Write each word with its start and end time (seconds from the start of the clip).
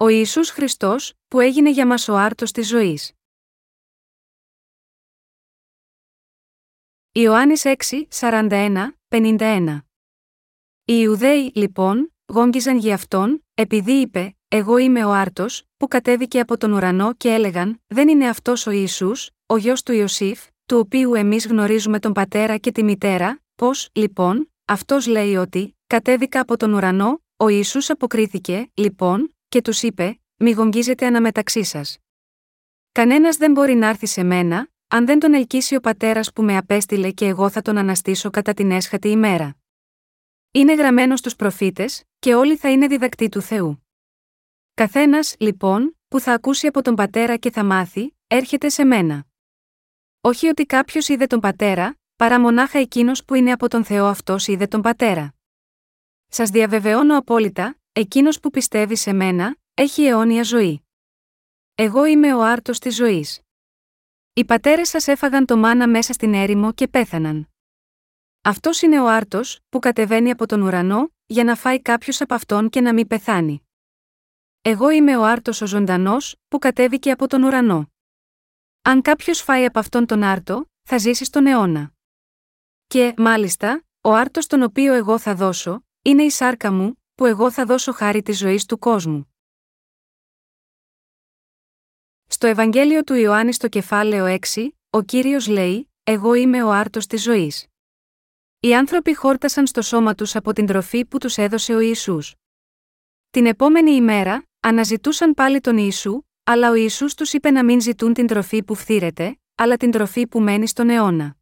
Ο 0.00 0.08
Ιησούς 0.08 0.50
Χριστός, 0.50 1.12
που 1.28 1.40
έγινε 1.40 1.70
για 1.70 1.86
μας 1.86 2.08
ο 2.08 2.16
άρτος 2.16 2.52
της 2.52 2.68
ζωής. 2.68 3.12
Ιωάννης 7.12 7.64
6, 7.64 8.06
41, 8.08 8.96
51 9.08 9.78
Οι 10.84 10.94
Ιουδαίοι, 10.96 11.52
λοιπόν, 11.54 12.14
γόγγιζαν 12.26 12.78
για 12.78 12.94
αυτόν, 12.94 13.44
επειδή 13.54 13.92
είπε, 13.92 14.36
Εγώ 14.48 14.76
είμαι 14.76 15.04
ο 15.04 15.12
άρτος, 15.12 15.64
που 15.76 15.88
κατέβηκε 15.88 16.40
από 16.40 16.56
τον 16.58 16.72
ουρανό 16.72 17.14
και 17.14 17.28
έλεγαν, 17.28 17.82
Δεν 17.86 18.08
είναι 18.08 18.28
αυτός 18.28 18.66
ο 18.66 18.70
Ιησούς, 18.70 19.30
ο 19.46 19.56
γιος 19.56 19.82
του 19.82 19.92
Ιωσήφ, 19.92 20.46
του 20.66 20.78
οποίου 20.78 21.14
εμείς 21.14 21.46
γνωρίζουμε 21.46 21.98
τον 21.98 22.12
πατέρα 22.12 22.56
και 22.56 22.72
τη 22.72 22.82
μητέρα, 22.82 23.40
πώς, 23.54 23.88
λοιπόν, 23.92 24.52
αυτός 24.64 25.06
λέει 25.06 25.36
ότι, 25.36 25.76
κατέβηκα 25.86 26.40
από 26.40 26.56
τον 26.56 26.72
ουρανό, 26.72 27.22
ο 27.36 27.48
Ιησούς 27.48 27.90
αποκρίθηκε, 27.90 28.70
λοιπόν, 28.74 29.32
και 29.48 29.62
τους 29.62 29.82
είπε: 29.82 30.20
Μη 30.36 30.50
γογγίζετε 30.50 31.06
αναμεταξύ 31.06 31.62
σας. 31.62 31.98
Κανένας 32.92 33.36
δεν 33.36 33.52
μπορεί 33.52 33.74
να 33.74 33.88
έρθει 33.88 34.06
σε 34.06 34.22
μένα, 34.22 34.68
αν 34.88 35.06
δεν 35.06 35.18
τον 35.18 35.34
ελκύσει 35.34 35.74
ο 35.74 35.80
πατέρας 35.80 36.32
που 36.32 36.42
με 36.42 36.56
απέστειλε 36.56 37.10
και 37.10 37.26
εγώ 37.26 37.50
θα 37.50 37.62
τον 37.62 37.76
αναστήσω 37.78 38.30
κατά 38.30 38.54
την 38.54 38.70
έσχατη 38.70 39.08
ημέρα. 39.08 39.56
Είναι 40.50 40.74
γραμμένο 40.74 41.16
στους 41.16 41.36
προφήτες, 41.36 42.04
και 42.18 42.34
όλοι 42.34 42.56
θα 42.56 42.70
είναι 42.70 42.86
διδακτοί 42.86 43.28
του 43.28 43.40
Θεού. 43.40 43.86
Καθένας, 44.74 45.34
λοιπόν, 45.38 45.98
που 46.08 46.20
θα 46.20 46.32
ακούσει 46.32 46.66
από 46.66 46.82
τον 46.82 46.94
πατέρα 46.94 47.36
και 47.36 47.50
θα 47.50 47.64
μάθει, 47.64 48.16
έρχεται 48.26 48.68
σε 48.68 48.84
μένα. 48.84 49.26
Όχι 50.20 50.48
ότι 50.48 50.66
κάποιος 50.66 51.08
είδε 51.08 51.26
τον 51.26 51.40
πατέρα, 51.40 51.98
παρά 52.16 52.40
μονάχα 52.40 52.78
εκείνος 52.78 53.24
που 53.24 53.34
είναι 53.34 53.52
από 53.52 53.68
τον 53.68 53.84
Θεό 53.84 54.06
αυτός 54.06 54.46
είδε 54.46 54.66
τον 54.66 54.82
πατέρα. 54.82 55.34
Σας 56.28 56.50
διαβεβαιώνω 56.50 57.18
απόλυτα, 57.18 57.78
Εκείνος 57.98 58.40
που 58.40 58.50
πιστεύει 58.50 58.96
σε 58.96 59.12
μένα, 59.12 59.56
έχει 59.74 60.04
αιώνια 60.04 60.42
ζωή. 60.42 60.82
Εγώ 61.74 62.04
είμαι 62.04 62.34
ο 62.34 62.42
άρτος 62.42 62.78
της 62.78 62.94
ζωής. 62.94 63.40
Οι 64.32 64.44
πατέρες 64.44 64.88
σας 64.88 65.06
έφαγαν 65.06 65.46
το 65.46 65.56
μάνα 65.56 65.88
μέσα 65.88 66.12
στην 66.12 66.34
έρημο 66.34 66.72
και 66.72 66.88
πέθαναν. 66.88 67.48
Αυτός 68.42 68.82
είναι 68.82 69.00
ο 69.00 69.08
άρτος, 69.08 69.60
που 69.68 69.78
κατεβαίνει 69.78 70.30
από 70.30 70.46
τον 70.46 70.62
ουρανό, 70.62 71.10
για 71.26 71.44
να 71.44 71.54
φάει 71.54 71.82
κάποιος 71.82 72.20
από 72.20 72.34
αυτόν 72.34 72.68
και 72.68 72.80
να 72.80 72.92
μην 72.92 73.06
πεθάνει. 73.06 73.68
Εγώ 74.62 74.90
είμαι 74.90 75.16
ο 75.16 75.24
άρτος 75.24 75.60
ο 75.60 75.66
ζωντανός, 75.66 76.36
που 76.48 76.58
κατέβηκε 76.58 77.10
από 77.10 77.26
τον 77.26 77.42
ουρανό. 77.42 77.92
Αν 78.82 79.02
κάποιος 79.02 79.40
φάει 79.40 79.64
από 79.64 79.78
αυτόν 79.78 80.06
τον 80.06 80.22
άρτο, 80.22 80.70
θα 80.82 80.98
ζήσει 80.98 81.24
στον 81.24 81.46
αιώνα. 81.46 81.92
Και, 82.86 83.14
μάλιστα, 83.16 83.84
ο 84.00 84.14
άρτος 84.14 84.46
τον 84.46 84.62
οποίο 84.62 84.94
εγώ 84.94 85.18
θα 85.18 85.34
δώσω, 85.34 85.84
είναι 86.02 86.22
η 86.22 86.30
σάρκα 86.30 86.72
μου, 86.72 86.97
που 87.18 87.26
εγώ 87.26 87.50
θα 87.50 87.64
δώσω 87.64 87.92
χάρη 87.92 88.22
της 88.22 88.38
ζωής 88.38 88.64
του 88.64 88.78
κόσμου. 88.78 89.34
Στο 92.26 92.46
Ευαγγέλιο 92.46 93.04
του 93.04 93.14
Ιωάννη 93.14 93.52
στο 93.52 93.68
κεφάλαιο 93.68 94.38
6, 94.54 94.68
ο 94.90 95.02
Κύριος 95.02 95.46
λέει 95.46 95.90
«Εγώ 96.02 96.34
είμαι 96.34 96.62
ο 96.62 96.70
άρτος 96.70 97.06
της 97.06 97.22
ζωής». 97.22 97.66
Οι 98.60 98.74
άνθρωποι 98.74 99.14
χόρτασαν 99.14 99.66
στο 99.66 99.82
σώμα 99.82 100.14
τους 100.14 100.36
από 100.36 100.52
την 100.52 100.66
τροφή 100.66 101.04
που 101.04 101.18
τους 101.18 101.36
έδωσε 101.36 101.74
ο 101.74 101.80
Ιησούς. 101.80 102.34
Την 103.30 103.46
επόμενη 103.46 103.90
ημέρα, 103.90 104.42
αναζητούσαν 104.60 105.34
πάλι 105.34 105.60
τον 105.60 105.76
Ιησού, 105.76 106.22
αλλά 106.44 106.70
ο 106.70 106.74
Ιησούς 106.74 107.14
τους 107.14 107.32
είπε 107.32 107.50
να 107.50 107.64
μην 107.64 107.80
ζητούν 107.80 108.14
την 108.14 108.26
τροφή 108.26 108.62
που 108.62 108.74
φθήρεται, 108.74 109.40
αλλά 109.54 109.76
την 109.76 109.90
τροφή 109.90 110.26
που 110.26 110.40
μένει 110.40 110.66
στον 110.68 110.90
αιώνα. 110.90 111.36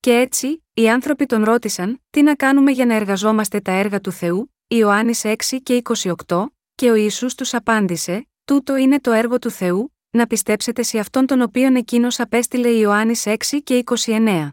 Και 0.00 0.12
έτσι, 0.12 0.64
οι 0.72 0.90
άνθρωποι 0.90 1.26
τον 1.26 1.44
ρώτησαν, 1.44 2.02
τι 2.10 2.22
να 2.22 2.34
κάνουμε 2.34 2.70
για 2.70 2.86
να 2.86 2.94
εργαζόμαστε 2.94 3.60
τα 3.60 3.72
έργα 3.72 4.00
του 4.00 4.12
Θεού, 4.12 4.55
Ιωάννης 4.68 5.22
6 5.24 5.34
και 5.62 5.82
28, 6.26 6.46
και 6.74 6.90
ο 6.90 6.94
Ιησούς 6.94 7.34
τους 7.34 7.54
απάντησε, 7.54 8.28
«Τούτο 8.44 8.76
είναι 8.76 9.00
το 9.00 9.12
έργο 9.12 9.38
του 9.38 9.50
Θεού, 9.50 9.94
να 10.10 10.26
πιστέψετε 10.26 10.82
σε 10.82 10.98
αυτόν 10.98 11.26
τον 11.26 11.40
οποίον 11.40 11.76
εκείνος 11.76 12.20
απέστειλε 12.20 12.68
Ιωάννης 12.68 13.26
6 13.26 13.62
και 13.64 13.84
29». 13.84 14.48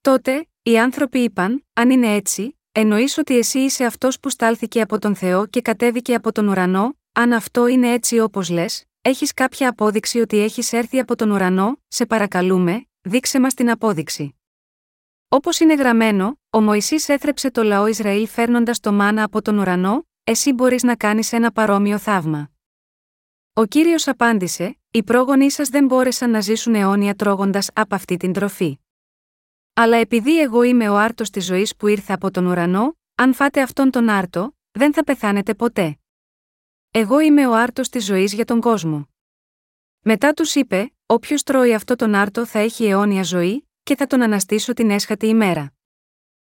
Τότε, 0.00 0.48
οι 0.62 0.78
άνθρωποι 0.78 1.18
είπαν, 1.18 1.64
«Αν 1.72 1.90
είναι 1.90 2.14
έτσι, 2.14 2.58
εννοείς 2.72 3.18
ότι 3.18 3.38
εσύ 3.38 3.58
είσαι 3.58 3.84
αυτός 3.84 4.20
που 4.20 4.30
στάλθηκε 4.30 4.80
από 4.80 4.98
τον 4.98 5.14
Θεό 5.14 5.46
και 5.46 5.60
κατέβηκε 5.60 6.14
από 6.14 6.32
τον 6.32 6.48
ουρανό, 6.48 6.98
αν 7.12 7.32
αυτό 7.32 7.66
είναι 7.66 7.92
έτσι 7.92 8.18
όπως 8.18 8.48
λες, 8.48 8.84
έχεις 9.02 9.34
κάποια 9.34 9.68
απόδειξη 9.68 10.20
ότι 10.20 10.38
έχεις 10.38 10.72
έρθει 10.72 10.98
από 10.98 11.16
τον 11.16 11.30
ουρανό, 11.30 11.80
σε 11.88 12.06
παρακαλούμε, 12.06 12.86
δείξε 13.00 13.40
μας 13.40 13.54
την 13.54 13.70
απόδειξη». 13.70 14.35
Όπως 15.28 15.60
είναι 15.60 15.74
γραμμένο, 15.74 16.40
ο 16.50 16.60
Μωυσής 16.60 17.08
έθρεψε 17.08 17.50
το 17.50 17.62
λαό 17.62 17.86
Ισραήλ 17.86 18.26
φέρνοντας 18.28 18.80
το 18.80 18.92
μάνα 18.92 19.22
από 19.22 19.42
τον 19.42 19.58
ουρανό, 19.58 20.08
εσύ 20.24 20.52
μπορείς 20.52 20.82
να 20.82 20.96
κάνεις 20.96 21.32
ένα 21.32 21.52
παρόμοιο 21.52 21.98
θαύμα. 21.98 22.50
Ο 23.52 23.64
κύριος 23.64 24.08
απάντησε: 24.08 24.78
Οι 24.90 25.02
πρόγονοί 25.02 25.50
σας 25.50 25.68
δεν 25.68 25.86
μπόρεσαν 25.86 26.30
να 26.30 26.40
ζήσουν 26.40 26.74
αιώνια 26.74 27.14
τρώγοντας 27.14 27.70
από 27.74 27.94
αυτή 27.94 28.16
την 28.16 28.32
τροφή. 28.32 28.78
Αλλά 29.72 29.96
επειδή 29.96 30.40
εγώ 30.40 30.62
είμαι 30.62 30.88
ο 30.88 30.96
άρτος 30.96 31.30
της 31.30 31.44
ζωής 31.44 31.76
που 31.76 31.86
ήρθε 31.86 32.12
από 32.12 32.30
τον 32.30 32.46
ουρανό, 32.46 32.98
αν 33.14 33.34
φάτε 33.34 33.62
αυτόν 33.62 33.90
τον 33.90 34.08
άρτο, 34.08 34.56
δεν 34.70 34.92
θα 34.92 35.04
πεθάνετε 35.04 35.54
ποτέ. 35.54 35.98
Εγώ 36.90 37.20
είμαι 37.20 37.46
ο 37.46 37.54
άρτος 37.54 37.88
της 37.88 38.04
ζωής 38.04 38.32
για 38.32 38.44
τον 38.44 38.60
κόσμο. 38.60 39.08
Μετά 40.00 40.32
τους 40.32 40.54
είπε: 40.54 40.94
Όποιος 41.06 41.42
τρώει 41.42 41.74
αυτό 41.74 41.96
τον 41.96 42.14
άρτο 42.14 42.46
θα 42.46 42.58
έχει 42.58 42.84
αιώνια 42.84 43.22
ζωή, 43.22 43.68
και 43.86 43.96
θα 43.96 44.06
τον 44.06 44.22
αναστήσω 44.22 44.72
την 44.72 44.90
έσχατη 44.90 45.26
ημέρα. 45.26 45.72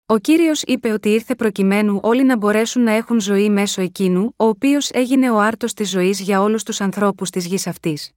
Ο 0.06 0.18
κύριος 0.18 0.62
είπε 0.62 0.90
ότι 0.90 1.08
ήρθε 1.08 1.34
προκειμένου 1.34 2.00
όλοι 2.02 2.24
να 2.24 2.36
μπορέσουν 2.36 2.82
να 2.82 2.92
έχουν 2.92 3.20
ζωή 3.20 3.50
μέσω 3.50 3.82
εκείνου, 3.82 4.34
ο 4.36 4.44
οποίος 4.44 4.90
έγινε 4.90 5.30
ο 5.30 5.38
άρτος 5.40 5.72
της 5.72 5.90
ζωής 5.90 6.20
για 6.20 6.40
όλους 6.40 6.62
τους 6.62 6.80
ανθρώπους 6.80 7.30
της 7.30 7.46
γης 7.46 7.66
αυτής. 7.66 8.12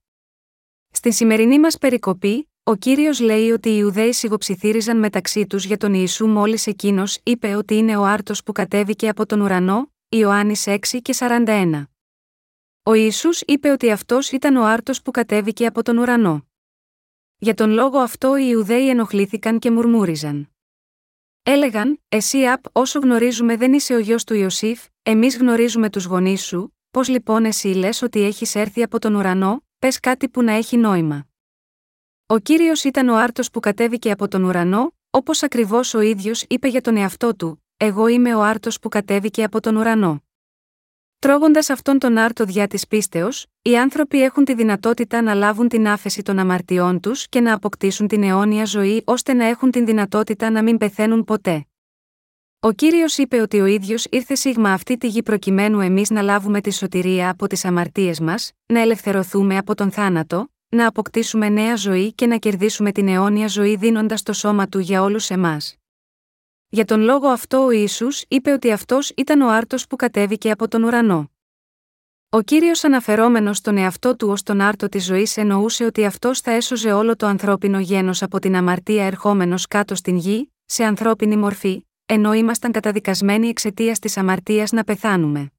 Στη 0.90 1.12
σημερινή 1.12 1.58
μας 1.58 1.78
περικοπή, 1.78 2.50
ο 2.62 2.74
κύριος 2.74 3.20
λέει 3.20 3.50
ότι 3.50 3.68
οι 3.68 3.76
Ιουδαίοι 3.78 4.12
σιγοψιθύριζαν 4.12 4.98
μεταξύ 4.98 5.46
τους 5.46 5.64
για 5.64 5.76
τον 5.76 5.94
Ιησού 5.94 6.26
μόλις 6.26 6.66
εκείνος 6.66 7.18
είπε 7.22 7.54
ότι 7.54 7.74
είναι 7.74 7.96
ο 7.96 8.04
άρτος 8.04 8.42
που 8.42 8.52
κατέβηκε 8.52 9.08
από 9.08 9.26
τον 9.26 9.40
ουρανό, 9.40 9.92
Ιωάννης 10.08 10.66
6 10.66 11.00
και 11.02 11.14
41. 11.18 11.84
Ο 12.82 12.94
Ιησούς 12.94 13.40
είπε 13.40 13.70
ότι 13.70 13.90
αυτός 13.90 14.30
ήταν 14.30 14.56
ο 14.56 14.64
άρτος 14.64 15.02
που 15.02 15.10
κατέβηκε 15.10 15.66
από 15.66 15.82
τον 15.82 15.98
ουρανό. 15.98 16.49
Για 17.42 17.54
τον 17.54 17.70
λόγο 17.70 17.98
αυτό 17.98 18.36
οι 18.36 18.46
Ιουδαίοι 18.48 18.88
ενοχλήθηκαν 18.88 19.58
και 19.58 19.70
μουρμούριζαν. 19.70 20.50
Έλεγαν, 21.42 22.00
Εσύ 22.08 22.46
απ, 22.46 22.64
όσο 22.72 22.98
γνωρίζουμε 22.98 23.56
δεν 23.56 23.72
είσαι 23.72 23.94
ο 23.94 23.98
γιος 23.98 24.24
του 24.24 24.34
Ιωσήφ, 24.34 24.86
εμείς 25.02 25.36
γνωρίζουμε 25.36 25.90
τους 25.90 26.04
γονείς 26.04 26.44
σου, 26.44 26.76
πώς 26.90 27.08
λοιπόν 27.08 27.44
εσύ 27.44 27.68
λες 27.68 28.02
ότι 28.02 28.22
έχεις 28.22 28.54
έρθει 28.54 28.82
από 28.82 28.98
τον 28.98 29.14
ουρανό, 29.14 29.64
πες 29.78 30.00
κάτι 30.00 30.28
που 30.28 30.42
να 30.42 30.52
έχει 30.52 30.76
νόημα. 30.76 31.26
Ο 32.26 32.38
κύριος 32.38 32.84
ήταν 32.84 33.08
ο 33.08 33.16
άρτος 33.16 33.50
που 33.50 33.60
κατέβηκε 33.60 34.10
από 34.10 34.28
τον 34.28 34.44
ουρανό, 34.44 34.94
όπως 35.10 35.42
ακριβώς 35.42 35.94
ο 35.94 36.00
ίδιος 36.00 36.44
είπε 36.48 36.68
για 36.68 36.80
τον 36.80 36.96
εαυτό 36.96 37.36
του, 37.36 37.64
Εγώ 37.76 38.06
είμαι 38.06 38.34
ο 38.34 38.42
άρτος 38.42 38.78
που 38.78 38.88
κατέβηκε 38.88 39.44
από 39.44 39.60
τον 39.60 39.76
ουρανό. 39.76 40.24
Τρώγοντας 41.20 41.70
αυτόν 41.70 41.98
τον 41.98 42.18
άρτο 42.18 42.44
διά 42.44 42.66
της 42.66 42.86
πίστεως, 42.86 43.46
οι 43.62 43.78
άνθρωποι 43.78 44.22
έχουν 44.22 44.44
τη 44.44 44.54
δυνατότητα 44.54 45.22
να 45.22 45.34
λάβουν 45.34 45.68
την 45.68 45.88
άφεση 45.88 46.22
των 46.22 46.38
αμαρτιών 46.38 47.00
τους 47.00 47.28
και 47.28 47.40
να 47.40 47.54
αποκτήσουν 47.54 48.06
την 48.06 48.22
αιώνια 48.22 48.64
ζωή 48.64 49.02
ώστε 49.06 49.32
να 49.32 49.44
έχουν 49.44 49.70
την 49.70 49.86
δυνατότητα 49.86 50.50
να 50.50 50.62
μην 50.62 50.78
πεθαίνουν 50.78 51.24
ποτέ. 51.24 51.66
Ο 52.60 52.72
κύριος 52.72 53.18
είπε 53.18 53.40
ότι 53.40 53.60
ο 53.60 53.66
ίδιος 53.66 54.06
ήρθε 54.10 54.34
σίγμα 54.34 54.72
αυτή 54.72 54.96
τη 54.96 55.06
γη 55.06 55.22
προκειμένου 55.22 55.80
εμείς 55.80 56.10
να 56.10 56.22
λάβουμε 56.22 56.60
τη 56.60 56.72
σωτηρία 56.72 57.30
από 57.30 57.46
τις 57.46 57.64
αμαρτίες 57.64 58.20
μας, 58.20 58.52
να 58.66 58.80
ελευθερωθούμε 58.80 59.56
από 59.56 59.74
τον 59.74 59.90
θάνατο, 59.90 60.48
να 60.68 60.86
αποκτήσουμε 60.86 61.48
νέα 61.48 61.76
ζωή 61.76 62.12
και 62.12 62.26
να 62.26 62.36
κερδίσουμε 62.36 62.92
την 62.92 63.08
αιώνια 63.08 63.46
ζωή 63.46 63.76
δίνοντας 63.76 64.22
το 64.22 64.32
σώμα 64.32 64.68
του 64.68 64.78
για 64.78 65.02
όλους 65.02 65.30
εμάς. 65.30 65.79
Για 66.72 66.84
τον 66.84 67.00
λόγο 67.00 67.28
αυτό 67.28 67.64
ο 67.64 67.70
Ιησούς 67.70 68.24
είπε 68.28 68.52
ότι 68.52 68.72
αυτός 68.72 69.12
ήταν 69.16 69.40
ο 69.40 69.48
άρτος 69.48 69.86
που 69.86 69.96
κατέβηκε 69.96 70.50
από 70.50 70.68
τον 70.68 70.82
ουρανό. 70.82 71.30
Ο 72.28 72.40
κύριος 72.40 72.84
αναφερόμενος 72.84 73.56
στον 73.56 73.76
εαυτό 73.76 74.16
του 74.16 74.28
ως 74.28 74.42
τον 74.42 74.60
άρτο 74.60 74.88
της 74.88 75.04
ζωής 75.04 75.36
εννοούσε 75.36 75.84
ότι 75.84 76.04
αυτός 76.04 76.40
θα 76.40 76.50
έσωζε 76.50 76.92
όλο 76.92 77.16
το 77.16 77.26
ανθρώπινο 77.26 77.78
γένος 77.78 78.22
από 78.22 78.38
την 78.38 78.56
αμαρτία 78.56 79.06
ερχόμενος 79.06 79.66
κάτω 79.66 79.94
στην 79.94 80.16
γη, 80.16 80.52
σε 80.64 80.84
ανθρώπινη 80.84 81.36
μορφή, 81.36 81.86
ενώ 82.06 82.32
ήμασταν 82.32 82.72
καταδικασμένοι 82.72 83.48
εξαιτίας 83.48 83.98
της 83.98 84.16
αμαρτίας 84.16 84.72
να 84.72 84.84
πεθάνουμε. 84.84 85.52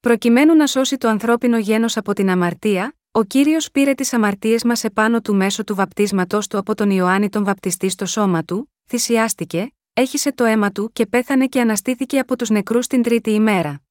Προκειμένου 0.00 0.56
να 0.56 0.66
σώσει 0.66 0.96
το 0.96 1.08
ανθρώπινο 1.08 1.58
γένος 1.58 1.96
από 1.96 2.12
την 2.12 2.30
αμαρτία, 2.30 2.96
ο 3.10 3.24
κύριος 3.24 3.70
πήρε 3.70 3.94
τις 3.94 4.12
αμαρτίες 4.12 4.64
μας 4.64 4.84
επάνω 4.84 5.20
του 5.20 5.34
μέσω 5.34 5.64
του 5.64 5.74
βαπτίσματός 5.74 6.46
του 6.46 6.58
από 6.58 6.74
τον 6.74 6.90
Ιωάννη 6.90 7.28
τον 7.28 7.44
Βαπτιστή 7.44 7.88
στο 7.88 8.06
σώμα 8.06 8.44
του, 8.44 8.72
θυσιάστηκε, 8.86 9.72
έχισε 9.92 10.32
το 10.32 10.44
αίμα 10.44 10.72
του 10.72 10.90
και 10.92 11.06
πέθανε 11.06 11.46
και 11.46 11.60
αναστήθηκε 11.60 12.18
από 12.18 12.36
τους 12.36 12.50
νεκρούς 12.50 12.86
την 12.86 13.02
τρίτη 13.02 13.30
ημέρα. 13.30 13.82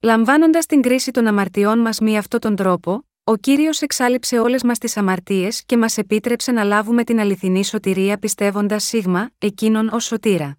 Λαμβάνοντας 0.00 0.66
την 0.66 0.82
κρίση 0.82 1.10
των 1.10 1.26
αμαρτιών 1.26 1.78
μας 1.78 2.00
με 2.00 2.16
αυτόν 2.16 2.40
τον 2.40 2.56
τρόπο, 2.56 3.04
ο 3.24 3.36
κύριος 3.36 3.82
εξάλληψε 3.82 4.38
όλες 4.38 4.62
μας 4.62 4.78
τις 4.78 4.96
αμαρτίες 4.96 5.64
και 5.64 5.76
μας 5.76 5.98
επίτρεψε 5.98 6.52
να 6.52 6.64
λάβουμε 6.64 7.04
την 7.04 7.20
αληθινή 7.20 7.64
σωτηρία 7.64 8.18
πιστεύοντας 8.18 8.84
σίγμα, 8.84 9.30
εκείνον 9.38 9.88
ως 9.88 10.04
σωτήρα. 10.04 10.58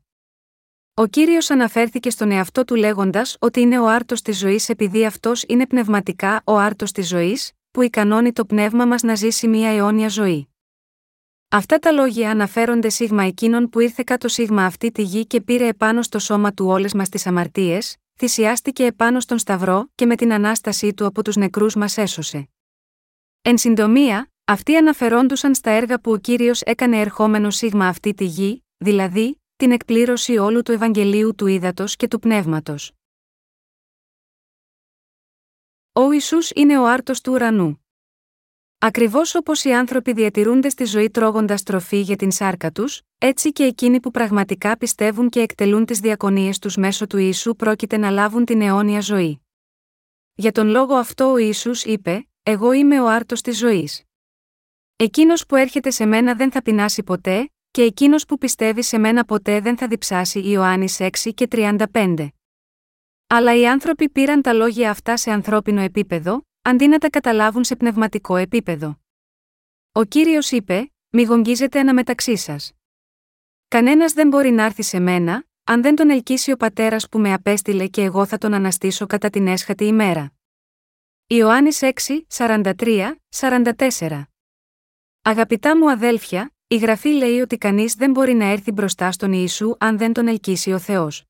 Ο 0.93 1.05
κύριος 1.05 1.49
αναφέρθηκε 1.49 2.09
στον 2.09 2.31
εαυτό 2.31 2.63
του 2.65 2.75
λέγοντας 2.75 3.37
ότι 3.39 3.59
είναι 3.61 3.79
ο 3.79 3.87
άρτος 3.87 4.21
της 4.21 4.37
ζωής 4.37 4.69
επειδή 4.69 5.05
αυτός 5.05 5.43
είναι 5.47 5.67
πνευματικά 5.67 6.41
ο 6.45 6.57
άρτος 6.57 6.91
της 6.91 7.07
ζωής, 7.07 7.51
που 7.71 7.81
ικανώνει 7.81 8.31
το 8.31 8.45
πνεύμα 8.45 8.85
μας 8.85 9.01
να 9.01 9.15
ζήσει 9.15 9.47
μια 9.47 9.69
αιώνια 9.69 10.07
ζωή. 10.07 10.49
Αυτά 11.49 11.79
τα 11.79 11.91
λόγια 11.91 12.31
αναφέρονται 12.31 12.89
σίγμα 12.89 13.23
εκείνων 13.23 13.69
που 13.69 13.79
ήρθε 13.79 14.03
κάτω 14.05 14.27
σίγμα 14.27 14.65
αυτή 14.65 14.91
τη 14.91 15.01
γη 15.01 15.25
και 15.25 15.41
πήρε 15.41 15.67
επάνω 15.67 16.01
στο 16.01 16.19
σώμα 16.19 16.53
του 16.53 16.65
όλες 16.65 16.93
μας 16.93 17.09
τις 17.09 17.27
αμαρτίες, 17.27 17.97
θυσιάστηκε 18.15 18.85
επάνω 18.85 19.19
στον 19.19 19.37
Σταυρό 19.37 19.89
και 19.95 20.05
με 20.05 20.15
την 20.15 20.33
ανάστασή 20.33 20.93
του 20.93 21.05
από 21.05 21.23
τους 21.23 21.35
νεκρούς 21.35 21.75
μας 21.75 21.97
έσωσε. 21.97 22.49
Εν 23.41 23.57
συντομία, 23.57 24.31
αυτοί 24.45 24.75
αναφερόντουσαν 24.75 25.55
στα 25.55 25.71
έργα 25.71 25.99
που 25.99 26.11
ο 26.11 26.17
κύριος 26.17 26.61
έκανε 26.61 26.99
ερχόμενο 26.99 27.49
σίγμα 27.49 27.87
αυτή 27.87 28.13
τη 28.13 28.25
γη, 28.25 28.65
δηλαδή, 28.77 29.41
την 29.55 29.71
εκπλήρωση 29.71 30.37
όλου 30.37 30.61
του 30.61 30.71
Ευαγγελίου 30.71 31.35
του 31.35 31.47
Ήδατος 31.47 31.95
και 31.95 32.07
του 32.07 32.19
Πνεύματος. 32.19 32.91
Ο 35.93 36.11
Ιησούς 36.11 36.51
είναι 36.55 36.79
ο 36.79 36.87
άρτος 36.87 37.21
του 37.21 37.31
ουρανού. 37.31 37.86
Ακριβώς 38.79 39.35
όπως 39.35 39.63
οι 39.63 39.73
άνθρωποι 39.73 40.13
διατηρούνται 40.13 40.69
στη 40.69 40.85
ζωή 40.85 41.09
τρώγοντας 41.09 41.63
τροφή 41.63 41.99
για 41.99 42.15
την 42.15 42.31
σάρκα 42.31 42.71
τους, 42.71 43.01
έτσι 43.17 43.51
και 43.51 43.63
εκείνοι 43.63 43.99
που 43.99 44.11
πραγματικά 44.11 44.77
πιστεύουν 44.77 45.29
και 45.29 45.39
εκτελούν 45.39 45.85
τις 45.85 45.99
διακονίες 45.99 46.59
τους 46.59 46.75
μέσω 46.75 47.07
του 47.07 47.17
Ιησού 47.17 47.55
πρόκειται 47.55 47.97
να 47.97 48.09
λάβουν 48.09 48.45
την 48.45 48.61
αιώνια 48.61 49.01
ζωή. 49.01 49.41
Για 50.33 50.51
τον 50.51 50.67
λόγο 50.67 50.95
αυτό 50.95 51.31
ο 51.31 51.37
Ιησούς 51.37 51.83
είπε: 51.83 52.27
Εγώ 52.43 52.71
είμαι 52.71 53.01
ο 53.01 53.07
άρτος 53.07 53.41
της 53.41 53.57
ζωής. 53.57 54.03
Εκείνος 54.95 55.45
που 55.45 55.55
έρχεται 55.55 55.89
σε 55.89 56.05
μένα 56.05 56.35
δεν 56.35 56.51
θα 56.51 56.61
πεινάσει 56.61 57.03
ποτέ, 57.03 57.51
και 57.71 57.81
εκείνος 57.81 58.25
που 58.25 58.37
πιστεύει 58.37 58.83
σε 58.83 58.97
μένα 58.97 59.25
ποτέ 59.25 59.59
δεν 59.59 59.77
θα 59.77 59.87
διψάσει 59.87 60.39
Ιωάννης 60.39 60.97
6 60.99 61.09
και 61.33 61.47
35. 61.51 62.27
Αλλά 63.27 63.55
οι 63.55 63.67
άνθρωποι 63.67 64.09
πήραν 64.09 64.41
τα 64.41 64.53
λόγια 64.53 64.89
αυτά 64.89 65.17
σε 65.17 65.31
ανθρώπινο 65.31 65.81
επίπεδο, 65.81 66.46
αντί 66.67 66.87
να 66.87 66.97
τα 66.97 67.09
καταλάβουν 67.09 67.63
σε 67.63 67.75
πνευματικό 67.75 68.35
επίπεδο. 68.35 68.99
Ο 69.91 70.03
κύριος 70.03 70.51
είπε: 70.51 70.91
Μη 71.09 71.23
γογγίζετε 71.23 71.79
αναμεταξύ 71.79 72.37
σας. 72.37 72.73
Κανένας 73.67 74.13
δεν 74.13 74.27
μπορεί 74.27 74.49
να 74.49 74.63
έρθει 74.63 74.83
σε 74.83 74.99
μένα, 74.99 75.45
αν 75.63 75.81
δεν 75.81 75.95
τον 75.95 76.09
ελκύσει 76.09 76.51
ο 76.51 76.57
πατέρας 76.57 77.09
που 77.09 77.19
με 77.19 77.33
απέστειλε 77.33 77.87
και 77.87 78.01
εγώ 78.01 78.25
θα 78.25 78.37
τον 78.37 78.53
αναστήσω 78.53 79.05
κατά 79.05 79.29
την 79.29 79.47
έσχατη 79.47 79.85
ημέρα. 79.85 80.33
Ιωάννης 81.27 81.79
6, 81.81 82.25
43, 82.27 83.15
44. 83.29 84.23
Αγαπητά 85.21 85.77
μου 85.77 85.91
αδέλφια, 85.91 86.53
η 86.67 86.77
γραφή 86.77 87.09
λέει 87.09 87.39
ότι 87.39 87.57
κανείς 87.57 87.93
δεν 87.93 88.11
μπορεί 88.11 88.33
να 88.33 88.45
έρθει 88.45 88.71
μπροστά 88.71 89.11
στον 89.11 89.31
Ιησού 89.33 89.75
αν 89.79 89.97
δεν 89.97 90.13
τον 90.13 90.27
ελκύσει 90.27 90.71
ο 90.71 90.79
Θεός. 90.79 91.23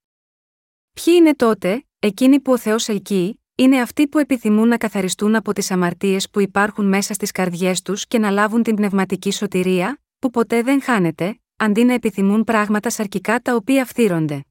Ποιοι 0.94 1.13
είναι 1.18 1.36
τότε, 1.36 1.86
εκείνοι 2.00 2.40
που 2.40 2.51
ο 2.51 2.57
Θεός 2.57 2.88
ελκύει, 2.88 3.42
είναι 3.59 3.81
αυτοί 3.81 4.07
που 4.07 4.19
επιθυμούν 4.19 4.68
να 4.68 4.77
καθαριστούν 4.77 5.36
από 5.36 5.54
τις 5.54 5.71
αμαρτίες 5.71 6.30
που 6.30 6.39
υπάρχουν 6.39 6.88
μέσα 6.88 7.13
στις 7.13 7.31
καρδιές 7.31 7.81
τους 7.81 8.07
και 8.07 8.19
να 8.19 8.30
λάβουν 8.30 8.63
την 8.63 8.75
πνευματική 8.75 9.31
σωτηρία, 9.31 10.01
που 10.19 10.30
ποτέ 10.30 10.62
δεν 10.62 10.81
χάνεται, 10.81 11.39
αντί 11.57 11.83
να 11.83 11.94
επιθυμούν 11.94 12.44
πράγματα 12.44 12.89
σαρκικά 12.89 13.39
τα 13.39 13.56
οποία 13.56 13.86
φθύρονται. 13.86 14.42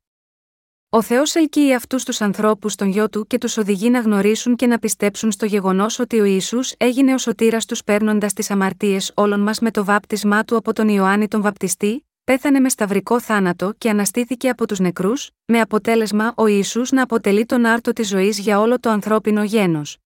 Ο 0.89 1.03
Θεός 1.03 1.35
ελκύει 1.35 1.75
αυτούς 1.75 2.05
τους 2.05 2.21
ανθρώπους 2.21 2.73
στον 2.73 2.89
γιο 2.89 3.09
του 3.09 3.27
και 3.27 3.39
τους 3.39 3.57
οδηγεί 3.57 3.91
να 3.91 4.01
γνωρίσουν 4.01 4.57
και 4.57 4.67
να 4.67 4.79
πιστέψουν 4.79 5.31
στο 5.31 5.47
γεγονός 5.47 5.99
ότι 5.99 6.21
ο 6.21 6.25
Ισού 6.25 6.59
έγινε 6.77 7.15
ο 7.15 7.19
σωτήρας 7.19 7.65
τους 7.65 7.85
παίρνοντας 7.85 8.33
τις 8.33 8.51
αμαρτίες 8.51 9.13
όλων 9.15 9.41
μας 9.41 9.59
με 9.59 9.71
το 9.71 9.85
βάπτισμά 9.85 10.45
του 10.45 10.57
από 10.57 10.73
τον 10.73 10.89
Ιωάννη 10.89 11.29
τον 11.29 11.43
Βαπτιστή, 11.43 12.07
πέθανε 12.27 12.61
με 12.61 12.69
σταυρικό 12.69 13.21
θάνατο 13.21 13.73
και 13.79 13.91
αναστήθηκε 13.91 14.49
από 14.49 14.67
τους 14.67 14.79
νεκρούς, 14.79 15.31
με 15.45 15.61
αποτέλεσμα 15.61 16.33
ο 16.37 16.47
Ισού 16.47 16.83
να 16.91 17.03
αποτελεί 17.03 17.47
τον 17.47 17.65
άρτο 17.65 17.93
της 17.93 18.09
ζωής 18.09 18.39
για 18.39 18.61
όλο 18.61 18.81
το 18.81 18.91
ανθρώπινο 18.91 19.43
γένος. 19.45 19.99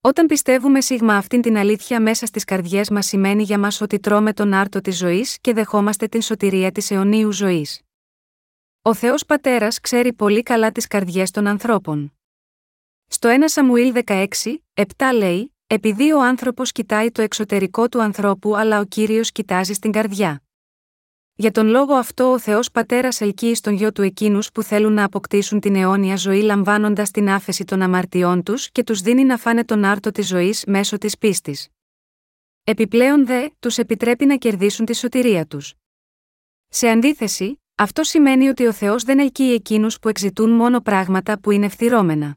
Όταν 0.00 0.26
πιστεύουμε 0.26 0.80
σίγμα 0.80 1.16
αυτήν 1.16 1.42
την 1.42 1.56
αλήθεια 1.56 2.00
μέσα 2.00 2.26
στις 2.26 2.44
καρδιές 2.44 2.90
μας 2.90 3.06
σημαίνει 3.06 3.42
για 3.42 3.58
μας 3.58 3.80
ότι 3.80 3.98
τρώμε 3.98 4.32
τον 4.32 4.52
άρτο 4.52 4.80
της 4.80 4.96
ζωής 4.96 5.38
και 5.40 5.52
δεχόμαστε 5.52 6.06
την 6.06 6.22
σωτηρία 6.22 6.72
της 6.72 6.90
αιωνίου 6.90 7.32
ζωής. 7.32 7.80
Ο 8.82 8.94
Θεός 8.94 9.24
Πατέρας 9.24 9.80
ξέρει 9.80 10.12
πολύ 10.12 10.42
καλά 10.42 10.72
τις 10.72 10.86
καρδιές 10.86 11.30
των 11.30 11.46
ανθρώπων. 11.46 12.18
Στο 13.06 13.28
1 13.28 13.42
Σαμουήλ 13.44 13.92
16, 14.06 14.26
7 14.74 14.84
λέει: 15.14 15.54
Επειδή 15.66 16.12
ο 16.12 16.22
άνθρωπος 16.22 16.72
κοιτάει 16.72 17.10
το 17.10 17.22
εξωτερικό 17.22 17.88
του 17.88 18.02
ανθρώπου, 18.02 18.56
αλλά 18.56 18.80
ο 18.80 18.84
κύριος 18.84 19.32
κοιτάζει 19.32 19.72
στην 19.72 19.92
καρδιά. 19.92 20.40
Για 21.38 21.50
τον 21.50 21.66
λόγο 21.66 21.94
αυτό 21.94 22.32
ο 22.32 22.38
Θεός 22.38 22.70
Πατέρα 22.70 23.08
ελκύει 23.18 23.54
στον 23.54 23.74
γιο 23.74 23.92
του 23.92 24.02
εκείνους 24.02 24.52
που 24.52 24.62
θέλουν 24.62 24.92
να 24.92 25.04
αποκτήσουν 25.04 25.60
την 25.60 25.74
αιώνια 25.76 26.16
ζωή 26.16 26.40
λαμβάνοντας 26.40 27.10
την 27.10 27.28
άφεση 27.28 27.64
των 27.64 27.82
αμαρτιών 27.82 28.42
τους 28.42 28.70
και 28.70 28.84
τους 28.84 29.00
δίνει 29.00 29.24
να 29.24 29.36
φάνε 29.36 29.64
τον 29.64 29.84
άρτο 29.84 30.10
της 30.10 30.26
ζωής 30.26 30.64
μέσω 30.66 30.98
της 30.98 31.18
πίστης. 31.18 31.68
Επιπλέον 32.64 33.26
δε, 33.26 33.48
τους 33.58 33.78
επιτρέπει 33.78 34.26
να 34.26 34.36
κερδίσουν 34.36 34.86
τη 34.86 34.94
σωτηρία 34.94 35.46
τους. 35.46 35.74
Σε 36.68 36.88
αντίθεση, 36.88 37.62
αυτό 37.74 38.02
σημαίνει 38.02 38.48
ότι 38.48 38.66
ο 38.66 38.72
Θεός 38.72 39.02
δεν 39.02 39.18
ελκύει 39.18 39.52
εκείνους 39.54 39.98
που 39.98 40.08
εξητούν 40.08 40.50
μόνο 40.50 40.80
πράγματα 40.80 41.40
που 41.40 41.50
είναι 41.50 41.68
φθυρώμενα. 41.68 42.36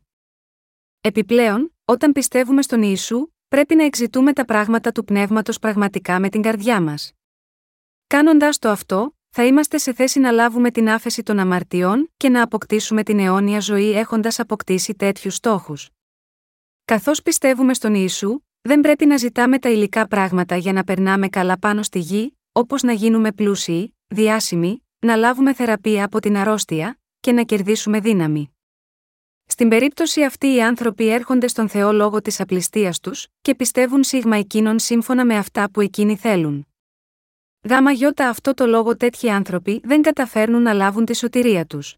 Επιπλέον, 1.01 1.75
όταν 1.85 2.11
πιστεύουμε 2.11 2.61
στον 2.61 2.81
Ιησού, 2.81 3.27
πρέπει 3.47 3.75
να 3.75 3.83
εξητούμε 3.83 4.33
τα 4.33 4.45
πράγματα 4.45 4.91
του 4.91 5.03
πνεύματος 5.03 5.59
πραγματικά 5.59 6.19
με 6.19 6.29
την 6.29 6.41
καρδιά 6.41 6.81
μας. 6.81 7.13
Κάνοντα 8.13 8.49
το 8.59 8.69
αυτό, 8.69 9.15
θα 9.29 9.45
είμαστε 9.45 9.77
σε 9.77 9.93
θέση 9.93 10.19
να 10.19 10.31
λάβουμε 10.31 10.71
την 10.71 10.89
άφεση 10.89 11.23
των 11.23 11.39
αμαρτιών 11.39 12.11
και 12.17 12.29
να 12.29 12.41
αποκτήσουμε 12.41 13.03
την 13.03 13.19
αιώνια 13.19 13.59
ζωή 13.59 13.91
έχοντας 13.91 14.39
αποκτήσει 14.39 14.95
τέτοιους 14.95 15.35
στόχους. 15.35 15.89
Καθώς 16.85 17.21
πιστεύουμε 17.21 17.73
στον 17.73 17.93
Ιησού, 17.93 18.39
δεν 18.61 18.81
πρέπει 18.81 19.05
να 19.05 19.17
ζητάμε 19.17 19.59
τα 19.59 19.69
υλικά 19.69 20.07
πράγματα 20.07 20.55
για 20.55 20.73
να 20.73 20.83
περνάμε 20.83 21.27
καλά 21.27 21.59
πάνω 21.59 21.83
στη 21.83 21.99
γη, 21.99 22.37
όπως 22.51 22.83
να 22.83 22.91
γίνουμε 22.91 23.31
πλούσιοι, 23.31 23.95
διάσημοι, 24.07 24.85
να 24.99 25.15
λάβουμε 25.15 25.53
θεραπεία 25.53 26.05
από 26.05 26.19
την 26.19 26.37
αρρώστια 26.37 26.99
και 27.19 27.31
να 27.31 27.43
κερδίσουμε 27.43 27.99
δύναμη. 27.99 28.55
Στην 29.45 29.69
περίπτωση 29.69 30.23
αυτή 30.23 30.53
οι 30.53 30.61
άνθρωποι 30.61 31.07
έρχονται 31.07 31.47
στον 31.47 31.69
Θεό 31.69 31.91
λόγω 31.91 32.21
της 32.21 32.39
απληστίας 32.39 32.99
τους 32.99 33.27
και 33.41 33.55
πιστεύουν 33.55 34.03
σίγμα 34.03 34.37
εκείνων 34.37 34.79
σύμφωνα 34.79 35.25
με 35.25 35.37
αυτά 35.37 35.71
που 35.71 35.81
εκείνοι 35.81 36.17
θέλουν. 36.17 36.68
Γάμα 37.63 37.91
γιώτα 37.91 38.29
αυτό 38.29 38.53
το 38.53 38.65
λόγο 38.65 38.97
τέτοιοι 38.97 39.29
άνθρωποι 39.29 39.81
δεν 39.83 40.01
καταφέρνουν 40.01 40.61
να 40.61 40.73
λάβουν 40.73 41.05
τη 41.05 41.15
σωτηρία 41.15 41.65
τους. 41.65 41.95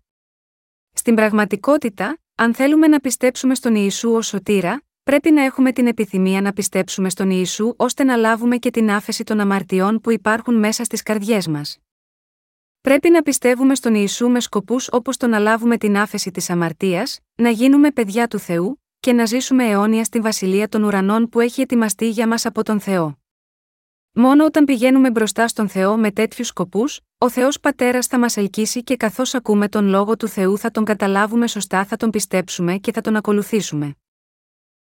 Στην 0.93 1.15
πραγματικότητα, 1.15 2.17
αν 2.35 2.53
θέλουμε 2.53 2.87
να 2.87 2.99
πιστέψουμε 2.99 3.55
στον 3.55 3.75
Ιησού 3.75 4.12
ως 4.12 4.27
σωτήρα, 4.27 4.81
πρέπει 5.03 5.31
να 5.31 5.43
έχουμε 5.43 5.71
την 5.71 5.88
επιθυμία 5.88 6.41
να 6.41 6.53
πιστέψουμε 6.53 7.09
στον 7.09 7.29
Ιησού 7.29 7.74
ώστε 7.77 8.03
να 8.03 8.15
λάβουμε 8.15 8.57
και 8.57 8.71
την 8.71 8.91
άφεση 8.91 9.24
των 9.24 9.39
αμαρτιών 9.39 10.01
που 10.01 10.12
υπάρχουν 10.12 10.55
μέσα 10.55 10.83
στις 10.83 11.03
καρδιές 11.03 11.47
μας. 11.47 11.77
Πρέπει 12.81 13.09
να 13.09 13.21
πιστεύουμε 13.21 13.75
στον 13.75 13.95
Ιησού 13.95 14.29
με 14.29 14.39
σκοπούς 14.39 14.88
όπως 14.91 15.17
το 15.17 15.27
να 15.27 15.39
λάβουμε 15.39 15.77
την 15.77 15.97
άφεση 15.97 16.31
της 16.31 16.50
αμαρτίας, 16.50 17.19
να 17.36 17.50
γίνουμε 17.50 17.91
παιδιά 17.91 18.27
του 18.27 18.39
Θεού 18.39 18.81
και 19.00 19.13
να 19.13 19.25
ζήσουμε 19.25 19.69
αιώνια 19.69 20.03
στη 20.03 20.19
βασιλεία 20.19 20.69
των 20.69 20.83
ουρανών 20.83 21.29
που 21.29 21.39
έχει 21.39 21.62
ετοιμαστεί 21.62 22.09
για 22.09 22.27
μας 22.27 22.45
από 22.45 22.63
τον 22.63 22.79
Θεό. 22.79 23.20
Μόνο 24.13 24.46
όταν 24.46 24.65
πηγαίνουμε 24.65 25.12
μπροστά 25.12 25.48
στον 25.48 25.70
Θεό 25.70 25.98
με 25.98 26.12
τέτοιους 26.12 26.48
σκοπούς, 26.48 27.00
ο 27.18 27.30
Θεός 27.30 27.60
Πατέρας 27.60 28.08
θα 28.08 28.20
μας 28.20 28.38
ελκύσει 28.38 28.84
και 28.84 28.98
καθώς 28.98 29.34
ακούμε 29.34 29.70
τον 29.70 29.88
λόγο 29.88 30.18
του 30.18 30.27
Θεού 30.27 30.58
θα 30.58 30.72
τον 30.72 30.86
καταλάβουμε 30.86 31.48
σωστά, 31.48 31.86
θα 31.86 31.98
τον 31.98 32.10
πιστέψουμε 32.10 32.77
και 32.77 32.91
θα 32.91 33.01
τον 33.01 33.15
ακολουθήσουμε. 33.15 33.96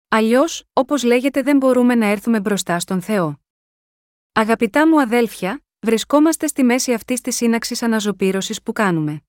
Αλλιώς, 0.09 0.65
όπως 0.73 1.03
λέγεται, 1.03 1.43
δεν 1.43 1.57
μπορούμε 1.57 1.95
να 1.95 2.07
έρθουμε 2.07 2.41
μπροστά 2.41 2.81
στον 2.81 3.01
Θεό. 3.01 3.41
Αγαπητά 4.33 4.89
μου 4.89 5.01
αδέλφια, 5.01 5.65
βρισκόμαστε 5.81 6.47
στη 6.47 6.63
μέση 6.63 6.93
αυτής 6.93 7.21
της 7.21 7.37
σύναξης 7.37 7.83
αναζωπήρωσης 7.83 8.63
που 8.63 8.73
κάνουμε. 8.73 9.23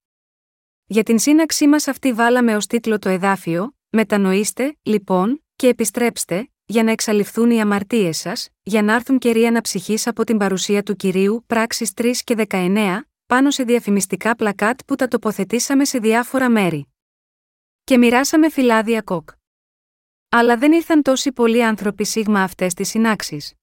Για 0.85 1.03
την 1.03 1.19
σύναξή 1.19 1.67
μας 1.67 1.87
αυτή 1.87 2.13
βάλαμε 2.13 2.55
ως 2.55 2.67
τίτλο 2.67 2.99
το 2.99 3.09
εδάφιο: 3.09 3.75
Μετανοήστε, 3.89 4.77
λοιπόν, 4.81 5.43
και 5.55 5.67
επιστρέψτε, 5.67 6.51
για 6.71 6.83
να 6.83 6.91
εξαλειφθούν 6.91 7.51
οι 7.51 7.61
αμαρτίες 7.61 8.17
σας, 8.17 8.49
για 8.63 8.81
να 8.81 8.93
έρθουν 8.93 9.17
καιροί 9.17 9.45
αναψυχής 9.45 10.07
από 10.07 10.23
την 10.23 10.37
παρουσία 10.37 10.83
του 10.83 10.95
κυρίου, 10.95 11.43
πράξεις 11.47 11.91
3 11.93 12.11
και 12.23 12.35
19, 12.49 13.01
πάνω 13.25 13.51
σε 13.51 13.63
διαφημιστικά 13.63 14.35
πλακάτ 14.35 14.79
που 14.87 14.95
τα 14.95 15.07
τοποθετήσαμε 15.07 15.85
σε 15.85 15.99
διάφορα 15.99 16.49
μέρη. 16.49 16.93
Και 17.83 17.97
μοιράσαμε 17.97 18.49
φυλάδια 18.49 19.01
κοκ. 19.01 19.29
Αλλά 20.29 20.57
δεν 20.57 20.71
ήρθαν 20.71 21.01
τόσοι 21.01 21.31
πολλοί 21.31 21.63
άνθρωποι 21.63 22.05
σίγμα 22.05 22.43
αυτές 22.43 22.73
τις 22.73 22.89
συνάξεις. 22.89 23.53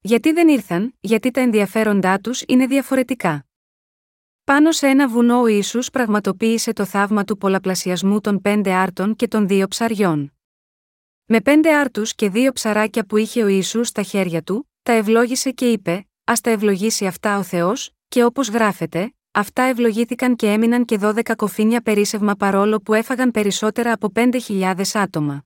Γιατί 0.00 0.32
δεν 0.32 0.48
ήρθαν, 0.48 0.94
γιατί 1.00 1.30
τα 1.30 1.40
ενδιαφέροντά 1.40 2.18
τους 2.18 2.42
είναι 2.46 2.66
διαφορετικά. 2.66 3.46
Πάνω 4.44 4.72
σε 4.72 4.86
ένα 4.86 5.08
βουνό 5.08 5.40
ο 5.40 5.46
Ιησούς 5.46 5.90
πραγματοποίησε 5.90 6.72
το 6.72 6.84
θαύμα 6.84 7.24
του 7.24 7.36
πολλαπλασιασμού 7.36 8.20
των 8.20 8.40
πέντε 8.40 8.72
άρτων 8.72 9.16
και 9.16 9.28
των 9.28 9.46
δύο 9.46 9.68
ψαριών. 9.68 10.31
Με 11.34 11.40
πέντε 11.40 11.74
άρτους 11.74 12.14
και 12.14 12.28
δύο 12.28 12.52
ψαράκια 12.52 13.04
που 13.04 13.16
είχε 13.16 13.42
ο 13.42 13.46
Ιησούς 13.46 13.88
στα 13.88 14.02
χέρια 14.02 14.42
του, 14.42 14.70
τα 14.82 14.92
ευλόγησε 14.92 15.50
και 15.50 15.70
είπε: 15.70 16.06
Α 16.24 16.32
τα 16.42 16.50
ευλογήσει 16.50 17.06
αυτά 17.06 17.38
ο 17.38 17.42
Θεός, 17.42 17.90
και 18.08 18.24
όπως 18.24 18.48
γράφεται, 18.48 19.14
αυτά 19.32 19.62
ευλογήθηκαν 19.62 20.36
και 20.36 20.52
έμειναν 20.52 20.84
και 20.84 20.98
12 21.02 21.32
κοφίνια 21.36 21.80
περίσευμα 21.80 22.34
παρόλο 22.34 22.80
που 22.80 22.94
έφαγαν 22.94 23.30
περισσότερα 23.30 23.92
από 23.92 24.12
5.000 24.14 24.74
άτομα. 24.92 25.44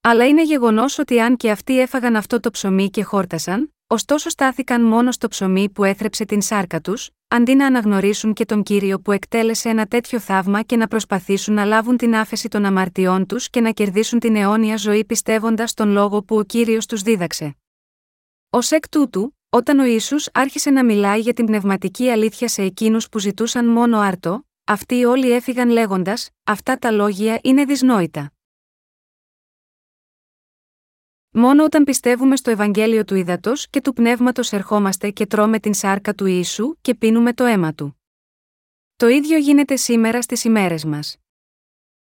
Αλλά 0.00 0.26
είναι 0.26 0.42
γεγονός 0.44 0.98
ότι 0.98 1.20
αν 1.20 1.36
και 1.36 1.50
αυτοί 1.50 1.80
έφαγαν 1.80 2.16
αυτό 2.16 2.40
το 2.40 2.50
ψωμί 2.50 2.90
και 2.90 3.02
χόρτασαν, 3.02 3.73
ωστόσο 3.94 4.28
στάθηκαν 4.30 4.82
μόνο 4.82 5.12
στο 5.12 5.28
ψωμί 5.28 5.70
που 5.70 5.84
έθρεψε 5.84 6.24
την 6.24 6.42
σάρκα 6.42 6.80
τους, 6.80 7.10
αντί 7.28 7.54
να 7.54 7.66
αναγνωρίσουν 7.66 8.32
και 8.32 8.44
τον 8.44 8.62
κύριο 8.62 9.00
που 9.00 9.12
εκτέλεσε 9.12 9.68
ένα 9.68 9.86
τέτοιο 9.86 10.18
θαύμα 10.18 10.62
και 10.62 10.76
να 10.76 10.88
προσπαθήσουν 10.88 11.54
να 11.54 11.64
λάβουν 11.64 11.96
την 11.96 12.14
άφεση 12.16 12.48
των 12.48 12.64
αμαρτιών 12.64 13.26
τους 13.26 13.50
και 13.50 13.60
να 13.60 13.70
κερδίσουν 13.70 14.18
την 14.18 14.36
αιώνια 14.36 14.76
ζωή 14.76 15.04
πιστεύοντας 15.04 15.74
τον 15.74 15.88
λόγο 15.88 16.22
που 16.22 16.36
ο 16.36 16.42
κύριος 16.42 16.86
τους 16.86 17.02
δίδαξε. 17.02 17.56
Ω 18.50 18.58
εκ 18.70 18.88
τούτου, 18.88 19.36
όταν 19.48 19.78
ο 19.78 19.84
Ισού 19.84 20.16
άρχισε 20.32 20.70
να 20.70 20.84
μιλάει 20.84 21.20
για 21.20 21.32
την 21.32 21.46
πνευματική 21.46 22.08
αλήθεια 22.10 22.48
σε 22.48 22.62
εκείνους 22.62 23.08
που 23.08 23.18
ζητούσαν 23.18 23.66
μόνο 23.66 23.98
άρτο, 23.98 24.46
αυτοί 24.64 25.04
όλοι 25.04 25.32
έφυγαν 25.32 25.68
λέγοντας: 25.68 26.30
Αυτά 26.44 26.76
τα 26.76 26.90
λόγια 26.90 27.38
είναι 27.42 27.64
δυσνόητα. 27.64 28.33
Μόνο 31.36 31.64
όταν 31.64 31.84
πιστεύουμε 31.84 32.36
στο 32.36 32.50
Ευαγγέλιο 32.50 33.04
του 33.04 33.14
Ήδατος 33.14 33.68
και 33.70 33.80
του 33.80 33.92
Πνεύματος 33.92 34.52
ερχόμαστε 34.52 35.10
και 35.10 35.26
τρώμε 35.26 35.58
την 35.58 35.74
σάρκα 35.74 36.14
του 36.14 36.26
Ιησού 36.26 36.74
και 36.80 36.94
πίνουμε 36.94 37.32
το 37.32 37.44
αίμα 37.44 37.74
του. 37.74 38.00
Το 38.96 39.08
ίδιο 39.08 39.38
γίνεται 39.38 39.76
σήμερα 39.76 40.22
στις 40.22 40.44
ημέρες 40.44 40.84
μας. 40.84 41.16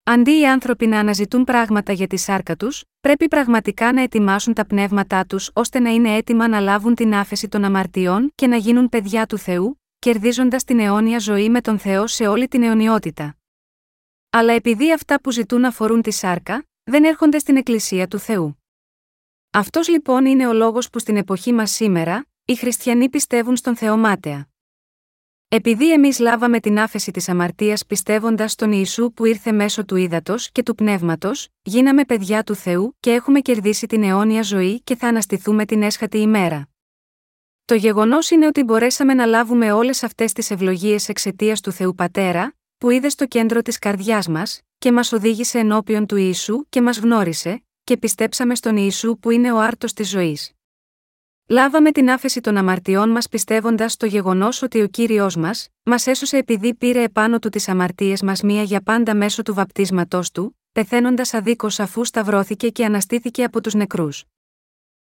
Αντί 0.02 0.38
οι 0.38 0.46
άνθρωποι 0.46 0.86
να 0.86 0.98
αναζητούν 0.98 1.44
πράγματα 1.44 1.92
για 1.92 2.06
τη 2.06 2.16
σάρκα 2.16 2.56
τους, 2.56 2.84
πρέπει 3.00 3.28
πραγματικά 3.28 3.92
να 3.92 4.02
ετοιμάσουν 4.02 4.54
τα 4.54 4.66
πνεύματά 4.66 5.24
τους 5.26 5.50
ώστε 5.52 5.78
να 5.78 5.90
είναι 5.90 6.14
έτοιμα 6.16 6.48
να 6.48 6.60
λάβουν 6.60 6.94
την 6.94 7.14
άφεση 7.14 7.48
των 7.48 7.64
αμαρτιών 7.64 8.32
και 8.34 8.46
να 8.46 8.56
γίνουν 8.56 8.88
παιδιά 8.88 9.26
του 9.26 9.38
Θεού, 9.38 9.82
κερδίζοντας 9.98 10.64
την 10.64 10.78
αιώνια 10.78 11.18
ζωή 11.18 11.50
με 11.50 11.60
τον 11.60 11.78
Θεό 11.78 12.06
σε 12.06 12.26
όλη 12.26 12.48
την 12.48 12.62
αιωνιότητα. 12.62 13.36
Αλλά 14.30 14.52
επειδή 14.52 14.92
αυτά 14.92 15.20
που 15.20 15.30
ζητούν 15.30 15.64
αφορούν 15.64 16.02
τη 16.02 16.10
σάρκα, 16.10 16.66
δεν 16.84 17.04
έρχονται 17.04 17.38
στην 17.38 17.56
Εκκλησία 17.56 18.08
του 18.08 18.18
Θεού. 18.18 18.56
Αυτός 19.58 19.88
λοιπόν 19.88 20.26
είναι 20.26 20.48
ο 20.48 20.52
λόγος 20.52 20.90
που 20.90 20.98
στην 20.98 21.16
εποχή 21.16 21.52
μας 21.52 21.70
σήμερα, 21.70 22.26
οι 22.44 22.54
χριστιανοί 22.54 23.08
πιστεύουν 23.08 23.56
στον 23.56 23.76
Θεό 23.76 23.96
μάταια. 23.96 24.48
Επειδή 25.48 25.92
εμείς 25.92 26.18
λάβαμε 26.18 26.60
την 26.60 26.78
άφεση 26.78 27.10
της 27.10 27.28
αμαρτίας 27.28 27.86
πιστεύοντας 27.86 28.52
στον 28.52 28.72
Ιησού 28.72 29.12
που 29.12 29.24
ήρθε 29.24 29.52
μέσω 29.52 29.84
του 29.84 29.96
ύδατος 29.96 30.50
και 30.52 30.62
του 30.62 30.74
πνεύματος, 30.74 31.48
γίναμε 31.62 32.04
παιδιά 32.04 32.42
του 32.42 32.54
Θεού 32.54 32.96
και 33.00 33.12
έχουμε 33.12 33.40
κερδίσει 33.40 33.86
την 33.86 34.02
αιώνια 34.02 34.42
ζωή 34.42 34.80
και 34.80 34.96
θα 34.96 35.08
αναστηθούμε 35.08 35.64
την 35.64 35.82
έσχατη 35.82 36.18
ημέρα. 36.18 36.68
Το 37.64 37.74
γεγονός 37.74 38.30
είναι 38.30 38.46
ότι 38.46 38.62
μπορέσαμε 38.62 39.14
να 39.14 39.26
λάβουμε 39.26 39.72
όλες 39.72 40.02
αυτές 40.02 40.32
τις 40.32 40.50
ευλογίες 40.50 41.08
εξαιτίας 41.08 41.60
του 41.60 41.72
Θεού 41.72 41.94
Πατέρα, 41.94 42.54
που 42.78 42.90
είδε 42.90 43.08
στο 43.08 43.26
κέντρο 43.26 43.62
της 43.62 43.78
καρδιάς 43.78 44.28
μας, 44.28 44.60
και 44.78 44.92
μας 44.92 45.12
οδήγησε 45.12 45.58
ενώπιον 45.58 46.06
του 46.06 46.16
Ιησού 46.16 46.68
και 46.68 46.82
μας 46.82 46.98
γνώρισε, 46.98 47.65
και 47.86 47.96
πιστέψαμε 47.96 48.54
στον 48.54 48.76
Ιησού 48.76 49.18
που 49.18 49.30
είναι 49.30 49.52
ο 49.52 49.58
άρτος 49.58 49.92
της 49.92 50.08
ζωής. 50.08 50.52
Λάβαμε 51.46 51.90
την 51.92 52.10
άφεση 52.10 52.40
των 52.40 52.56
αμαρτιών 52.56 53.10
μας 53.10 53.28
πιστεύοντας 53.28 53.92
στο 53.92 54.06
γεγονός 54.06 54.62
ότι 54.62 54.82
ο 54.82 54.86
κύριος 54.86 55.36
μας, 55.36 55.68
μας 55.82 56.06
έσωσε 56.06 56.36
επειδή 56.36 56.74
πήρε 56.74 57.02
επάνω 57.02 57.38
του 57.38 57.48
τις 57.48 57.68
αμαρτίες 57.68 58.22
μας 58.22 58.42
μία 58.42 58.62
για 58.62 58.80
πάντα 58.80 59.14
μέσω 59.14 59.42
του 59.42 59.54
βαπτίσματός 59.54 60.30
του, 60.30 60.58
πεθαίνοντας 60.72 61.34
αδίκως 61.34 61.80
αφού 61.80 62.04
σταυρώθηκε 62.04 62.68
και 62.68 62.84
αναστήθηκε 62.84 63.44
από 63.44 63.60
τους 63.60 63.74
νεκρούς. 63.74 64.24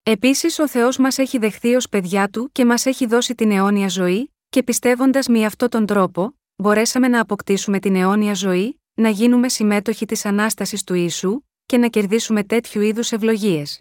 Επίσης 0.02 0.58
ο 0.58 0.68
Θεός 0.68 0.96
μας 0.98 1.18
έχει 1.18 1.38
δεχθεί 1.38 1.74
ως 1.74 1.88
παιδιά 1.88 2.28
του 2.28 2.48
και 2.52 2.64
μας 2.64 2.86
έχει 2.86 3.06
δώσει 3.06 3.34
την 3.34 3.50
αιώνια 3.50 3.88
ζωή, 3.88 4.34
και 4.48 4.62
πιστεύοντας 4.62 5.28
με 5.28 5.44
αυτόν 5.44 5.68
τον 5.68 5.86
τρόπο, 5.86 6.38
μπορέσαμε 6.56 7.08
να 7.08 7.20
αποκτήσουμε 7.20 7.78
την 7.78 7.96
αιώνια 7.96 8.34
ζωή, 8.34 8.80
να 8.94 9.08
γίνουμε 9.08 9.48
συμμέτοχοι 9.48 10.06
της 10.06 10.24
ανάστασης 10.24 10.84
του 10.84 10.94
Ιησού, 10.94 11.40
και 11.70 11.78
να 11.78 11.88
κερδίσουμε 11.88 12.44
τέτοιου 12.44 12.80
είδους 12.80 13.12
ευλογίες. 13.12 13.80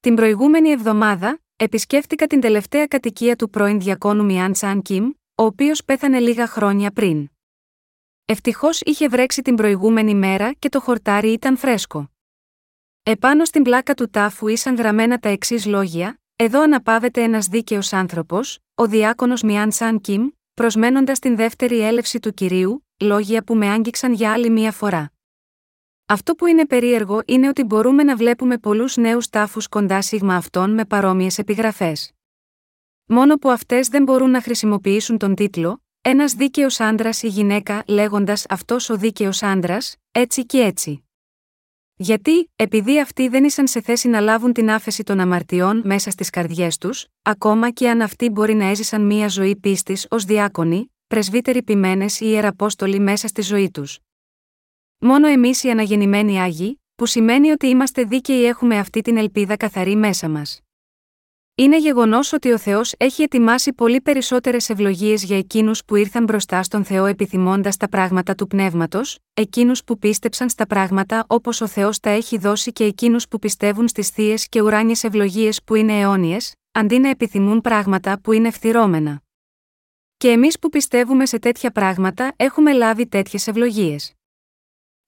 Την 0.00 0.14
προηγούμενη 0.14 0.70
εβδομάδα, 0.70 1.38
επισκέφτηκα 1.56 2.26
την 2.26 2.40
τελευταία 2.40 2.86
κατοικία 2.86 3.36
του 3.36 3.50
πρώην 3.50 3.80
διακόνου 3.80 4.24
Μιάν 4.24 4.52
Τσάν 4.52 4.82
Κιμ, 4.82 5.10
ο 5.34 5.42
οποίος 5.42 5.84
πέθανε 5.84 6.18
λίγα 6.18 6.46
χρόνια 6.46 6.90
πριν. 6.90 7.28
Ευτυχώς 8.24 8.80
είχε 8.80 9.08
βρέξει 9.08 9.42
την 9.42 9.54
προηγούμενη 9.54 10.14
μέρα 10.14 10.52
και 10.52 10.68
το 10.68 10.80
χορτάρι 10.80 11.32
ήταν 11.32 11.56
φρέσκο. 11.56 12.10
Επάνω 13.02 13.44
στην 13.44 13.62
πλάκα 13.62 13.94
του 13.94 14.10
τάφου 14.10 14.48
ήσαν 14.48 14.76
γραμμένα 14.76 15.18
τα 15.18 15.28
εξής 15.28 15.66
λόγια: 15.66 16.20
Εδώ 16.36 16.62
αναπαύεται 16.62 17.22
ένας 17.22 17.46
δίκαιος 17.46 17.92
άνθρωπος, 17.92 18.58
ο 18.74 18.86
διάκονος 18.86 19.42
Μιάν 19.42 19.68
Τσάν 19.68 20.00
Κιμ, 20.00 20.28
προσμένοντας 20.54 21.18
την 21.18 21.36
δεύτερη 21.36 21.80
έλευση 21.80 22.20
του 22.20 22.34
κυρίου, 22.34 22.86
λόγια 23.00 23.44
που 23.44 23.54
με 23.54 23.68
άγγιξαν 23.68 24.12
για 24.12 24.32
άλλη 24.32 24.50
μία 24.50 24.72
φορά. 24.72 25.12
Αυτό 26.10 26.34
που 26.34 26.46
είναι 26.46 26.66
περίεργο 26.66 27.22
είναι 27.26 27.48
ότι 27.48 27.64
μπορούμε 27.64 28.02
να 28.02 28.16
βλέπουμε 28.16 28.58
πολλούς 28.58 28.96
νέους 28.96 29.28
τάφους 29.28 29.68
κοντά 29.68 30.02
σίγμα 30.02 30.34
αυτών 30.34 30.74
με 30.74 30.84
παρόμοιες 30.84 31.38
επιγραφές. 31.38 32.12
Μόνο 33.06 33.36
που 33.36 33.50
αυτές 33.50 33.88
δεν 33.88 34.02
μπορούν 34.02 34.30
να 34.30 34.42
χρησιμοποιήσουν 34.42 35.18
τον 35.18 35.34
τίτλο 35.34 35.82
Ένας 36.00 36.32
δίκαιος 36.32 36.80
άντρας 36.80 37.22
ή 37.22 37.28
γυναίκα 37.28 37.82
λέγοντας 37.86 38.46
Αυτός 38.48 38.90
ο 38.90 38.96
δίκαιος 38.96 39.42
άντρας, 39.42 39.96
έτσι 40.12 40.46
και 40.46 40.58
έτσι. 40.58 41.04
Γιατί, 41.96 42.50
επειδή 42.56 43.00
αυτοί 43.00 43.28
δεν 43.28 43.44
ήσαν 43.44 43.66
σε 43.66 43.80
θέση 43.80 44.08
να 44.08 44.20
λάβουν 44.20 44.52
την 44.52 44.70
άφεση 44.70 45.02
των 45.02 45.20
αμαρτιών 45.20 45.82
μέσα 45.84 46.10
στις 46.10 46.30
καρδιές 46.30 46.78
τους, 46.78 47.06
ακόμα 47.22 47.70
και 47.70 47.88
αν 47.88 48.00
αυτοί 48.00 48.30
μπορεί 48.30 48.54
να 48.54 48.64
έζησαν 48.64 49.06
μία 49.06 49.28
ζωή 49.28 49.56
πίστης 49.56 50.06
ως 50.10 50.24
διάκονοι, 50.24 50.92
πρεσβύτεροι 51.06 51.62
ποιμένε 51.62 52.04
ή 52.04 52.16
ιεραπόστολοι 52.18 52.98
μέσα 52.98 53.28
στη 53.28 53.42
ζωή 53.42 53.70
τους. 53.70 53.98
Μόνο 55.00 55.26
εμείς 55.26 55.62
οι 55.62 55.70
αναγεννημένοι 55.70 56.40
Άγιοι, 56.40 56.80
που 56.94 57.06
σημαίνει 57.06 57.50
ότι 57.50 57.66
είμαστε 57.66 58.02
δίκαιοι 58.02 58.44
έχουμε 58.44 58.78
αυτή 58.78 59.00
την 59.00 59.16
ελπίδα 59.16 59.56
καθαρή 59.56 59.96
μέσα 59.96 60.28
μας. 60.28 60.60
Είναι 61.54 61.78
γεγονός 61.78 62.32
ότι 62.32 62.52
ο 62.52 62.58
Θεός 62.58 62.94
έχει 62.96 63.22
ετοιμάσει 63.22 63.72
πολύ 63.72 64.00
περισσότερες 64.00 64.68
ευλογίες 64.70 65.24
για 65.24 65.38
εκείνους 65.38 65.84
που 65.84 65.96
ήρθαν 65.96 66.24
μπροστά 66.24 66.62
στον 66.62 66.84
Θεό 66.84 67.04
επιθυμώντας 67.04 67.76
τα 67.76 67.88
πράγματα 67.88 68.34
του 68.34 68.46
πνεύματος, 68.46 69.18
εκείνους 69.34 69.84
που 69.84 69.98
πίστεψαν 69.98 70.48
στα 70.48 70.66
πράγματα 70.66 71.24
όπως 71.28 71.60
ο 71.60 71.66
Θεός 71.66 72.00
τα 72.00 72.10
έχει 72.10 72.38
δώσει 72.38 72.72
και 72.72 72.84
εκείνους 72.84 73.28
που 73.28 73.38
πιστεύουν 73.38 73.88
στις 73.88 74.08
θείες 74.08 74.48
και 74.48 74.62
ουράνιες 74.62 75.04
ευλογίες 75.04 75.62
που 75.64 75.74
είναι 75.74 76.00
αιώνιες, 76.00 76.54
αντί 76.72 76.98
να 76.98 77.08
επιθυμούν 77.08 77.60
πράγματα 77.60 78.20
που 78.20 78.32
είναι 78.32 78.50
φθυρώμενα. 78.50 79.22
Και 80.16 80.28
εμείς 80.28 80.58
που 80.58 80.68
πιστεύουμε 80.68 81.26
σε 81.26 81.38
τέτοια 81.38 81.70
πράγματα 81.70 82.32
έχουμε 82.36 82.72
λάβει 82.72 83.06
τέτοιες 83.06 83.46
ευλογίες. 83.46 84.17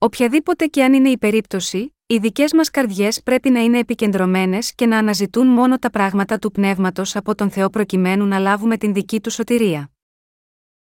Οποιαδήποτε 0.02 0.66
και 0.66 0.85
αν 0.85 0.92
είναι 0.92 1.09
η 1.09 1.19
περίπτωση, 1.19 1.95
οι 2.07 2.19
δικές 2.19 2.52
μας 2.52 2.71
καρδιές 2.71 3.23
πρέπει 3.23 3.50
να 3.50 3.61
είναι 3.61 3.78
επικεντρωμένες 3.78 4.75
και 4.75 4.87
να 4.87 4.99
αναζητούν 4.99 5.47
μόνο 5.47 5.78
τα 5.78 5.90
πράγματα 5.90 6.38
του 6.38 6.50
πνεύματος 6.50 7.16
από 7.16 7.35
τον 7.35 7.50
Θεό 7.50 7.71
προκειμένου 7.71 8.26
να 8.26 8.38
λάβουμε 8.38 8.76
την 8.76 8.92
δική 8.92 9.21
του 9.21 9.30
σωτηρία. 9.30 9.90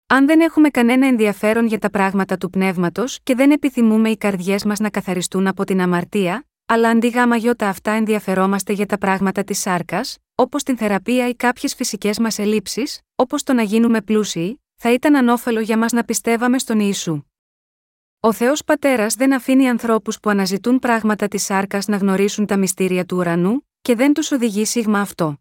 Αν 0.06 0.26
δεν 0.26 0.40
έχουμε 0.40 0.68
κανένα 0.68 1.06
ενδιαφέρον 1.06 1.66
για 1.66 1.78
τα 1.78 1.90
πράγματα 1.90 2.36
του 2.36 2.50
πνεύματος 2.50 3.18
και 3.22 3.34
δεν 3.34 3.50
επιθυμούμε 3.50 4.10
οι 4.10 4.16
καρδιές 4.16 4.64
μας 4.64 4.78
να 4.78 4.90
καθαριστούν 4.90 5.46
από 5.46 5.64
την 5.64 5.80
αμαρτία, 5.80 6.46
αλλά 6.66 6.88
αντί 6.88 7.08
γάμα 7.08 7.36
γιώτα 7.36 7.68
αυτά 7.68 7.90
ενδιαφερόμαστε 7.90 8.72
για 8.72 8.86
τα 8.86 8.98
πράγματα 8.98 9.44
της 9.44 9.58
σάρκας, 9.58 10.18
όπως 10.34 10.62
την 10.62 10.76
θεραπεία 10.76 11.28
ή 11.28 11.34
κάποιες 11.34 11.74
φυσικές 11.74 12.18
μας 12.18 12.38
ελλείψεις, 12.38 13.00
όπως 13.14 13.42
το 13.42 13.52
να 13.52 13.62
γίνουμε 13.62 14.00
πλούσιοι, 14.02 14.62
θα 14.76 14.92
ήταν 14.92 15.16
ανώφελο 15.16 15.60
για 15.60 15.78
μας 15.78 15.92
να 15.92 16.04
πιστεύαμε 16.04 16.58
στον 16.58 16.80
Ιησού. 16.80 17.25
Ο 18.20 18.32
Θεός 18.32 18.64
Πατέρας 18.64 19.14
δεν 19.14 19.34
αφήνει 19.34 19.68
ανθρώπους 19.68 20.20
που 20.20 20.30
αναζητούν 20.30 20.78
πράγματα 20.78 21.28
της 21.28 21.44
σάρκας 21.44 21.86
να 21.86 21.96
γνωρίσουν 21.96 22.46
τα 22.46 22.56
μυστήρια 22.56 23.04
του 23.04 23.16
ουρανού, 23.16 23.68
και 23.82 23.94
δεν 23.94 24.12
τους 24.12 24.30
οδηγεί 24.30 24.64
σίγμα 24.64 25.00
αυτό. 25.00 25.40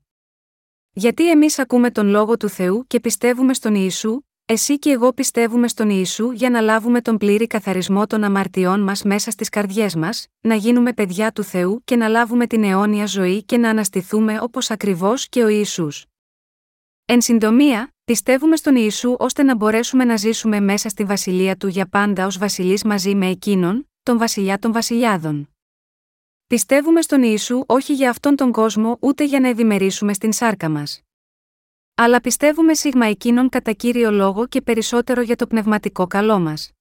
Γιατί 0.91 1.29
εμείς 1.29 1.59
ακούμε 1.59 1.91
τον 1.91 2.07
λόγο 2.07 2.37
του 2.37 2.49
Θεού 2.49 2.87
και 2.87 2.99
πιστεύουμε 2.99 3.53
στον 3.53 3.75
Ιησού, 3.75 4.21
εσύ 4.45 4.79
και 4.79 4.89
εγώ 4.89 5.13
πιστεύουμε 5.13 5.67
στον 5.67 5.89
Ιησού 5.89 6.31
για 6.31 6.49
να 6.49 6.61
λάβουμε 6.61 7.01
τον 7.01 7.17
πλήρη 7.17 7.47
καθαρισμό 7.47 8.07
των 8.07 8.23
αμαρτιών 8.23 8.79
μας 8.79 9.03
μέσα 9.03 9.31
στις 9.31 9.49
καρδιές 9.49 9.95
μας, 9.95 10.27
να 10.41 10.55
γίνουμε 10.55 10.93
παιδιά 10.93 11.31
του 11.31 11.43
Θεού 11.43 11.81
και 11.83 11.95
να 11.95 12.07
λάβουμε 12.07 12.47
την 12.47 12.63
αιώνια 12.63 13.05
ζωή 13.05 13.43
και 13.43 13.57
να 13.57 13.69
αναστηθούμε 13.69 14.39
όπως 14.41 14.71
ακριβώς 14.71 15.29
και 15.29 15.43
ο 15.43 15.47
Ιησούς. 15.47 16.05
Εν 17.05 17.21
συντομία, 17.21 17.94
πιστεύουμε 18.05 18.55
στον 18.55 18.75
Ιησού 18.75 19.15
ώστε 19.19 19.43
να 19.43 19.55
μπορέσουμε 19.55 20.03
να 20.03 20.15
ζήσουμε 20.15 20.59
μέσα 20.59 20.89
στη 20.89 21.03
βασιλεία 21.03 21.55
του 21.55 21.67
για 21.67 21.87
πάντα 21.87 22.25
ως 22.25 22.37
βασιλείς 22.37 22.83
μαζί 22.83 23.15
με 23.15 23.29
εκείνον, 23.29 23.89
τον 24.03 24.17
βασιλιά 24.17 24.59
των 24.59 24.71
βασιλιάδων. 24.71 25.49
Πιστεύουμε 26.47 27.01
στον 27.01 27.23
Ιησού 27.23 27.63
όχι 27.65 27.93
για 27.93 28.09
αυτόν 28.09 28.35
τον 28.35 28.51
κόσμο 28.51 28.97
ούτε 29.01 29.23
για 29.25 29.39
να 29.39 29.47
ευημερίσουμε 29.47 30.13
στην 30.13 30.31
σάρκα 30.31 30.69
μας. 30.69 31.01
Αλλά 31.95 32.21
πιστεύουμε 32.21 32.73
σίγμα 32.73 33.05
εκείνον 33.05 33.49
κατά 33.49 33.71
κύριο 33.71 34.11
λόγο 34.11 34.47
και 34.47 34.61
περισσότερο 34.61 35.21
για 35.21 35.35
το 35.35 35.47
πνευματικό 35.47 36.07
καλό 36.07 36.39
μας. 36.39 36.71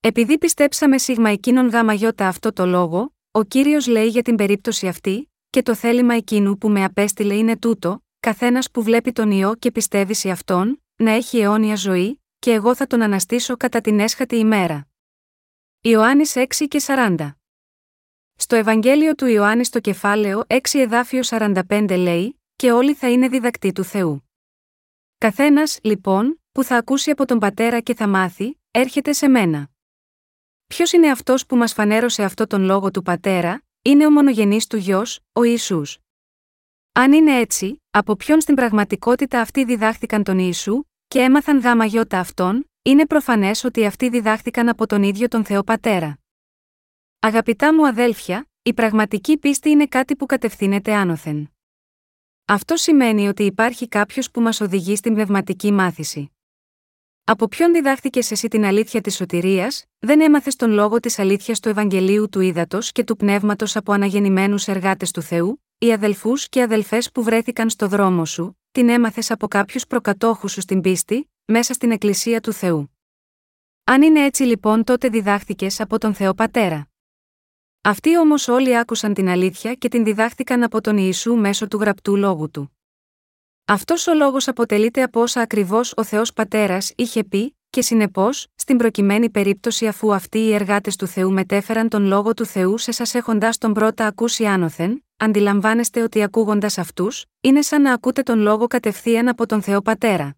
Επειδή 0.00 0.38
πιστέψαμε 0.38 0.98
σίγμα 0.98 1.30
εκείνον 1.30 1.68
γάμα 1.68 1.92
γιώτα 1.92 2.28
αυτό 2.28 2.52
το 2.52 2.66
λόγο, 2.66 3.14
ο 3.30 3.42
κύριος 3.42 3.86
λέει 3.86 4.06
για 4.06 4.22
την 4.22 4.36
περίπτωση 4.36 4.88
αυτή, 4.88 5.30
και 5.50 5.62
το 5.62 5.74
θέλημα 5.74 6.14
εκείνου 6.14 6.58
που 6.58 6.68
με 6.68 6.84
απέστειλε 6.84 7.34
είναι 7.34 7.58
τούτο, 7.58 8.02
καθένας 8.20 8.70
που 8.70 8.82
βλέπει 8.82 9.12
τον 9.12 9.30
ιό 9.30 9.54
και 9.54 9.70
πιστεύει 9.70 10.14
σε 10.14 10.30
αυτόν, 10.30 10.82
να 10.96 11.10
έχει 11.10 11.38
αιώνια 11.38 11.76
ζωή, 11.76 12.22
και 12.38 12.52
εγώ 12.52 12.74
θα 12.74 12.86
τον 12.86 13.02
αναστήσω 13.02 13.56
κατά 13.56 13.80
την 13.80 14.00
έσχατη 14.00 14.36
ημέρα. 14.36 14.88
Ιωάννης 15.80 16.36
6 16.36 16.66
και 16.68 16.82
40 16.86 17.34
Στο 18.36 18.56
Ευαγγέλιο 18.56 19.14
του 19.14 19.26
Ιωάννη 19.26 19.64
στο 19.64 19.80
κεφάλαιο 19.80 20.44
6 20.46 20.58
εδάφιο 20.72 21.20
45 21.24 21.96
λέει 21.98 22.40
«Και 22.56 22.72
όλοι 22.72 22.94
θα 22.94 23.10
είναι 23.10 23.28
διδακτοί 23.28 23.72
του 23.72 23.84
Θεού». 23.84 24.30
Καθένας, 25.18 25.78
λοιπόν, 25.82 26.40
που 26.52 26.64
θα 26.64 26.76
ακούσει 26.76 27.10
από 27.10 27.24
τον 27.26 27.38
Πατέρα 27.38 27.80
και 27.80 27.94
θα 27.94 28.08
μάθει, 28.08 28.60
έρχεται 28.70 29.12
σε 29.12 29.28
μένα. 29.28 29.70
Ποιος 30.66 30.92
είναι 30.92 31.10
αυτός 31.10 31.46
που 31.46 31.56
μας 31.56 31.72
φανέρωσε 31.72 32.22
αυτό 32.22 32.46
τον 32.46 32.62
λόγο 32.62 32.90
του 32.90 33.02
Πατέρα, 33.02 33.62
είναι 33.82 34.06
ο 34.06 34.10
μονογενής 34.10 34.66
του 34.66 34.76
γιος, 34.76 35.20
ο 35.32 35.42
Ισού. 35.42 35.82
Αν 36.92 37.12
είναι 37.12 37.38
έτσι, 37.38 37.82
από 37.90 38.16
ποιον 38.16 38.40
στην 38.40 38.54
πραγματικότητα 38.54 39.40
αυτοί 39.40 39.64
διδάχθηκαν 39.64 40.22
τον 40.22 40.38
Ιησού, 40.38 40.82
και 41.08 41.18
έμαθαν 41.18 41.58
γάμα 41.58 41.84
γιώτα 41.84 42.18
αυτόν, 42.18 42.70
είναι 42.82 43.06
προφανές 43.06 43.64
ότι 43.64 43.86
αυτοί 43.86 44.08
διδάχθηκαν 44.08 44.68
από 44.68 44.86
τον 44.86 45.02
ίδιο 45.02 45.28
τον 45.28 45.44
Θεό 45.44 45.62
Πατέρα. 45.64 46.18
Αγαπητά 47.18 47.74
μου 47.74 47.86
αδέλφια, 47.86 48.48
η 48.62 48.74
πραγματική 48.74 49.38
πίστη 49.38 49.70
είναι 49.70 49.86
κάτι 49.86 50.16
που 50.16 50.26
κατευθύνεται 50.26 50.94
άνωθεν. 50.94 51.50
Αυτό 52.44 52.76
σημαίνει 52.76 53.28
ότι 53.28 53.42
υπάρχει 53.42 53.88
κάποιος 53.88 54.30
που 54.30 54.40
μας 54.40 54.60
οδηγεί 54.60 54.96
στην 54.96 55.14
πνευματική 55.14 55.72
μάθηση. 55.72 56.30
Από 57.24 57.48
ποιον 57.48 57.72
διδάχθηκες 57.72 58.30
εσύ 58.30 58.48
την 58.48 58.64
αλήθεια 58.64 59.00
της 59.00 59.14
σωτηρίας, 59.14 59.84
δεν 59.98 60.20
έμαθες 60.20 60.56
τον 60.56 60.70
λόγο 60.70 61.00
της 61.00 61.18
αλήθειας 61.18 61.60
του 61.60 61.68
Ευαγγελίου 61.68 62.28
του 62.28 62.40
Ήδατος 62.40 62.92
και 62.92 63.04
του 63.04 63.16
Πνεύματος 63.16 63.76
από 63.76 63.92
αναγεννημένους 63.92 64.68
εργάτες 64.68 65.10
του 65.10 65.22
Θεού, 65.22 65.62
οι 65.82 65.92
αδελφούς 65.92 66.48
και 66.48 66.62
αδελφές 66.62 67.12
που 67.12 67.22
βρέθηκαν 67.22 67.70
στο 67.70 67.88
δρόμο 67.88 68.24
σου, 68.24 68.60
την 68.72 68.88
έμαθες 68.88 69.30
από 69.30 69.48
κάποιους 69.48 69.86
προκατόχους 69.86 70.52
σου 70.52 70.60
στην 70.60 70.80
πίστη, 70.80 71.30
μέσα 71.44 71.72
στην 71.72 71.90
Εκκλησία 71.90 72.40
του 72.40 72.52
Θεού. 72.52 72.96
Αν 73.84 74.02
είναι 74.02 74.24
έτσι 74.24 74.42
λοιπόν 74.42 74.84
τότε 74.84 75.08
διδάχθηκες 75.08 75.80
από 75.80 75.98
τον 75.98 76.14
Θεό 76.14 76.34
Πατέρα. 76.34 76.88
Αυτοί 77.80 78.18
όμως 78.18 78.48
όλοι 78.48 78.78
άκουσαν 78.78 79.14
την 79.14 79.28
αλήθεια 79.28 79.74
και 79.74 79.88
την 79.88 80.04
διδάχθηκαν 80.04 80.62
από 80.62 80.80
τον 80.80 80.96
Ιησού 80.96 81.34
μέσω 81.34 81.68
του 81.68 81.76
γραπτού 81.76 82.16
λόγου 82.16 82.50
του. 82.50 82.76
Αυτός 83.64 84.06
ο 84.06 84.14
λόγος 84.14 84.48
αποτελείται 84.48 85.02
από 85.02 85.20
όσα 85.20 85.40
ακριβώς 85.40 85.92
ο 85.96 86.04
Θεός 86.04 86.32
Πατέρας 86.32 86.92
είχε 86.96 87.24
πει, 87.24 87.56
και 87.70 87.82
συνεπώς, 87.82 88.46
στην 88.54 88.76
προκειμένη 88.76 89.30
περίπτωση 89.30 89.86
αφού 89.86 90.14
αυτοί 90.14 90.38
οι 90.38 90.54
εργάτες 90.54 90.96
του 90.96 91.06
Θεού 91.06 91.32
μετέφεραν 91.32 91.88
τον 91.88 92.04
λόγο 92.04 92.34
του 92.34 92.44
Θεού 92.46 92.78
σε 92.78 92.92
σας 92.92 93.14
έχοντα 93.14 93.50
τον 93.58 93.72
πρώτα 93.72 94.06
ακούσει 94.06 94.46
άνωθεν, 94.46 95.04
αντιλαμβάνεστε 95.16 96.02
ότι 96.02 96.22
ακούγοντας 96.22 96.78
αυτούς, 96.78 97.24
είναι 97.40 97.62
σαν 97.62 97.82
να 97.82 97.92
ακούτε 97.92 98.22
τον 98.22 98.38
λόγο 98.38 98.66
κατευθείαν 98.66 99.28
από 99.28 99.46
τον 99.46 99.62
Θεό 99.62 99.82
Πατέρα. 99.82 100.36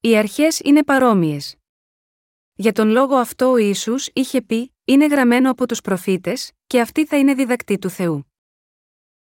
Οι 0.00 0.16
αρχές 0.16 0.60
είναι 0.64 0.84
παρόμοιες. 0.84 1.56
Για 2.54 2.72
τον 2.72 2.88
λόγο 2.88 3.14
αυτό 3.14 3.50
ο 3.50 3.56
Ισού 3.56 3.94
είχε 4.12 4.42
πει: 4.42 4.74
Είναι 4.84 5.06
γραμμένο 5.06 5.50
από 5.50 5.66
τους 5.66 5.80
προφήτες, 5.80 6.52
και 6.66 6.80
αυτή 6.80 7.06
θα 7.06 7.16
είναι 7.16 7.34
διδακτή 7.34 7.78
του 7.78 7.90
Θεού. 7.90 8.32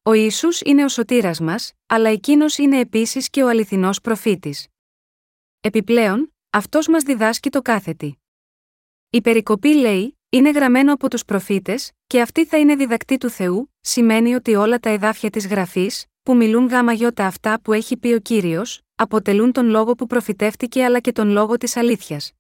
Ο 0.04 0.14
Ισού 0.14 0.48
είναι 0.66 0.84
ο 0.84 0.88
σωτήρας 0.88 1.40
μας, 1.40 1.74
αλλά 1.86 2.10
εκείνος 2.10 2.58
είναι 2.58 2.80
επίσης 2.80 3.30
και 3.30 3.44
ο 3.44 3.48
αληθινός 3.48 4.02
προφήτης. 4.02 4.68
Επιπλέον, 5.60 6.37
αυτός 6.50 6.88
μας 6.88 7.04
διδάσκει 7.04 7.50
το 7.50 7.62
κάθετη. 7.62 8.20
Η 9.10 9.22
περικοπή 9.22 9.74
λέει: 9.74 10.20
Είναι 10.30 10.50
γραμμένο 10.50 10.94
από 10.94 11.10
τους 11.10 11.26
προφήτες, 11.26 11.92
και 12.08 12.22
αυτή 12.22 12.46
θα 12.46 12.58
είναι 12.58 12.76
διδακτή 12.76 13.18
του 13.18 13.30
Θεού, 13.30 13.74
σημαίνει 13.82 14.36
ότι 14.36 14.56
όλα 14.56 14.80
τα 14.80 14.90
εδάφια 14.90 15.30
της 15.30 15.48
γραφής, 15.48 16.06
που 16.24 16.36
μιλούν 16.36 16.68
γάμα 16.68 16.94
γιώτα 16.94 17.26
αυτά 17.26 17.62
που 17.62 17.74
έχει 17.74 17.98
πει 17.98 18.14
ο 18.14 18.20
κύριος, 18.20 18.82
αποτελούν 18.96 19.52
τον 19.52 19.70
λόγο 19.70 19.94
που 19.96 20.08
προφητεύτηκε 20.08 20.84
αλλά 20.84 21.00
και 21.00 21.12
τον 21.12 21.30
λόγο 21.30 21.58
της 21.58 21.78
αλήθειας. 21.78 22.32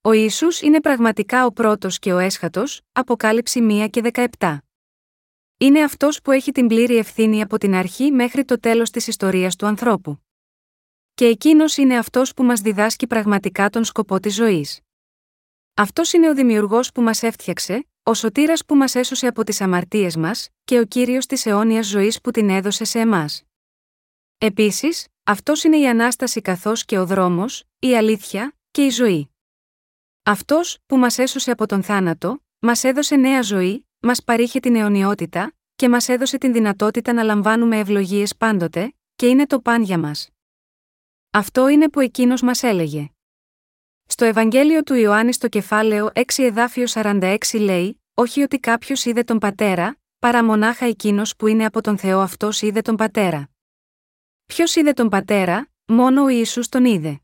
Ο 0.00 0.12
Ιησούς 0.12 0.60
είναι 0.60 0.80
πραγματικά 0.80 1.46
ο 1.46 1.52
πρώτος 1.52 1.98
και 1.98 2.12
ο 2.12 2.18
έσχατος, 2.18 2.80
Αποκάλυψη 2.92 3.60
1 3.62 3.88
και 3.90 4.00
17. 4.38 4.58
Είναι 5.58 5.82
αυτός 5.82 6.22
που 6.22 6.30
έχει 6.30 6.52
την 6.52 6.66
πλήρη 6.66 6.96
ευθύνη 6.96 7.42
από 7.42 7.58
την 7.58 7.74
αρχή 7.74 8.10
μέχρι 8.10 8.44
το 8.44 8.60
τέλος 8.60 8.90
της 8.90 9.06
ιστορίας 9.06 9.56
του 9.56 9.66
ανθρώπου. 9.66 10.22
Και 11.14 11.24
εκείνος 11.26 11.76
είναι 11.76 11.98
αυτός 11.98 12.34
που 12.34 12.42
μας 12.42 12.60
διδάσκει 12.60 13.06
πραγματικά 13.06 13.70
τον 13.70 13.84
σκοπό 13.84 14.20
της 14.20 14.34
ζωής. 14.34 14.80
Αυτός 15.74 16.12
είναι 16.12 16.28
ο 16.28 16.34
Δημιουργός 16.34 16.92
που 16.92 17.02
μας 17.02 17.22
έφτιαξε, 17.22 17.86
ο 18.02 18.14
σωτήρας 18.14 18.64
που 18.64 18.76
μας 18.76 18.94
έσωσε 18.94 19.26
από 19.26 19.44
τις 19.44 19.60
αμαρτίες 19.60 20.16
μας, 20.16 20.48
και 20.64 20.78
ο 20.78 20.84
κύριος 20.84 21.26
της 21.26 21.46
αιώνιας 21.46 21.86
ζωής 21.86 22.20
που 22.20 22.30
την 22.30 22.48
έδωσε 22.48 22.84
σε 22.84 22.98
εμάς. 22.98 23.42
Επίσης, 24.38 25.06
αυτός 25.24 25.64
είναι 25.64 25.78
η 25.78 25.88
ανάσταση 25.88 26.40
καθώς 26.40 26.84
και 26.84 26.98
ο 26.98 27.06
δρόμος, 27.06 27.64
η 27.78 27.96
αλήθεια 27.96 28.56
και 28.70 28.84
η 28.84 28.90
ζωή. 28.90 29.30
Αυτός, 30.22 30.78
που 30.86 30.96
μας 30.96 31.18
έσωσε 31.18 31.50
από 31.50 31.66
τον 31.66 31.82
θάνατο, 31.82 32.44
μας 32.58 32.84
έδωσε 32.84 33.16
νέα 33.16 33.42
ζωή, 33.42 33.86
μας 34.00 34.22
παρήχε 34.24 34.60
την 34.60 34.76
αιωνιότητα, 34.76 35.54
και 35.76 35.88
μας 35.88 36.08
έδωσε 36.08 36.38
την 36.38 36.52
δυνατότητα 36.52 37.12
να 37.12 37.22
λαμβάνουμε 37.22 37.78
ευλογίες 37.78 38.36
πάντοτε, 38.36 38.94
και 39.16 39.26
είναι 39.26 39.46
το 39.46 39.60
παν 39.60 39.82
για 39.82 39.98
μας. 39.98 40.28
Αυτό 41.34 41.68
είναι 41.68 41.88
που 41.88 42.00
εκείνος 42.00 42.42
μας 42.42 42.62
έλεγε. 42.62 43.08
Στο 44.06 44.24
Ευαγγέλιο 44.24 44.82
του 44.82 44.94
Ιωάννη 44.94 45.32
στο 45.32 45.48
κεφάλαιο 45.48 46.10
6 46.14 46.22
εδάφιο 46.36 46.84
46 46.88 47.36
λέει, 47.52 48.02
όχι 48.14 48.42
ότι 48.42 48.58
κάποιος 48.58 49.04
είδε 49.04 49.22
τον 49.22 49.38
πατέρα, 49.38 49.96
παρά 50.18 50.44
μονάχα 50.44 50.86
εκείνος 50.86 51.36
που 51.36 51.46
είναι 51.46 51.64
από 51.64 51.80
τον 51.80 51.98
Θεό 51.98 52.20
αυτός 52.20 52.62
είδε 52.62 52.80
τον 52.80 52.96
πατέρα. 52.96 53.50
Ποιος 54.46 54.74
είδε 54.76 54.92
τον 54.92 55.08
πατέρα, 55.08 55.68
μόνο 55.86 56.22
ο 56.22 56.28
Ιησούς 56.28 56.68
τον 56.68 56.84
είδε. 56.84 57.20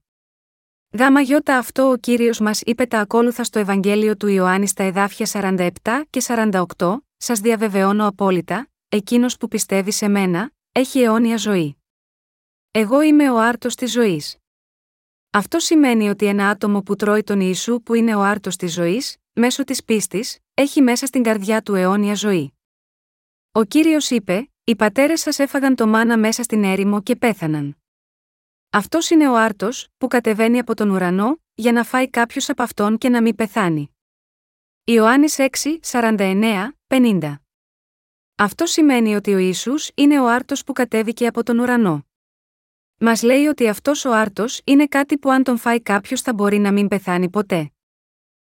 Γάμα 0.98 1.20
γιώτα 1.20 1.58
αυτό 1.58 1.90
ο 1.90 1.96
κύριος 1.96 2.40
μας 2.40 2.60
είπε 2.60 2.86
τα 2.86 3.00
ακόλουθα 3.00 3.44
στο 3.44 3.58
Ευαγγέλιο 3.58 4.16
του 4.16 4.26
Ιωάννη 4.26 4.66
στα 4.66 4.82
εδάφια 4.82 5.26
47 5.32 5.70
και 6.10 6.22
48, 6.76 6.96
σας 7.16 7.40
διαβεβαιώνω 7.40 8.06
απόλυτα, 8.06 8.70
εκείνος 8.88 9.36
που 9.36 9.48
πιστεύει 9.48 9.92
σε 9.92 10.08
μένα, 10.08 10.50
έχει 10.72 11.00
αιώνια 11.00 11.36
ζωή. 11.36 11.77
Εγώ 12.80 13.00
είμαι 13.00 13.30
ο 13.30 13.38
άρτος 13.38 13.74
της 13.74 13.92
ζωής. 13.92 14.36
Αυτό 15.30 15.58
σημαίνει 15.58 16.08
ότι 16.08 16.26
ένα 16.26 16.48
άτομο 16.48 16.82
που 16.82 16.96
τρώει 16.96 17.22
τον 17.22 17.40
Ιησού 17.40 17.82
που 17.82 17.94
είναι 17.94 18.14
ο 18.14 18.20
άρτος 18.22 18.56
της 18.56 18.72
ζωής, 18.72 19.16
μέσω 19.32 19.64
της 19.64 19.84
πίστης, 19.84 20.38
έχει 20.54 20.82
μέσα 20.82 21.06
στην 21.06 21.22
καρδιά 21.22 21.62
του 21.62 21.74
αιώνια 21.74 22.14
ζωή. 22.14 22.52
Ο 23.52 23.64
κύριος 23.64 24.10
είπε: 24.10 24.50
Οι 24.64 24.76
πατέρες 24.76 25.20
σας 25.20 25.38
έφαγαν 25.38 25.74
το 25.74 25.86
μάνα 25.86 26.18
μέσα 26.18 26.42
στην 26.42 26.64
έρημο 26.64 27.02
και 27.02 27.16
πέθαναν. 27.16 27.76
Αυτός 28.70 29.10
είναι 29.10 29.28
ο 29.28 29.36
άρτος, 29.36 29.88
που 29.96 30.06
κατεβαίνει 30.06 30.58
από 30.58 30.74
τον 30.74 30.90
ουρανό, 30.90 31.38
για 31.54 31.72
να 31.72 31.84
φάει 31.84 32.10
κάποιος 32.10 32.48
από 32.48 32.62
αυτόν 32.62 32.98
και 32.98 33.08
να 33.08 33.22
μην 33.22 33.34
πεθάνει. 33.34 33.96
Ιωάννης 34.84 35.38
6, 35.38 35.80
49, 35.82 36.72
50. 36.86 37.34
Αυτό 38.34 38.66
σημαίνει 38.66 39.14
ότι 39.14 39.34
ο 39.34 39.38
Ιησούς 39.38 39.90
είναι 39.94 40.20
ο 40.20 40.28
άρτος 40.28 40.64
που 40.64 40.72
κατέβηκε 40.72 41.26
από 41.26 41.42
τον 41.42 41.58
ουρανό. 41.58 42.07
Μας 43.00 43.22
λέει 43.22 43.46
ότι 43.46 43.68
αυτός 43.68 44.04
ο 44.04 44.12
άρτος 44.12 44.60
είναι 44.64 44.86
κάτι 44.86 45.18
που 45.18 45.30
αν 45.30 45.42
τον 45.42 45.58
φάει 45.58 45.80
κάποιος 45.82 46.20
θα 46.20 46.34
μπορεί 46.34 46.58
να 46.58 46.72
μην 46.72 46.88
πεθάνει 46.88 47.30
ποτέ. 47.30 47.72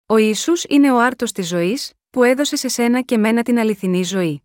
Ο 0.06 0.16
Ισού 0.16 0.52
είναι 0.68 0.92
ο 0.92 1.00
άρτος 1.00 1.32
της 1.32 1.48
ζωής, 1.48 1.92
που 2.10 2.22
έδωσε 2.22 2.56
σε 2.56 2.68
σένα 2.68 3.00
και 3.00 3.18
μένα 3.18 3.42
την 3.42 3.58
αληθινή 3.58 4.02
ζωή. 4.02 4.42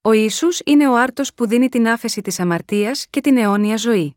Ο 0.00 0.12
Ισού 0.12 0.48
είναι 0.64 0.88
ο 0.88 0.96
άρτος 0.96 1.34
που 1.34 1.46
δίνει 1.46 1.68
την 1.68 1.88
άφεση 1.88 2.20
της 2.20 2.40
αμαρτίας 2.40 3.06
και 3.10 3.20
την 3.20 3.36
αιώνια 3.36 3.76
ζωή. 3.76 4.16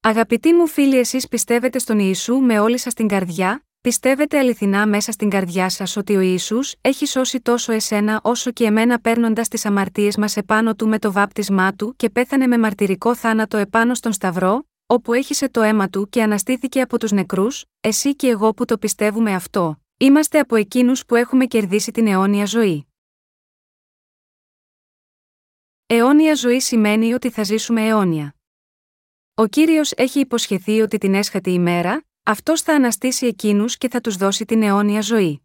Αγαπητοί 0.00 0.52
μου 0.52 0.66
φίλοι, 0.66 0.98
εσείς 0.98 1.28
πιστεύετε 1.28 1.78
στον 1.78 1.98
Ιησού 1.98 2.34
με 2.34 2.58
όλη 2.58 2.78
σας 2.78 2.94
την 2.94 3.08
καρδιά, 3.08 3.66
πιστεύετε 3.80 4.38
αληθινά 4.38 4.86
μέσα 4.86 5.12
στην 5.12 5.30
καρδιά 5.30 5.68
σας 5.68 5.96
ότι 5.96 6.16
ο 6.16 6.20
Ισού 6.20 6.58
έχει 6.80 7.06
σώσει 7.06 7.40
τόσο 7.40 7.72
εσένα 7.72 8.20
όσο 8.22 8.50
και 8.50 8.64
εμένα 8.64 9.00
παίρνοντας 9.00 9.48
τις 9.48 9.64
αμαρτίες 9.64 10.16
μας 10.16 10.36
επάνω 10.36 10.74
του 10.74 10.88
με 10.88 10.98
το 10.98 11.12
βάπτισμά 11.12 11.72
του 11.74 11.94
και 11.96 12.10
πέθανε 12.10 12.46
με 12.46 12.58
μαρτυρικό 12.58 13.14
θάνατο 13.14 13.56
επάνω 13.56 13.94
στον 13.94 14.12
Σταυρό, 14.12 14.66
όπου 14.86 15.12
έχισε 15.12 15.48
το 15.48 15.62
αίμα 15.62 15.88
του 15.88 16.08
και 16.08 16.22
αναστήθηκε 16.22 16.80
από 16.80 16.98
τους 16.98 17.12
νεκρούς, 17.12 17.64
εσύ 17.80 18.16
και 18.16 18.28
εγώ 18.28 18.54
που 18.54 18.64
το 18.64 18.78
πιστεύουμε 18.78 19.34
αυτό, 19.34 19.80
είμαστε 19.96 20.38
από 20.38 20.56
εκείνους 20.56 21.04
που 21.06 21.14
έχουμε 21.14 21.46
κερδίσει 21.46 21.90
την 21.90 22.06
αιώνια 22.06 22.44
ζωή. 22.44 22.86
Αιώνια 25.86 26.34
ζωή 26.34 26.60
σημαίνει 26.60 27.12
ότι 27.12 27.30
θα 27.30 27.42
ζήσουμε 27.42 27.86
αιώνια. 27.86 28.34
Ο 29.34 29.46
κύριος 29.46 29.92
έχει 29.92 30.20
υποσχεθεί 30.20 30.80
ότι 30.80 30.98
την 30.98 31.14
έσχατη 31.14 31.50
ημέρα, 31.50 32.04
αυτός 32.28 32.62
θα 32.62 32.74
αναστήσει 32.74 33.26
εκείνους 33.26 33.76
και 33.78 33.88
θα 33.88 34.00
τους 34.00 34.16
δώσει 34.16 34.44
την 34.44 34.62
αιώνια 34.62 35.00
ζωή. 35.00 35.42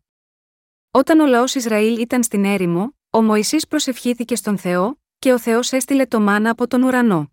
Όταν 0.91 1.19
ο 1.19 1.25
λαός 1.25 1.55
Ισραήλ 1.55 2.01
ήταν 2.01 2.23
στην 2.23 2.45
έρημο, 2.45 2.97
ο 3.09 3.21
Μωυσής 3.21 3.67
προσευχήθηκε 3.67 4.35
στον 4.35 4.57
Θεό, 4.57 5.01
και 5.19 5.33
ο 5.33 5.39
Θεός 5.39 5.71
έστειλε 5.71 6.05
το 6.05 6.19
μάνα 6.19 6.49
από 6.49 6.67
τον 6.67 6.83
ουρανό. 6.83 7.31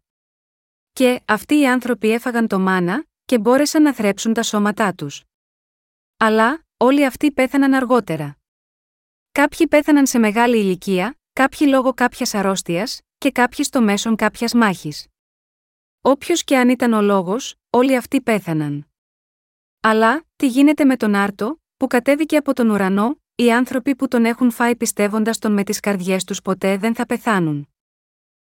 Και 0.93 1.21
αυτοί 1.25 1.59
οι 1.59 1.69
άνθρωποι 1.69 2.11
έφαγαν 2.11 2.47
το 2.47 2.59
μάνα, 2.59 3.05
και 3.25 3.39
μπόρεσαν 3.39 3.83
να 3.83 3.95
θρέψουν 3.95 4.33
τα 4.33 4.43
σώματά 4.43 4.95
τους. 4.95 5.23
Αλλά, 6.17 6.65
όλοι 6.77 7.05
αυτοί 7.05 7.33
πέθαναν 7.33 7.75
αργότερα. 7.75 8.39
Κάποιοι 9.33 9.67
πέθαναν 9.67 10.07
σε 10.07 10.19
μεγάλη 10.19 10.59
ηλικία, 10.59 11.19
κάποιοι 11.33 11.67
λόγω 11.71 11.95
κάποιας 11.95 12.35
αρρώστιας, 12.35 13.01
και 13.19 13.31
κάποιοι 13.31 13.65
στο 13.65 13.83
μέσον 13.83 14.17
κάποιας 14.17 14.55
μάχης. 14.55 15.07
Όποιος 16.01 16.45
και 16.45 16.57
αν 16.57 16.69
ήταν 16.69 16.93
ο 16.93 17.03
λόγος, 17.03 17.55
όλοι 17.71 17.97
αυτοί 17.97 18.21
πέθαναν. 18.21 18.90
Αλλά, 19.83 20.25
τι 20.37 20.47
γίνεται 20.47 20.85
με 20.85 20.97
τον 20.97 21.15
Άρτο, 21.15 21.61
που 21.77 21.87
κατέβηκε 21.87 22.37
από 22.37 22.55
τον 22.55 22.71
ουρανό, 22.71 23.21
οι 23.35 23.53
άνθρωποι 23.53 23.97
που 23.97 24.09
τον 24.09 24.25
έχουν 24.25 24.51
φάει 24.51 24.77
πιστεύοντας 24.77 25.39
τον 25.39 25.53
με 25.53 25.65
τις 25.65 25.81
καρδιές 25.81 26.25
τους 26.25 26.43
ποτέ 26.43 26.77
δεν 26.77 26.95
θα 26.95 27.07
πεθάνουν. 27.07 27.69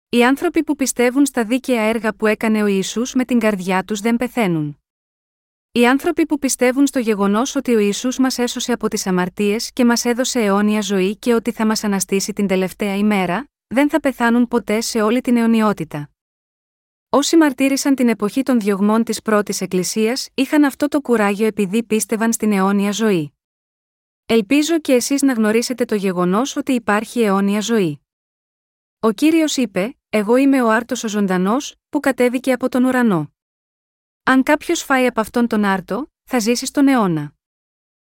Οι 0.09 0.25
άνθρωποι 0.25 0.63
που 0.63 0.75
πιστεύουν 0.75 1.25
στα 1.25 1.43
δίκαια 1.43 1.81
έργα 1.81 2.13
που 2.13 2.27
έκανε 2.27 2.63
ο 2.63 2.65
Ιησούς 2.65 3.13
με 3.13 3.25
την 3.25 3.39
καρδιά 3.39 3.83
τους 3.83 3.99
δεν 3.99 4.17
πεθαίνουν. 4.17 4.81
Οι 5.71 5.87
άνθρωποι 5.87 6.25
που 6.25 6.39
πιστεύουν 6.39 6.87
στο 6.87 6.99
γεγονός 6.99 7.55
ότι 7.55 7.75
ο 7.75 7.79
Ιησούς 7.79 8.17
μας 8.17 8.37
έσωσε 8.37 8.71
από 8.71 8.87
τις 8.87 9.07
αμαρτίες 9.07 9.71
και 9.73 9.85
μας 9.85 10.05
έδωσε 10.05 10.39
αιώνια 10.39 10.81
ζωή 10.81 11.17
και 11.17 11.33
ότι 11.33 11.51
θα 11.51 11.65
μας 11.65 11.83
αναστήσει 11.83 12.33
την 12.33 12.47
τελευταία 12.47 12.95
ημέρα, 12.95 13.49
δεν 13.67 13.89
θα 13.89 13.99
πεθάνουν 13.99 14.47
ποτέ 14.47 14.81
σε 14.81 15.01
όλη 15.01 15.21
την 15.21 15.37
αιωνιότητα. 15.37 16.09
Όσοι 17.09 17.37
μαρτύρησαν 17.37 17.95
την 17.95 18.09
εποχή 18.09 18.43
των 18.43 18.59
διωγμών 18.59 19.03
της 19.03 19.21
πρώτης 19.21 19.61
Εκκλησίας 19.61 20.29
είχαν 20.33 20.63
αυτό 20.63 20.87
το 20.87 21.01
κουράγιο 21.01 21.45
επειδή 21.45 21.83
πίστευαν 21.83 22.33
στην 22.33 22.51
αιώνια 22.51 22.91
ζωή. 22.91 23.33
Ελπίζω 24.25 24.79
και 24.79 24.93
εσείς 24.93 25.21
να 25.21 25.33
γνωρίσετε 25.33 25.85
το 25.85 25.95
γεγονός 25.95 26.55
ότι 26.55 26.71
υπάρχει 26.71 27.21
αιώνια 27.21 27.59
ζωή. 27.59 28.01
Ο 28.99 29.11
κύριος 29.11 29.57
είπε: 29.57 29.97
Εγώ 30.09 30.35
είμαι 30.35 30.61
ο 30.61 30.69
άρτος 30.69 31.03
ο 31.03 31.07
ζωντανός, 31.07 31.75
που 31.89 31.99
κατέβηκε 31.99 32.51
από 32.51 32.69
τον 32.69 32.83
ουρανό. 32.83 33.33
Αν 34.23 34.43
κάποιος 34.43 34.83
φάει 34.83 35.05
από 35.05 35.19
αυτόν 35.21 35.47
τον 35.47 35.63
άρτο, 35.63 36.11
θα 36.23 36.39
ζήσει 36.39 36.65
στον 36.65 36.87
αιώνα. 36.87 37.33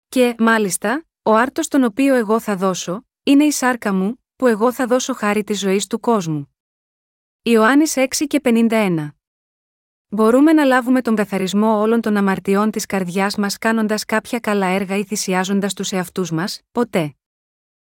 Και, 0.08 0.36
μάλιστα, 0.38 1.06
ο 1.24 1.36
άρτος 1.36 1.68
τον 1.68 1.84
οποίο 1.84 2.16
εγώ 2.16 2.40
θα 2.40 2.56
δώσω, 2.56 3.08
είναι 3.24 3.44
η 3.44 3.52
σάρκα 3.52 3.94
μου, 3.94 4.24
που 4.36 4.48
εγώ 4.48 4.72
θα 4.74 4.88
δώσω 4.88 5.14
χάρη 5.14 5.44
της 5.44 5.60
ζωής 5.60 5.88
του 5.88 6.00
κόσμου. 6.00 6.57
Ιωάννης 7.50 7.94
6 7.98 8.08
και 8.28 8.42
51 8.44 9.08
Μπορούμε 10.10 10.54
να 10.54 10.64
λάβουμε 10.64 11.02
τον 11.02 11.16
καθαρισμό 11.16 11.80
όλων 11.80 12.02
των 12.02 12.18
αμαρτιών 12.18 12.72
της 12.72 12.86
καρδιάς 12.86 13.36
μας 13.36 13.58
κάνοντας 13.58 14.06
κάποια 14.06 14.40
καλά 14.40 14.66
έργα 14.66 14.98
ή 14.98 15.04
θυσιάζοντας 15.04 15.74
τους 15.74 15.92
εαυτούς 15.92 16.32
μας, 16.32 16.62
ποτέ. 16.72 17.16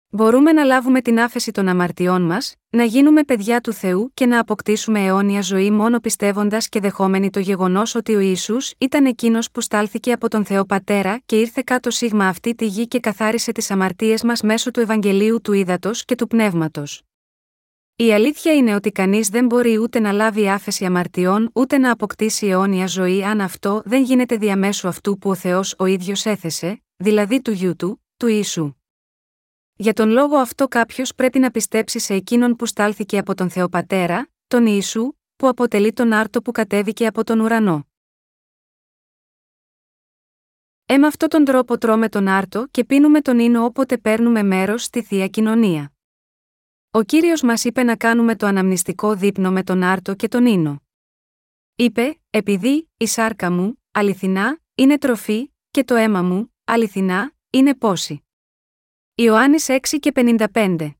Μπορούμε 0.10 0.52
να 0.52 0.64
λάβουμε 0.64 1.02
την 1.02 1.20
άφεση 1.20 1.52
των 1.52 1.68
αμαρτιών 1.68 2.22
μας, 2.22 2.56
να 2.70 2.84
γίνουμε 2.84 3.24
παιδιά 3.24 3.62
του 3.62 3.74
Θεού 3.74 4.12
και 4.14 4.26
να 4.26 4.40
αποκτήσουμε 4.40 5.06
αιώνια 5.06 5.42
ζωή 5.42 5.72
μόνο 5.72 6.00
πιστεύοντας 6.00 6.70
και 6.70 6.80
δεχόμενοι 6.80 7.30
το 7.30 7.40
γεγονός 7.40 7.96
ότι 7.96 8.16
ο 8.16 8.20
Ισού 8.20 8.58
ήταν 8.78 9.06
εκείνος 9.06 9.52
που 9.52 9.62
στάλθηκε 9.62 10.12
από 10.12 10.30
τον 10.30 10.46
Θεό 10.46 10.66
Πατέρα 10.66 11.20
και 11.26 11.40
ήρθε 11.40 11.62
κάτω 11.66 11.90
σίγμα 11.90 12.28
αυτή 12.28 12.56
τη 12.56 12.66
γη 12.66 12.88
και 12.88 13.00
καθάρισε 13.00 13.52
τις 13.52 13.72
αμαρτίες 13.72 14.24
μας 14.24 14.42
μέσω 14.42 14.72
του 14.72 14.80
Ευαγγελίου 14.80 15.42
του 15.42 15.54
Ήδατος 15.54 16.06
και 16.06 16.16
του 16.16 16.28
Πνεύματος. 16.28 17.04
Η 18.02 18.14
αλήθεια 18.14 18.54
είναι 18.54 18.76
ότι 18.76 18.92
κανείς 18.92 19.30
δεν 19.30 19.46
μπορεί 19.46 19.78
ούτε 19.78 20.00
να 20.00 20.12
λάβει 20.12 20.50
άφεση 20.50 20.86
αμαρτιών 20.86 21.50
ούτε 21.54 21.78
να 21.78 21.92
αποκτήσει 21.92 22.48
αιώνια 22.48 22.88
ζωή 22.88 23.24
αν 23.24 23.42
αυτό 23.42 23.82
δεν 23.86 24.04
γίνεται 24.04 24.38
διαμέσου 24.38 24.88
αυτού 24.88 25.18
που 25.18 25.30
ο 25.30 25.36
Θεός 25.36 25.76
ο 25.78 25.86
ίδιος 25.86 26.26
έθεσε, 26.26 26.84
δηλαδή 26.96 27.42
του 27.42 27.52
γιού 27.52 27.76
του, 27.76 28.04
του 28.18 28.28
Ιησού. 28.28 28.74
Για 29.76 29.94
τον 29.94 30.10
λόγο 30.10 30.38
αυτό 30.38 30.68
κάποιος 30.68 31.16
πρέπει 31.16 31.40
να 31.40 31.52
πιστέψει 31.52 32.00
σε 32.00 32.14
εκείνον 32.14 32.56
που 32.56 32.66
στάλθηκε 32.66 33.18
από 33.18 33.36
τον 33.36 33.50
Θεό 33.50 33.70
Πατέρα, 33.70 34.30
τον 34.48 34.66
Ιησού, 34.66 35.14
που 35.36 35.48
αποτελεί 35.48 35.94
τον 35.94 36.14
άρτο 36.14 36.42
που 36.42 36.52
κατέβηκε 36.52 37.08
από 37.08 37.24
τον 37.24 37.40
ουρανό. 37.40 37.88
Ε, 40.86 40.98
με 40.98 41.08
αυτόν 41.08 41.30
τον 41.30 41.44
τρόπο 41.46 41.78
τρώμε 41.78 42.10
τον 42.10 42.28
άρτο 42.28 42.68
και 42.72 42.84
πίνουμε 42.84 43.22
τον 43.22 43.40
ίνο 43.40 43.64
όποτε 43.64 43.98
παίρνουμε 43.98 44.44
μέρος 44.44 44.84
στη 44.84 45.02
θεία 45.02 45.28
κοινωνία. 45.28 45.94
Ο 46.92 47.04
κύριος 47.04 47.42
μας 47.42 47.64
είπε 47.64 47.84
να 47.84 47.96
κάνουμε 47.96 48.36
το 48.36 48.46
αναμνηστικό 48.46 49.16
δείπνο 49.16 49.52
με 49.52 49.64
τον 49.64 49.84
άρτο 49.84 50.16
και 50.16 50.28
τον 50.28 50.46
ίνο. 50.46 50.82
Είπε, 51.76 52.20
επειδή 52.30 52.90
η 52.98 53.08
σάρκα 53.08 53.52
μου, 53.52 53.84
αληθινά, 53.92 54.60
είναι 54.76 54.98
τροφή, 54.98 55.54
και 55.72 55.84
το 55.84 55.96
αίμα 55.96 56.22
μου, 56.22 56.54
αληθινά, 56.64 57.34
είναι 57.50 57.76
πόση. 57.76 58.24
Ιωάννης 59.16 59.68
6 59.70 60.00
και 60.00 60.12
55 60.16 60.96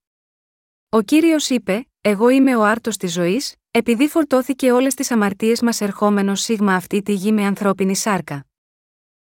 Ο 0.90 1.02
Κύριος 1.02 1.50
είπε, 1.50 1.90
Εγώ 2.02 2.30
είμαι 2.30 2.56
ο 2.56 2.64
άρτος 2.64 2.98
της 2.98 3.14
ζωής, 3.14 3.56
επειδή 3.72 4.08
φορτώθηκε 4.08 4.72
όλες 4.72 4.94
τις 4.94 5.12
αμαρτίες 5.12 5.62
μας 5.62 5.82
ερχόμενος 5.82 6.42
σίγμα 6.42 6.76
αυτή 6.76 7.02
τη 7.02 7.14
γη 7.14 7.32
με 7.32 7.46
ανθρώπινη 7.46 7.96
σάρκα. 7.96 8.49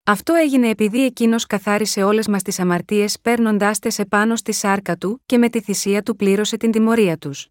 Αυτό 0.06 0.34
έγινε 0.34 0.70
επειδή 0.70 1.06
εκείνος 1.06 1.46
καθάρισε 1.46 2.04
όλες 2.04 2.28
μας 2.28 2.42
τις 2.42 2.60
αμαρτίες 2.60 3.20
παίρνοντάς 3.20 3.80
τες 3.80 4.00
επάνω 4.00 4.36
στη 4.36 4.52
σάρκα 4.52 4.98
του 4.98 5.22
και 5.26 5.38
με 5.38 5.50
τη 5.50 5.62
θυσία 5.62 6.04
του 6.04 6.16
πλήρωσε 6.16 6.58
την 6.58 6.72
τιμωρία 6.72 7.18
τους. 7.18 7.48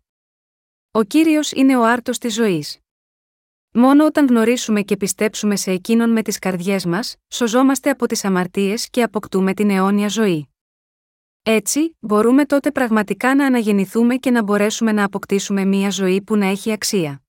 Ο 0.91 1.03
κύριος 1.03 1.53
είναι 1.53 1.77
ο 1.77 1.85
άρτος 1.85 2.19
της 2.19 2.35
ζωής. 2.35 2.79
Μόνο 3.73 4.05
όταν 4.07 4.27
γνωρίσουμε 4.27 4.83
και 4.83 4.97
πιστέψουμε 4.97 5.57
σε 5.57 5.71
εκείνον 5.71 6.11
με 6.11 6.23
τις 6.23 6.39
καρδιές 6.39 6.87
μας, 6.87 7.17
σωζόμαστε 7.29 7.91
από 7.91 8.07
τις 8.07 8.25
αμαρτίες 8.25 8.91
και 8.91 9.03
αποκτούμε 9.03 9.55
την 9.55 9.71
αιώνια 9.71 10.09
ζωή. 10.09 10.49
Έτσι, 11.43 11.97
μπορούμε 12.01 12.45
τότε 12.47 12.73
πραγματικά 12.73 13.35
να 13.35 13.47
αναγεννηθούμε 13.47 14.17
και 14.17 14.31
να 14.31 14.43
μπορέσουμε 14.43 14.93
να 14.93 15.05
αποκτήσουμε 15.05 15.65
μία 15.65 15.91
ζωή 15.91 16.23
που 16.23 16.37
να 16.37 16.47
έχει 16.47 16.73
αξία. 16.73 17.23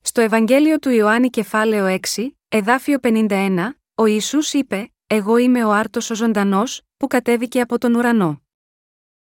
Στο 0.00 0.20
Ευαγγέλιο 0.20 0.78
του 0.78 0.90
Ιωάννη 0.90 1.30
κεφάλαιο 1.30 1.98
6, 2.16 2.28
εδάφιο 2.48 2.98
51, 3.02 3.70
ο 3.94 4.06
Ιησούς 4.06 4.52
είπε 4.52 4.92
«Εγώ 5.06 5.36
είμαι 5.36 5.64
ο 5.64 5.72
άρτος 5.72 6.10
ο 6.10 6.14
ζωντανός, 6.14 6.82
που 6.96 7.06
κατέβηκε 7.06 7.60
από 7.60 7.78
τον 7.78 7.94
ουρανό». 7.94 8.42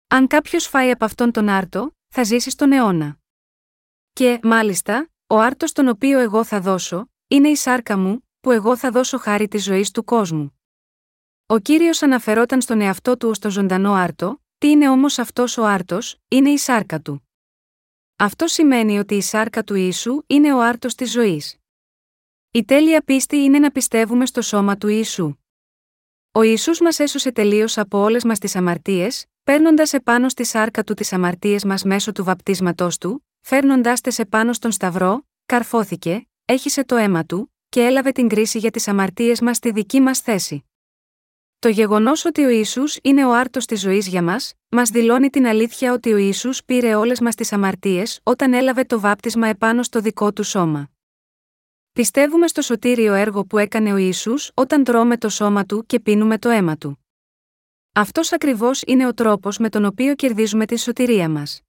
Αν 0.08 0.26
κάποιος 0.26 0.66
φάει 0.66 0.90
από 0.90 1.04
αυτόν 1.04 1.30
τον 1.30 1.48
άρτο, 1.48 1.96
θα 2.08 2.22
ζήσει 2.22 2.50
στον 2.50 2.72
αιώνα. 2.72 3.18
Και, 4.12 4.40
μάλιστα, 4.42 5.10
ο 5.26 5.38
άρτος 5.38 5.72
τον 5.72 5.88
οποίο 5.88 6.18
εγώ 6.18 6.44
θα 6.44 6.60
δώσω, 6.60 7.10
είναι 7.26 7.48
η 7.48 7.56
σάρκα 7.56 7.98
μου, 7.98 8.28
που 8.40 8.50
εγώ 8.50 8.76
θα 8.76 8.90
δώσω 8.90 9.18
χάρη 9.18 9.48
της 9.48 9.64
ζωής 9.64 9.90
του 9.90 10.04
κόσμου. 10.04 10.60
Ο 11.46 11.58
κύριος 11.58 12.02
αναφερόταν 12.02 12.60
στον 12.60 12.80
εαυτό 12.80 13.16
του 13.16 13.28
ως 13.28 13.38
το 13.38 13.50
ζωντανό 13.50 13.92
άρτο, 13.92 14.42
τι 14.58 14.68
είναι 14.68 14.88
όμως 14.88 15.18
αυτός 15.18 15.56
ο 15.56 15.64
άρτος, 15.64 16.16
είναι 16.28 16.50
η 16.50 16.58
σάρκα 16.58 17.00
του. 17.00 17.28
Αυτό 18.16 18.46
σημαίνει 18.46 18.98
ότι 18.98 19.14
η 19.14 19.22
σάρκα 19.22 19.64
του 19.64 19.74
Ιησού 19.74 20.22
είναι 20.26 20.52
ο 20.54 20.62
άρτος 20.62 20.94
της 20.94 21.10
ζωής. 21.10 21.58
Η 22.56 22.64
τέλεια 22.64 23.02
πίστη 23.02 23.36
είναι 23.36 23.58
να 23.58 23.70
πιστεύουμε 23.70 24.26
στο 24.26 24.42
σώμα 24.42 24.76
του 24.76 24.88
Ιησού. 24.88 25.34
Ο 26.32 26.42
Ιησούς 26.42 26.80
μας 26.80 26.98
έσωσε 26.98 27.32
τελείως 27.32 27.78
από 27.78 27.98
όλες 27.98 28.24
μας 28.24 28.38
τις 28.38 28.56
αμαρτίες, 28.56 29.26
παίρνοντας 29.44 29.92
επάνω 29.92 30.28
στη 30.28 30.44
σάρκα 30.44 30.84
του 30.84 30.94
τις 30.94 31.12
αμαρτίες 31.12 31.64
μας 31.64 31.84
μέσω 31.84 32.12
του 32.12 32.24
βαπτίσματός 32.24 32.98
του, 32.98 33.26
φέρνοντάς 33.40 34.00
τες 34.00 34.18
επάνω 34.18 34.52
στον 34.52 34.72
Σταυρό, 34.72 35.26
καρφώθηκε, 35.46 36.28
έχισε 36.44 36.84
το 36.84 36.96
αίμα 36.96 37.24
του, 37.24 37.54
και 37.68 37.84
έλαβε 37.84 38.12
την 38.12 38.28
κρίση 38.28 38.58
για 38.58 38.70
τις 38.70 38.88
αμαρτίες 38.88 39.40
μας 39.40 39.56
στη 39.56 39.70
δική 39.70 40.00
μας 40.00 40.20
θέση. 40.20 40.64
Το 41.58 41.68
γεγονός 41.68 42.24
ότι 42.24 42.44
ο 42.44 42.48
Ισού 42.48 42.82
είναι 43.02 43.24
ο 43.24 43.34
άρτος 43.34 43.66
της 43.66 43.80
ζωής 43.80 44.06
για 44.06 44.22
μας, 44.22 44.54
μας 44.68 44.90
δηλώνει 44.90 45.30
την 45.30 45.46
αλήθεια 45.46 45.92
ότι 45.92 46.12
ο 46.12 46.16
Ισού 46.16 46.50
πήρε 46.66 46.94
όλες 46.94 47.20
μας 47.20 47.34
τις 47.34 47.52
αμαρτίες 47.52 48.20
όταν 48.22 48.52
έλαβε 48.52 48.84
το 48.84 49.00
βάπτισμα 49.00 49.46
επάνω 49.46 49.82
στο 49.82 50.00
δικό 50.00 50.32
του 50.32 50.42
σώμα. 50.42 50.93
Πιστεύουμε 51.94 52.46
στο 52.46 52.62
σωτήριο 52.62 53.14
έργο 53.14 53.44
που 53.44 53.58
έκανε 53.58 53.92
ο 53.92 53.96
Ισού 53.96 54.34
όταν 54.54 54.84
τρώμε 54.84 55.16
το 55.16 55.28
σώμα 55.28 55.64
του 55.64 55.86
και 55.86 56.00
πίνουμε 56.00 56.38
το 56.38 56.48
αίμα 56.48 56.76
του. 56.76 57.04
Αυτός 57.94 58.32
ακριβώς 58.32 58.82
είναι 58.86 59.06
ο 59.06 59.14
τρόπος 59.14 59.58
με 59.58 59.68
τον 59.68 59.84
οποίο 59.84 60.14
κερδίζουμε 60.14 60.66
τη 60.66 60.78
σωτηρία 60.78 61.28
μας. 61.28 61.60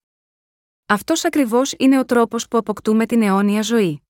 Αυτός 0.85 1.25
ακριβώς 1.25 1.73
είναι 1.77 1.99
ο 1.99 2.05
τρόπος 2.05 2.47
που 2.47 2.57
αποκτούμε 2.57 3.05
την 3.05 3.21
αιώνια 3.21 3.61
ζωή. 3.61 4.01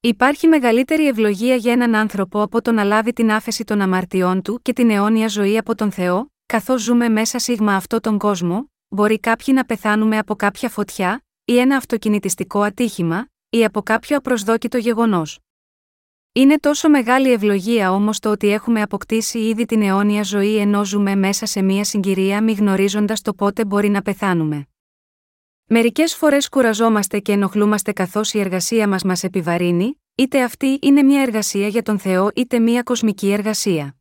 Υπάρχει 0.00 0.46
μεγαλύτερη 0.46 1.06
ευλογία 1.06 1.54
για 1.54 1.72
έναν 1.72 1.94
άνθρωπο 1.94 2.42
από 2.42 2.62
το 2.62 2.72
να 2.72 2.84
λάβει 2.84 3.12
την 3.12 3.30
άφεση 3.30 3.64
των 3.64 3.80
αμαρτιών 3.80 4.42
του 4.42 4.60
και 4.62 4.72
την 4.72 4.90
αιώνια 4.90 5.28
ζωή 5.28 5.58
από 5.58 5.74
τον 5.74 5.90
Θεό, 5.90 6.32
καθώς 6.46 6.82
ζούμε 6.82 7.08
μέσα 7.08 7.38
σίγμα 7.38 7.74
αυτό 7.74 8.00
τον 8.00 8.18
κόσμο, 8.18 8.70
μπορεί 8.88 9.20
κάποιοι 9.20 9.54
να 9.56 9.64
πεθάνουμε 9.64 10.18
από 10.18 10.34
κάποια 10.34 10.68
φωτιά, 10.68 11.24
ή 11.44 11.58
ένα 11.58 11.76
αυτοκινητιστικό 11.76 12.62
ατύχημα, 12.62 13.28
ή 13.50 13.64
από 13.64 13.82
κάποιο 13.82 14.16
απροσδόκητο 14.16 14.78
γεγονός. 14.78 15.38
Είναι 16.32 16.58
τόσο 16.58 16.88
μεγάλη 16.88 17.32
ευλογία 17.32 17.92
όμως 17.92 18.18
το 18.18 18.30
ότι 18.30 18.48
έχουμε 18.48 18.82
αποκτήσει 18.82 19.38
ήδη 19.38 19.64
την 19.64 19.82
αιώνια 19.82 20.22
ζωή 20.22 20.56
ενώ 20.56 20.84
ζούμε 20.84 21.14
μέσα 21.14 21.46
σε 21.46 21.62
μια 21.62 21.84
συγκυρία 21.84 22.42
μη 22.42 22.52
γνωρίζοντας 22.52 23.22
το 23.22 23.34
πότε 23.34 23.64
μπορεί 23.64 23.88
να 23.88 24.02
πεθάνουμε. 24.02 24.68
Μερικές 25.64 26.14
φορές 26.14 26.48
κουραζόμαστε 26.48 27.20
και 27.20 27.32
ενοχλούμαστε 27.32 27.92
καθώς 27.92 28.32
η 28.32 28.40
εργασία 28.40 28.88
μας 28.88 29.02
μας 29.02 29.24
επιβαρύνει, 29.24 30.00
είτε 30.14 30.42
αυτή 30.42 30.78
είναι 30.82 31.02
μια 31.02 31.22
εργασία 31.22 31.68
για 31.68 31.82
τον 31.82 31.98
Θεό 31.98 32.30
είτε 32.34 32.58
μια 32.58 32.82
κοσμική 32.82 33.32
εργασία. 33.32 33.96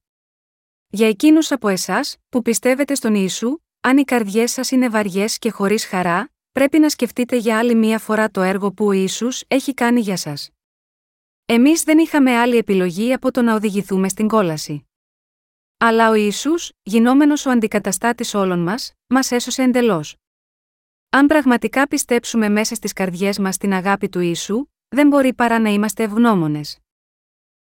Για 0.87 1.07
εκείνους 1.07 1.51
από 1.51 1.67
εσάς, 1.67 2.17
που 2.29 2.41
πιστεύετε 2.41 2.95
στον 2.95 3.15
Ιησού, 3.15 3.57
αν 3.81 3.97
οι 3.97 4.03
καρδιές 4.03 4.51
σας 4.51 4.71
είναι 4.71 4.89
βαριές 4.89 5.37
και 5.37 5.51
χωρίς 5.51 5.85
χαρά, 5.85 6.31
πρέπει 6.59 6.79
να 6.79 6.89
σκεφτείτε 6.89 7.35
για 7.35 7.57
άλλη 7.57 7.75
μία 7.75 7.99
φορά 7.99 8.29
το 8.29 8.41
έργο 8.41 8.71
που 8.71 8.85
ο 8.85 8.91
Ιησούς 8.91 9.43
έχει 9.47 9.73
κάνει 9.73 9.99
για 9.99 10.17
σας. 10.17 10.49
Εμείς 11.45 11.83
δεν 11.83 11.97
είχαμε 11.97 12.37
άλλη 12.37 12.57
επιλογή 12.57 13.13
από 13.13 13.31
το 13.31 13.41
να 13.41 13.55
οδηγηθούμε 13.55 14.09
στην 14.09 14.27
κόλαση. 14.27 14.87
Αλλά 15.77 16.09
ο 16.09 16.13
Ιησούς, 16.13 16.71
γινόμενος 16.83 17.45
ο 17.45 17.49
αντικαταστάτης 17.49 18.33
όλων 18.33 18.59
μας, 18.59 18.93
μας 19.07 19.31
έσωσε 19.31 19.63
εντελώς. 19.63 20.15
Αν 21.09 21.27
πραγματικά 21.27 21.87
πιστέψουμε 21.87 22.49
μέσα 22.49 22.75
στις 22.75 22.93
καρδιές 22.93 23.39
μας 23.39 23.57
την 23.57 23.73
αγάπη 23.73 24.09
του 24.09 24.19
Ιησού, 24.19 24.65
δεν 24.87 25.07
μπορεί 25.07 25.33
παρά 25.33 25.59
να 25.59 25.69
είμαστε 25.69 26.03
ευγνώμονες. 26.03 26.79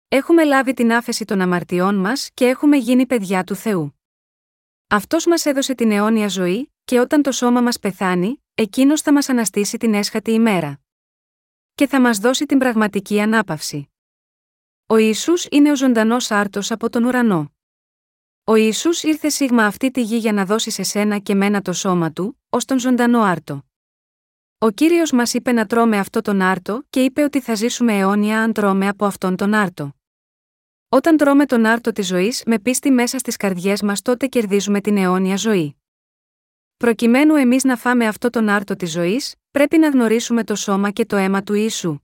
Έχουμε 0.09 0.45
λάβει 0.45 0.75
την 0.75 0.93
άφεση 0.93 1.25
των 1.25 1.41
αμαρτιών 1.41 1.95
μας 1.95 2.31
και 2.35 2.47
έχουμε 2.47 2.77
γίνει 2.77 3.07
παιδιά 3.07 3.45
του 3.45 3.55
Θεού. 3.55 4.01
Αυτός 4.89 5.27
μας 5.27 5.47
έδωσε 5.47 5.75
την 5.75 5.91
αιώνια 5.91 6.29
ζωή, 6.29 6.73
και 6.85 6.99
όταν 6.99 7.23
το 7.23 7.33
σώμα 7.33 7.61
μας 7.61 7.79
πεθάνει, 7.79 8.44
εκείνος 8.55 9.01
θα 9.01 9.13
μας 9.13 9.29
αναστήσει 9.29 9.77
την 9.77 9.95
έσχατη 9.95 10.31
ημέρα. 10.31 10.81
Και 11.75 11.87
θα 11.87 12.01
μας 12.01 12.19
δώσει 12.19 12.47
την 12.47 12.59
πραγματική 12.59 13.21
ανάπαυση. 13.21 13.93
Ο 14.87 14.97
Ιησούς 14.97 15.47
είναι 15.51 15.71
ο 15.71 15.77
ζωντανός 15.77 16.31
άρτος 16.31 16.71
από 16.71 16.91
τον 16.91 17.05
ουρανό. 17.05 17.55
Ο 18.45 18.55
Ιησούς 18.55 19.03
ήρθε 19.03 19.29
σίγμα 19.29 19.67
αυτή 19.67 19.91
τη 19.91 20.03
γη 20.03 20.17
για 20.17 20.33
να 20.33 20.45
δώσει 20.45 20.71
σε 20.71 20.83
σένα 20.83 21.19
και 21.19 21.35
μένα 21.35 21.63
το 21.63 21.73
σώμα 21.73 22.13
του, 22.13 22.41
ως 22.49 22.65
τον 22.65 22.79
ζωντανό 22.79 23.23
άρτο. 23.23 23.65
Ο 24.59 24.71
κύριος 24.71 25.13
μας 25.13 25.35
είπε 25.35 25.53
να 25.53 25.67
τρώμε 25.67 25.99
αυτό 25.99 26.21
τον 26.21 26.41
άρτο 26.41 26.83
και 26.91 27.05
είπε 27.05 27.23
ότι 27.23 27.41
θα 27.41 27.55
ζήσουμε 27.55 27.99
αιώνια 27.99 28.43
αν 28.43 28.53
τρώμε 28.53 28.89
από 28.89 29.05
αυτόν 29.05 29.37
τον 29.37 29.55
άρτο. 29.55 29.95
Όταν 30.89 31.17
τρώμε 31.17 31.47
τον 31.47 31.67
άρτο 31.67 31.93
της 31.93 32.07
ζωής 32.07 32.43
με 32.47 32.59
πίστη 32.59 32.91
μέσα 32.91 33.19
στις 33.19 33.37
καρδιές 33.37 33.83
μας, 33.83 34.03
τότε 34.03 34.27
κερδίζουμε 34.27 34.81
την 34.81 34.97
αιώνια 34.97 35.37
ζωή. 35.37 35.77
Προκειμένου 36.77 37.35
εμείς 37.35 37.65
να 37.65 37.77
φάμε 37.77 38.07
αυτό 38.07 38.31
τον 38.31 38.49
άρτο 38.49 38.77
της 38.77 38.91
ζωής, 38.91 39.35
πρέπει 39.51 39.79
να 39.79 39.89
γνωρίσουμε 39.89 40.45
το 40.45 40.55
σώμα 40.55 40.91
και 40.91 41.07
το 41.07 41.17
αίμα 41.17 41.43
του 41.43 41.55
Ιησού. 41.55 41.99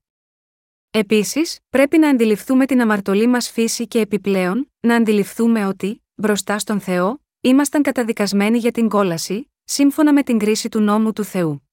Επίσης, 0.91 1.59
πρέπει 1.69 1.99
να 1.99 2.09
αντιληφθούμε 2.09 2.67
την 2.67 2.81
αμαρτωλή 2.81 3.27
μας 3.27 3.51
φύση 3.51 3.87
και 3.87 4.01
επιπλέον, 4.01 4.73
να 4.81 4.95
αντιληφθούμε 4.95 5.67
ότι, 5.67 6.03
μπροστά 6.15 6.59
στον 6.59 6.81
Θεό, 6.81 7.21
ήμασταν 7.41 7.83
καταδικασμένοι 7.83 8.59
για 8.59 8.71
την 8.71 8.89
κόλαση, 8.89 9.51
σύμφωνα 9.65 10.13
με 10.13 10.23
την 10.23 10.39
κρίση 10.39 10.69
του 10.69 10.81
νόμου 10.81 11.13
του 11.13 11.25
Θεού. 11.25 11.69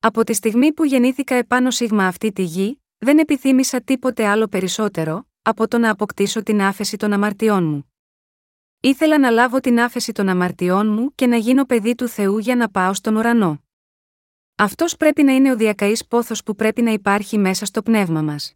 Από 0.00 0.24
τη 0.24 0.32
στιγμή 0.34 0.72
που 0.72 0.84
γεννήθηκα 0.84 1.34
επάνω 1.34 1.70
σίγμα 1.70 2.06
αυτή 2.06 2.32
τη 2.32 2.42
γη, 2.42 2.82
δεν 2.98 3.18
επιθύμησα 3.18 3.80
τίποτε 3.80 4.26
άλλο 4.26 4.46
περισσότερο, 4.48 5.26
από 5.42 5.68
το 5.68 5.78
να 5.78 5.90
αποκτήσω 5.90 6.42
την 6.42 6.62
άφεση 6.62 6.96
των 6.96 7.12
αμαρτιών 7.12 7.64
μου. 7.64 7.91
Ήθελα 8.84 9.18
να 9.18 9.30
λάβω 9.30 9.60
την 9.60 9.80
άφεση 9.80 10.12
των 10.12 10.28
αμαρτιών 10.28 10.92
μου 10.92 11.14
και 11.14 11.26
να 11.26 11.36
γίνω 11.36 11.64
παιδί 11.64 11.94
του 11.94 12.08
Θεού 12.08 12.38
για 12.38 12.56
να 12.56 12.68
πάω 12.68 12.94
στον 12.94 13.16
ουρανό. 13.16 13.62
Αυτός 14.56 14.96
πρέπει 14.96 15.22
να 15.22 15.34
είναι 15.34 15.50
ο 15.52 15.56
διακαής 15.56 16.06
πόθος 16.06 16.42
που 16.42 16.54
πρέπει 16.54 16.82
να 16.82 16.90
υπάρχει 16.90 17.38
μέσα 17.38 17.64
στο 17.64 17.82
πνεύμα 17.82 18.22
μας. 18.22 18.54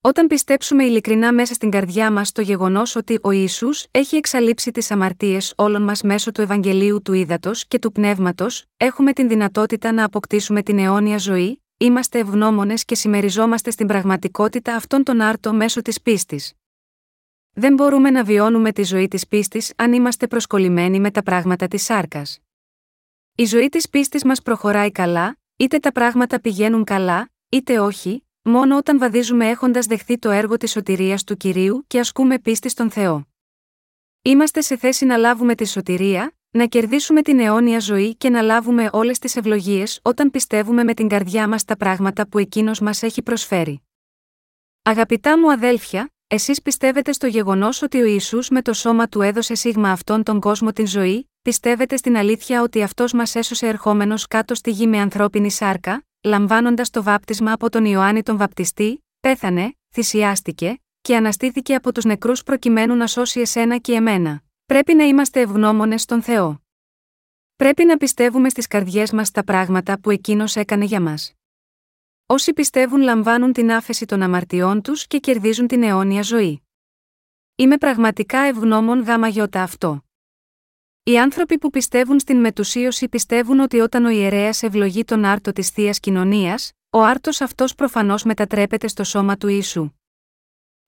Όταν 0.00 0.26
πιστέψουμε 0.26 0.84
ειλικρινά 0.84 1.32
μέσα 1.32 1.54
στην 1.54 1.70
καρδιά 1.70 2.12
μας 2.12 2.32
το 2.32 2.42
γεγονός 2.42 2.96
ότι 2.96 3.18
ο 3.22 3.30
Ισού 3.30 3.68
έχει 3.90 4.16
εξαλείψει 4.16 4.70
τις 4.70 4.90
αμαρτίες 4.90 5.52
όλων 5.56 5.82
μας 5.82 6.02
μέσω 6.02 6.32
του 6.32 6.40
Ευαγγελίου 6.40 7.02
του 7.02 7.12
Ήδατος 7.12 7.66
και 7.66 7.78
του 7.78 7.92
Πνεύματος, 7.92 8.64
έχουμε 8.76 9.12
την 9.12 9.28
δυνατότητα 9.28 9.92
να 9.92 10.04
αποκτήσουμε 10.04 10.62
την 10.62 10.78
αιώνια 10.78 11.18
ζωή, 11.18 11.62
είμαστε 11.76 12.18
ευγνώμονες 12.18 12.84
και 12.84 12.94
συμμεριζόμαστε 12.94 13.70
στην 13.70 13.86
πραγματικότητα 13.86 14.74
αυτών 14.74 15.02
των 15.02 15.20
άρτων 15.20 15.56
μέσω 15.56 15.82
της 15.82 16.02
πίστης. 16.02 16.52
Δεν 17.58 17.74
μπορούμε 17.74 18.10
να 18.10 18.24
βιώνουμε 18.24 18.72
τη 18.72 18.82
ζωή 18.82 19.08
της 19.08 19.26
πίστης 19.26 19.72
αν 19.76 19.92
είμαστε 19.92 20.26
προσκολλημένοι 20.26 21.00
με 21.00 21.10
τα 21.10 21.22
πράγματα 21.22 21.68
της 21.68 21.84
σάρκας. 21.84 22.38
Η 23.34 23.44
ζωή 23.44 23.68
της 23.68 23.88
πίστης 23.88 24.24
μας 24.24 24.42
προχωράει 24.42 24.90
καλά, 24.92 25.36
είτε 25.56 25.78
τα 25.78 25.92
πράγματα 25.92 26.40
πηγαίνουν 26.40 26.84
καλά, 26.84 27.30
είτε 27.48 27.78
όχι, 27.78 28.26
μόνο 28.42 28.76
όταν 28.76 28.98
βαδίζουμε 28.98 29.48
έχοντας 29.48 29.86
δεχθεί 29.86 30.18
το 30.18 30.30
έργο 30.30 30.56
της 30.56 30.70
σωτηρίας 30.70 31.24
του 31.24 31.36
κυρίου 31.36 31.84
και 31.86 31.98
ασκούμε 31.98 32.38
πίστη 32.38 32.68
στον 32.68 32.90
Θεό. 32.90 33.26
Είμαστε 34.22 34.60
σε 34.60 34.76
θέση 34.76 35.04
να 35.04 35.16
λάβουμε 35.16 35.54
τη 35.54 35.66
σωτηρία, 35.66 36.32
να 36.50 36.66
κερδίσουμε 36.66 37.22
την 37.22 37.40
αιώνια 37.40 37.78
ζωή 37.78 38.16
και 38.16 38.30
να 38.30 38.42
λάβουμε 38.42 38.88
όλες 38.92 39.18
τις 39.18 39.36
ευλογίες 39.36 40.00
όταν 40.02 40.30
πιστεύουμε 40.30 40.84
με 40.84 40.94
την 40.94 41.08
καρδιά 41.08 41.48
μας 41.48 41.64
τα 41.64 41.76
πράγματα 41.76 42.28
που 42.28 42.38
εκείνος 42.38 42.80
μας 42.80 43.02
έχει 43.02 43.22
προσφέρει. 43.22 43.82
Αγαπητά 44.82 45.38
μου 45.38 45.52
αδέλφια, 45.52 46.10
εσείς 46.28 46.62
πιστεύετε 46.62 47.12
στο 47.12 47.26
γεγονός 47.26 47.82
ότι 47.82 48.00
ο 48.00 48.04
Ισού 48.04 48.38
με 48.50 48.62
το 48.62 48.72
σώμα 48.72 49.08
του 49.08 49.20
έδωσε 49.20 49.54
σίγμα 49.54 49.90
αυτόν 49.90 50.22
τον 50.22 50.40
κόσμο 50.40 50.72
την 50.72 50.86
ζωή, 50.86 51.30
πιστεύετε 51.42 51.96
στην 51.96 52.16
αλήθεια 52.16 52.62
ότι 52.62 52.82
αυτός 52.82 53.12
μας 53.12 53.34
έσωσε 53.34 53.66
ερχόμενος 53.66 54.26
κάτω 54.26 54.54
στη 54.54 54.70
γη 54.70 54.86
με 54.86 54.98
ανθρώπινη 54.98 55.50
σάρκα, 55.50 56.04
λαμβάνοντας 56.22 56.90
το 56.90 57.02
βάπτισμα 57.02 57.52
από 57.52 57.70
τον 57.70 57.84
Ιωάννη 57.84 58.22
τον 58.22 58.36
Βαπτιστή, 58.36 59.04
πέθανε, 59.20 59.76
θυσιάστηκε, 59.92 60.80
και 61.00 61.16
αναστήθηκε 61.16 61.74
από 61.74 61.92
τους 61.92 62.04
νεκρούς 62.04 62.42
προκειμένου 62.42 62.94
να 62.94 63.06
σώσει 63.06 63.40
εσένα 63.40 63.78
και 63.78 63.92
εμένα. 63.92 64.42
Πρέπει 64.66 64.94
να 64.94 65.04
είμαστε 65.04 65.40
ευγνώμονες 65.40 66.02
στον 66.02 66.22
Θεό. 66.22 66.62
Πρέπει 67.56 67.84
να 67.84 67.96
πιστεύουμε 67.96 68.48
στις 68.48 68.66
καρδιές 68.66 69.12
μας 69.12 69.30
τα 69.30 69.44
πράγματα 69.44 70.00
που 70.00 70.10
εκείνος 70.10 70.56
έκανε 70.56 70.84
για 70.84 71.00
μας. 71.00 71.35
Όσοι 72.28 72.52
πιστεύουν 72.52 73.00
λαμβάνουν 73.00 73.52
την 73.52 73.72
άφεση 73.72 74.06
των 74.06 74.22
αμαρτιών 74.22 74.82
τους 74.82 75.06
και 75.06 75.18
κερδίζουν 75.18 75.66
την 75.66 75.82
αιώνια 75.82 76.22
ζωή. 76.22 76.62
Είμαι 77.56 77.76
πραγματικά 77.76 78.38
ευγνώμων 78.38 79.00
γάμα 79.02 79.28
γιώτα 79.28 79.62
αυτό. 79.62 80.04
Οι 81.02 81.18
άνθρωποι 81.18 81.58
που 81.58 81.70
πιστεύουν 81.70 82.18
στην 82.18 82.40
μετουσίωση 82.40 83.08
πιστεύουν 83.08 83.60
ότι 83.60 83.80
όταν 83.80 84.04
ο 84.04 84.08
ιερέας 84.08 84.62
ευλογεί 84.62 85.04
τον 85.04 85.24
άρτο 85.24 85.52
της 85.52 85.70
θείας 85.70 86.00
κοινωνίας, 86.00 86.72
ο 86.90 87.02
άρτος 87.02 87.40
αυτός 87.40 87.74
προφανώς 87.74 88.24
μετατρέπεται 88.24 88.88
στο 88.88 89.04
σώμα 89.04 89.36
του 89.36 89.48
Ιησού. 89.48 89.90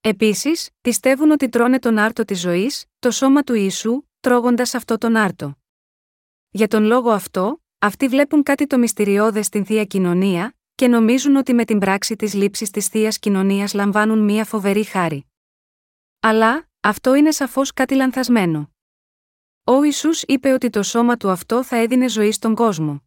Επίσης, 0.01 0.71
πιστεύουν 0.81 1.31
ότι 1.31 1.49
τρώνε 1.49 1.79
τον 1.79 1.99
άρτο 1.99 2.25
της 2.25 2.41
ζωής, 2.41 2.85
το 2.99 3.11
σώμα 3.11 3.43
του 3.43 3.55
Ιησού, 3.55 4.03
τρώγοντας 4.21 4.75
αυτό 4.75 4.99
τον 4.99 5.17
άρτο. 5.17 5.59
Για 6.51 6.69
τον 6.69 6.85
λόγο 6.85 7.11
αυτό, 7.11 7.63
αυτοί 7.79 8.09
βλέπουν 8.09 8.43
κάτι 8.43 8.67
το 8.67 8.79
μυστηριώδες 8.79 9.47
στην 9.47 9.65
θεία 9.65 9.85
κοινωνία, 9.85 10.58
και 10.79 10.89
νομίζουν 10.89 11.37
ότι 11.37 11.55
με 11.55 11.65
την 11.65 11.79
πράξη 11.79 12.17
της 12.17 12.35
λήψης 12.35 12.71
της 12.71 12.87
θείας 12.87 13.19
κοινωνίας 13.19 13.75
λαμβάνουν 13.75 14.19
μία 14.19 14.45
φοβερή 14.45 14.85
χάρη. 14.85 15.27
Αλλά, 16.21 16.69
αυτό 16.81 17.15
είναι 17.15 17.31
σαφώς 17.31 17.73
κάτι 17.73 17.95
λανθασμένο. 17.95 18.71
Ο 19.65 19.83
Ισού 19.83 20.09
είπε 20.27 20.53
ότι 20.53 20.71
το 20.71 20.83
σώμα 20.83 21.17
του 21.17 21.31
αυτό 21.31 21.65
θα 21.65 21.77
έδινε 21.77 22.09
ζωή 22.09 22.33
στον 22.33 22.55
κόσμο. 22.55 23.03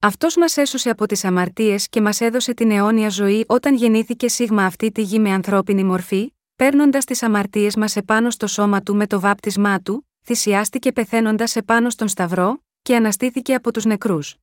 Αυτός 0.00 0.36
μας 0.36 0.56
έσωσε 0.56 0.90
από 0.90 1.06
τις 1.06 1.24
αμαρτίες 1.24 1.88
και 1.88 2.00
μας 2.00 2.20
έδωσε 2.20 2.54
την 2.54 2.70
αιώνια 2.70 3.08
ζωή 3.08 3.44
όταν 3.48 3.74
γεννήθηκε 3.74 4.28
σίγμα 4.28 4.64
αυτή 4.64 4.92
τη 4.92 5.02
γη 5.02 5.18
με 5.18 5.30
ανθρώπινη 5.30 5.84
μορφή, 5.84 6.34
παίρνοντας 6.56 7.04
τις 7.04 7.22
αμαρτίες 7.22 7.76
μας 7.76 7.96
επάνω 7.96 8.30
στο 8.30 8.46
σώμα 8.46 8.82
του 8.82 8.96
με 8.96 9.06
το 9.06 9.20
βάπτισμά 9.20 9.80
του, 9.80 10.08
θυσιάστηκε 10.22 10.92
πεθαίνοντας 10.92 11.56
επάνω 11.56 11.90
στον 11.90 12.08
Σταυρό, 12.08 12.62
και 12.82 12.96
αναστήθηκε 12.96 13.54
από 13.54 13.72
τους 13.72 13.84
νεκρούς. 13.84 14.36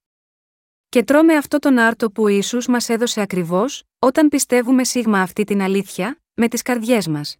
Και 0.89 1.03
τρώμε 1.03 1.33
αυτό 1.35 1.59
τον 1.59 1.77
άρτο 1.77 2.11
που 2.11 2.23
ο 2.23 2.27
Ιησούς 2.27 2.67
μας 2.67 2.89
έδωσε 2.89 3.21
ακριβώς, 3.21 3.83
όταν 3.99 4.27
πιστεύουμε 4.27 4.83
σίγμα 4.83 5.21
αυτή 5.21 5.43
την 5.43 5.61
αλήθεια, 5.61 6.21
με 6.33 6.47
τις 6.47 6.61
καρδιές 6.61 7.07
μας. 7.07 7.37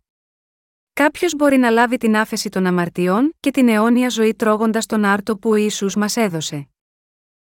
Κάποιος 0.94 1.36
μπορεί 1.36 1.58
να 1.58 1.70
λάβει 1.70 1.98
την 1.98 2.16
άφεση 2.16 2.50
των 2.50 2.66
αμαρτιών 2.66 3.36
και 3.40 3.52
την 3.52 3.70
αιώνια 3.70 4.10
ζωή 4.10 4.36
τρώγοντας 4.36 4.86
τον 4.86 5.06
άρτο 5.06 5.38
που 5.38 5.50
ο 5.50 5.56
Ιησούς 5.56 5.96
μας 5.96 6.18
έδωσε. 6.18 6.70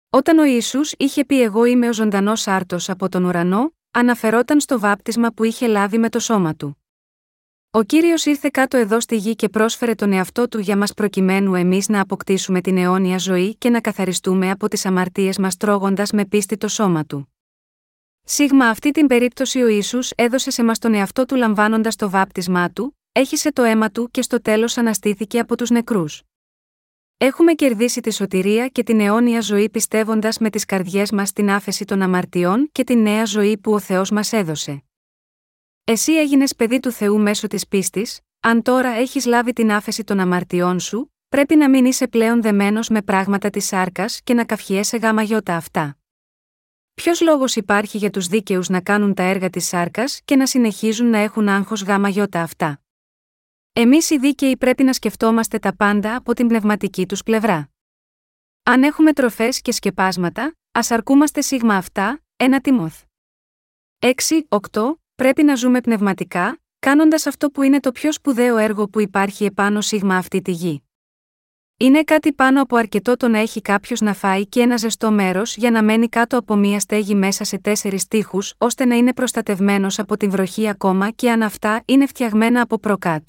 Όταν 0.09 0.37
ο 0.37 0.43
Ισού 0.43 0.79
είχε 0.97 1.25
πει 1.25 1.41
Εγώ 1.41 1.65
είμαι 1.65 1.87
ο 1.87 1.93
ζωντανός 1.93 2.47
άρτος 2.47 2.89
από 2.89 3.09
τον 3.09 3.23
ουρανό, 3.23 3.73
αναφερόταν 3.91 4.59
στο 4.59 4.79
βάπτισμα 4.79 5.31
που 5.31 5.43
είχε 5.43 5.67
λάβει 5.67 5.97
με 5.97 6.09
το 6.09 6.19
σώμα 6.19 6.55
του. 6.55 6.83
Ο 7.71 7.83
κύριος 7.83 8.25
ήρθε 8.25 8.49
κάτω 8.53 8.77
εδώ 8.77 8.99
στη 8.99 9.15
γη 9.15 9.35
και 9.35 9.49
πρόσφερε 9.49 9.95
τον 9.95 10.13
εαυτό 10.13 10.47
του 10.47 10.59
για 10.59 10.77
μας 10.77 10.93
προκειμένου 10.93 11.55
εμείς 11.55 11.89
να 11.89 12.01
αποκτήσουμε 12.01 12.61
την 12.61 12.77
αιώνια 12.77 13.17
ζωή 13.17 13.55
και 13.55 13.69
να 13.69 13.81
καθαριστούμε 13.81 14.49
από 14.51 14.67
τις 14.67 14.85
αμαρτίες 14.85 15.37
μας 15.37 15.57
τρώγοντας 15.57 16.11
με 16.11 16.25
πίστη 16.25 16.57
το 16.57 16.67
σώμα 16.67 17.05
του. 17.05 17.33
Σίγμα 18.23 18.65
αυτή 18.65 18.91
την 18.91 19.07
περίπτωση 19.07 19.61
ο 19.61 19.67
Ισού 19.67 19.99
έδωσε 20.15 20.51
σε 20.51 20.63
μας 20.63 20.79
τον 20.79 20.93
εαυτό 20.93 21.25
του 21.25 21.35
λαμβάνοντας 21.35 21.95
το 21.95 22.09
βάπτισμά 22.09 22.69
του, 22.69 22.97
έχισε 23.11 23.51
το 23.51 23.63
αίμα 23.63 23.89
του 23.89 24.09
και 24.11 24.21
στο 24.21 24.41
τέλος 24.41 24.77
αναστήθηκε 24.77 25.39
από 25.39 25.57
τους 25.57 25.69
νεκρούς. 25.69 26.21
Έχουμε 27.17 27.53
κερδίσει 27.53 28.01
τη 28.01 28.13
σωτηρία 28.13 28.67
και 28.67 28.83
την 28.83 28.99
αιώνια 28.99 29.41
ζωή 29.41 29.69
πιστεύοντας 29.69 30.37
με 30.37 30.49
τις 30.49 30.65
καρδιές 30.65 31.11
μας 31.11 31.33
την 31.33 31.49
άφεση 31.49 31.85
των 31.85 32.01
αμαρτιών 32.01 32.69
και 32.71 32.83
την 32.83 33.01
νέα 33.01 33.25
ζωή 33.25 33.57
που 33.57 33.73
ο 33.73 33.79
Θεός 33.79 34.11
μας 34.11 34.33
έδωσε. 34.33 34.83
Εσύ 35.91 36.13
έγινες 36.13 36.55
παιδί 36.55 36.79
του 36.79 36.91
Θεού 36.91 37.19
μέσω 37.19 37.47
της 37.47 37.67
πίστης, 37.67 38.19
αν 38.39 38.61
τώρα 38.61 38.89
έχεις 38.89 39.25
λάβει 39.25 39.53
την 39.53 39.71
άφεση 39.71 40.03
των 40.03 40.19
αμαρτιών 40.19 40.79
σου, 40.79 41.13
πρέπει 41.29 41.55
να 41.55 41.69
μην 41.69 41.85
είσαι 41.85 42.07
πλέον 42.07 42.41
δεμένος 42.41 42.89
με 42.89 43.01
πράγματα 43.01 43.49
της 43.49 43.65
σάρκας 43.65 44.21
και 44.23 44.33
να 44.33 44.45
καυχιέσαι 44.45 44.97
γάμα 44.97 45.21
γιώτα 45.21 45.55
αυτά. 45.55 45.97
Ποιος 46.93 47.21
λόγος 47.21 47.55
υπάρχει 47.55 47.97
για 47.97 48.09
τους 48.09 48.27
δίκαιους 48.27 48.69
να 48.69 48.81
κάνουν 48.81 49.13
τα 49.13 49.23
έργα 49.23 49.49
της 49.49 49.67
σάρκας 49.67 50.21
και 50.25 50.35
να 50.35 50.45
συνεχίζουν 50.45 51.09
να 51.09 51.17
έχουν 51.17 51.49
άγχος 51.49 51.83
γάμα 51.83 52.09
γιώτα 52.09 52.41
αυτά; 52.41 52.81
Εμείς 53.73 54.09
οι 54.09 54.17
δίκαιοι 54.17 54.57
πρέπει 54.57 54.83
να 54.83 54.93
σκεφτόμαστε 54.93 55.59
τα 55.59 55.75
πάντα 55.75 56.15
από 56.15 56.33
την 56.33 56.47
πνευματική 56.47 57.05
τους 57.05 57.23
πλευρά. 57.23 57.69
Αν 58.63 58.83
έχουμε 58.83 59.13
τροφές 59.13 59.61
και 59.61 59.71
σκεπάσματα, 59.71 60.55
ας 60.71 60.91
αρκούμαστε 60.91 61.41
σίγμα 61.41 61.75
αυτά, 61.75 62.23
ένα 62.35 62.61
τιμόθ. 62.61 63.03
6-8 63.99 64.99
Πρέπει 65.19 65.43
να 65.43 65.55
ζούμε 65.55 65.81
πνευματικά, 65.81 66.59
κάνοντας 66.79 67.25
αυτό 67.25 67.49
που 67.49 67.61
είναι 67.61 67.79
το 67.79 67.91
πιο 67.91 68.11
σπουδαίο 68.11 68.57
έργο 68.57 68.87
που 68.87 68.99
υπάρχει 68.99 69.45
επάνω 69.45 69.81
σίγμα 69.81 70.15
αυτή 70.15 70.41
τη 70.41 70.51
γη. 70.51 70.83
Είναι 71.77 72.03
κάτι 72.03 72.33
πάνω 72.33 72.61
από 72.61 72.75
αρκετό 72.75 73.17
το 73.17 73.27
να 73.27 73.37
έχει 73.37 73.61
κάποιος 73.61 74.01
να 74.01 74.13
φάει 74.13 74.47
και 74.47 74.61
ένα 74.61 74.77
ζεστό 74.77 75.11
μέρος 75.11 75.57
για 75.57 75.71
να 75.71 75.83
μένει 75.83 76.09
κάτω 76.09 76.37
από 76.37 76.55
μία 76.55 76.79
στέγη 76.79 77.15
μέσα 77.15 77.43
σε 77.43 77.57
τέσσερις 77.57 78.07
τείχους, 78.07 78.53
ώστε 78.57 78.85
να 78.85 78.95
είναι 78.95 79.13
προστατευμένος 79.13 79.99
από 79.99 80.17
την 80.17 80.29
βροχή 80.29 80.69
ακόμα 80.69 81.09
και 81.09 81.31
αν 81.31 81.41
αυτά 81.41 81.83
είναι 81.85 82.05
φτιαγμένα 82.05 82.61
από 82.61 82.79
προκάτ. 82.79 83.27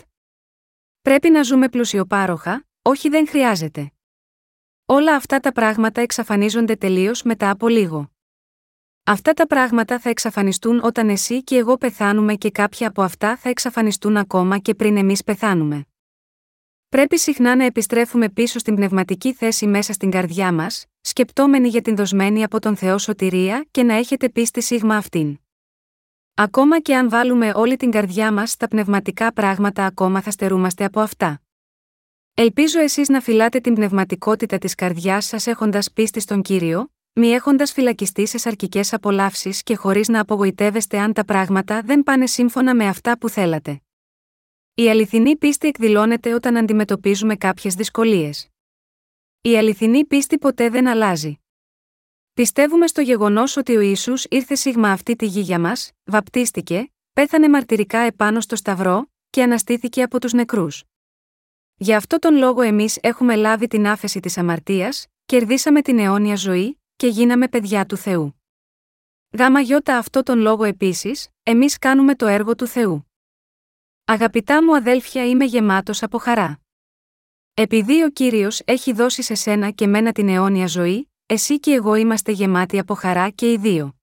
Πρέπει 1.02 1.30
να 1.30 1.42
ζούμε 1.42 1.68
πλουσιοπάροχα, 1.68 2.66
όχι 2.82 3.08
δεν 3.08 3.28
χρειάζεται. 3.28 3.92
Όλα 4.84 5.14
αυτά 5.14 5.40
τα 5.40 5.52
πράγματα 5.52 6.00
εξαφανίζονται 6.00 6.76
τελείως 6.76 7.22
μετά 7.22 7.50
από 7.50 7.68
λίγο. 7.68 8.10
Αυτά 9.10 9.32
τα 9.32 9.46
πράγματα 9.46 9.98
θα 9.98 10.08
εξαφανιστούν 10.08 10.80
όταν 10.82 11.08
εσύ 11.08 11.42
και 11.42 11.56
εγώ 11.56 11.76
πεθάνουμε 11.76 12.34
και 12.34 12.50
κάποια 12.50 12.88
από 12.88 13.02
αυτά 13.02 13.36
θα 13.36 13.48
εξαφανιστούν 13.48 14.16
ακόμα 14.16 14.58
και 14.58 14.74
πριν 14.74 14.96
εμείς 14.96 15.24
πεθάνουμε. 15.24 15.86
Πρέπει 16.88 17.18
συχνά 17.18 17.56
να 17.56 17.64
επιστρέφουμε 17.64 18.28
πίσω 18.28 18.58
στην 18.58 18.74
πνευματική 18.74 19.32
θέση 19.32 19.66
μέσα 19.66 19.92
στην 19.92 20.10
καρδιά 20.10 20.52
μας, 20.52 20.86
σκεπτόμενοι 21.00 21.68
για 21.68 21.82
την 21.82 21.96
δοσμένη 21.96 22.42
από 22.42 22.60
τον 22.60 22.76
Θεό 22.76 22.98
σωτηρία 22.98 23.66
και 23.70 23.82
να 23.82 23.94
έχετε 23.94 24.28
πίστη 24.28 24.62
σίγμα 24.62 24.96
αυτήν. 24.96 25.38
Ακόμα 26.34 26.80
και 26.80 26.96
αν 26.96 27.10
βάλουμε 27.10 27.52
όλη 27.54 27.76
την 27.76 27.90
καρδιά 27.90 28.32
μας 28.32 28.50
στα 28.50 28.68
πνευματικά 28.68 29.32
πράγματα, 29.32 29.84
ακόμα 29.84 30.20
θα 30.20 30.30
στερούμαστε 30.30 30.84
από 30.84 31.00
αυτά. 31.00 31.40
Ελπίζω 32.34 32.80
εσείς 32.80 33.08
να 33.08 33.20
φυλάτε 33.20 33.60
την 33.60 33.74
πνευματικότητα 33.74 34.58
της 34.58 34.74
καρδιάς 34.74 35.24
σας 35.24 35.46
έχοντας 35.46 35.92
πίστη 35.92 36.20
στον 36.20 36.42
κύριο, 36.42 36.90
μη 37.12 37.28
έχοντας 37.28 37.72
φυλακιστεί 37.72 38.26
σε 38.26 38.38
σαρκικές 38.38 38.92
απολαύσεις 38.92 39.62
και 39.62 39.76
χωρίς 39.76 40.08
να 40.08 40.20
απογοητεύεστε 40.20 40.98
αν 40.98 41.12
τα 41.12 41.24
πράγματα 41.24 41.82
δεν 41.82 42.02
πάνε 42.02 42.26
σύμφωνα 42.26 42.74
με 42.74 42.86
αυτά 42.86 43.18
που 43.18 43.28
θέλατε. 43.28 43.80
Η 44.74 44.90
αληθινή 44.90 45.36
πίστη 45.36 45.68
εκδηλώνεται 45.68 46.34
όταν 46.34 46.56
αντιμετωπίζουμε 46.56 47.36
κάποιες 47.36 47.74
δυσκολίες. 47.74 48.48
Η 49.40 49.56
αληθινή 49.56 50.04
πίστη 50.04 50.38
ποτέ 50.38 50.68
δεν 50.68 50.86
αλλάζει. 50.86 51.38
Πιστεύουμε 52.34 52.86
στο 52.86 53.00
γεγονός 53.00 53.56
ότι 53.56 53.76
ο 53.76 53.80
Ισού 53.80 54.12
ήρθε 54.28 54.54
σίγμα 54.54 54.90
αυτή 54.90 55.16
τη 55.16 55.26
γη 55.26 55.40
για 55.40 55.58
μας, 55.58 55.90
βαπτίστηκε, 56.04 56.92
πέθανε 57.12 57.48
μαρτυρικά 57.48 57.98
επάνω 57.98 58.40
στο 58.40 58.56
Σταυρό 58.56 59.10
και 59.30 59.42
αναστήθηκε 59.42 60.02
από 60.02 60.20
τους 60.20 60.32
νεκρούς. 60.32 60.84
Γι' 61.76 61.94
αυτό 61.94 62.18
τον 62.18 62.36
λόγο 62.36 62.60
εμείς 62.62 62.98
έχουμε 63.00 63.36
λάβει 63.36 63.66
την 63.66 63.86
άφεση 63.86 64.20
της 64.20 64.38
αμαρτίας, 64.38 65.06
κερδίσαμε 65.26 65.82
την 65.82 65.98
αιώνια 65.98 66.36
ζωή 66.36 66.79
και 67.00 67.06
γίναμε 67.06 67.48
παιδιά 67.48 67.86
του 67.86 67.96
Θεού. 67.96 68.42
Γάμα 69.38 69.60
γιώτα 69.60 69.96
αυτό 69.96 70.22
τον 70.22 70.38
λόγο 70.38 70.64
επίσης, 70.64 71.28
εμείς 71.42 71.78
κάνουμε 71.78 72.14
το 72.14 72.26
έργο 72.26 72.54
του 72.54 72.66
Θεού. 72.66 73.10
Αγαπητά 74.04 74.64
μου 74.64 74.76
αδέλφια 74.76 75.28
είμαι 75.28 75.44
γεμάτος 75.44 76.02
από 76.02 76.18
χαρά. 76.18 76.60
Επειδή 77.54 78.02
ο 78.02 78.10
κύριος 78.10 78.60
έχει 78.64 78.92
δώσει 78.92 79.22
σε 79.22 79.34
σένα 79.34 79.70
και 79.70 79.86
μένα 79.86 80.12
την 80.12 80.28
αιώνια 80.28 80.66
ζωή, 80.66 81.10
εσύ 81.26 81.60
και 81.60 81.72
εγώ 81.72 81.94
είμαστε 81.94 82.32
γεμάτοι 82.32 82.78
από 82.78 82.94
χαρά 82.94 83.30
και 83.30 83.52
οι 83.52 83.56
δύο. 83.56 83.98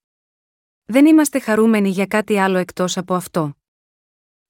Δεν 0.85 1.05
είμαστε 1.05 1.39
χαρούμενοι 1.39 1.89
για 1.89 2.05
κάτι 2.05 2.37
άλλο 2.37 2.57
εκτός 2.57 2.97
από 2.97 3.13
αυτό. 3.13 3.57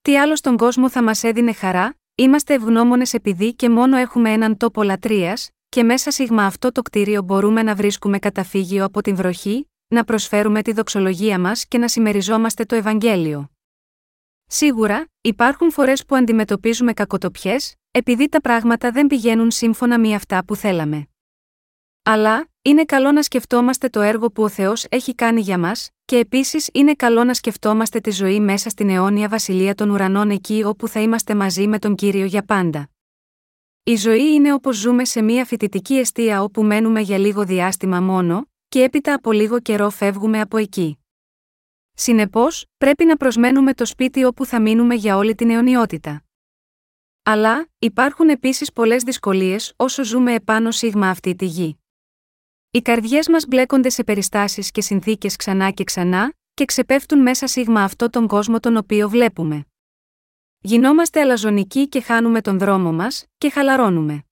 Τι 0.02 0.18
άλλο 0.18 0.36
στον 0.36 0.58
κόσμο 0.58 0.90
θα 0.90 1.04
μας 1.04 1.24
έδινε 1.24 1.54
χαρά, 1.54 1.98
είμαστε 2.16 2.54
ευγνώμονες 2.54 3.14
επειδή 3.14 3.54
και 3.54 3.70
μόνο 3.70 3.98
έχουμε 3.98 4.32
έναν 4.32 4.58
τόπο 4.58 4.84
λατρείας, 4.84 5.50
και 5.78 5.84
μέσα 5.84 6.12
σίγμα 6.12 6.46
αυτό 6.46 6.72
το 6.72 6.82
κτίριο 6.82 7.22
μπορούμε 7.22 7.64
να 7.64 7.76
βρίσκουμε 7.76 8.20
καταφύγιο 8.20 8.86
από 8.86 9.02
την 9.02 9.16
βροχή, 9.16 9.70
να 9.88 10.04
προσφέρουμε 10.04 10.62
τη 10.62 10.72
δοξολογία 10.74 11.40
μας 11.40 11.68
και 11.68 11.78
να 11.78 11.88
συμμεριζόμαστε 11.88 12.66
το 12.66 12.76
Ευαγγέλιο. 12.76 13.50
Σίγουρα, 14.48 15.08
υπάρχουν 15.22 15.72
φορές 15.72 16.06
που 16.06 16.16
αντιμετωπίζουμε 16.16 16.94
κακοτοπιές, 16.94 17.76
επειδή 17.92 18.30
τα 18.30 18.42
πράγματα 18.42 18.92
δεν 18.92 19.08
πηγαίνουν 19.08 19.52
σύμφωνα 19.52 20.00
με 20.00 20.14
αυτά 20.14 20.46
που 20.46 20.56
θέλαμε. 20.56 21.08
Αλλά, 22.04 22.48
είναι 22.62 22.84
καλό 22.86 23.12
να 23.12 23.22
σκεφτόμαστε 23.22 23.90
το 23.90 24.02
έργο 24.02 24.32
που 24.32 24.44
ο 24.44 24.50
Θεός 24.50 24.86
έχει 24.90 25.16
κάνει 25.16 25.42
για 25.42 25.58
μας, 25.58 25.90
και 26.06 26.18
επίσης 26.18 26.70
είναι 26.74 26.94
καλό 26.94 27.24
να 27.24 27.34
σκεφτόμαστε 27.34 28.00
τη 28.00 28.12
ζωή 28.12 28.40
μέσα 28.40 28.70
στην 28.70 28.90
αιώνια 28.90 29.28
βασιλεία 29.28 29.76
των 29.76 29.90
ουρανών 29.90 30.30
εκεί 30.30 30.64
όπου 30.64 30.88
θα 30.88 31.00
είμαστε 31.00 31.36
μαζί 31.36 31.68
με 31.68 31.80
τον 31.80 31.96
κύριο 31.96 32.26
για 32.26 32.44
πάντα. 32.44 32.90
Η 33.88 33.96
ζωή 33.96 34.34
είναι 34.34 34.54
όπως 34.54 34.78
ζούμε 34.78 35.06
σε 35.06 35.22
μια 35.22 35.46
φοιτητική 35.46 35.94
αιστεία 35.94 36.44
όπου 36.44 36.64
μένουμε 36.64 37.02
για 37.02 37.18
λίγο 37.18 37.46
διάστημα 37.46 38.02
μόνο, 38.02 38.50
και 38.68 38.84
έπειτα 38.84 39.14
από 39.14 39.32
λίγο 39.32 39.60
καιρό 39.60 39.90
φεύγουμε 39.90 40.42
από 40.42 40.58
εκεί. 40.58 40.98
Συνεπώς, 41.94 42.66
πρέπει 42.78 43.06
να 43.06 43.18
προσμένουμε 43.18 43.74
το 43.74 43.86
σπίτι 43.86 44.24
όπου 44.24 44.46
θα 44.46 44.62
μείνουμε 44.62 44.96
για 44.96 45.18
όλη 45.18 45.36
την 45.36 45.50
αιωνιότητα. 45.50 46.24
Αλλά, 47.24 47.68
υπάρχουν 47.80 48.30
επίσης 48.30 48.72
πολλές 48.72 49.04
δυσκολίες 49.04 49.74
όσο 49.76 50.04
ζούμε 50.04 50.34
επάνω 50.34 50.72
σίγμα 50.72 51.10
αυτή 51.10 51.36
τη 51.36 51.46
γη. 51.46 51.80
Οι 52.72 52.82
καρδιές 52.82 53.28
μας 53.28 53.46
μπλέκονται 53.48 53.90
σε 53.90 54.04
περιστάσεις 54.04 54.72
και 54.72 54.82
συνθήκες 54.82 55.36
ξανά 55.36 55.72
και 55.72 55.84
ξανά, 55.84 56.34
και 56.54 56.66
ξεπέφτουν 56.66 57.20
μέσα 57.20 57.48
σίγμα 57.48 57.84
αυτό 57.84 58.10
τον 58.10 58.28
κόσμο 58.28 58.60
τον 58.60 58.78
οποίο 58.78 59.10
βλέπουμε. 59.10 59.66
Γινόμαστε 60.68 61.22
αλαζονικοί 61.22 61.88
και 61.88 62.02
χάνουμε 62.02 62.42
τον 62.42 62.60
δρόμο 62.60 62.92
μας, 62.92 63.26
και 63.38 63.50
χαλαρώνουμε. 63.50 64.24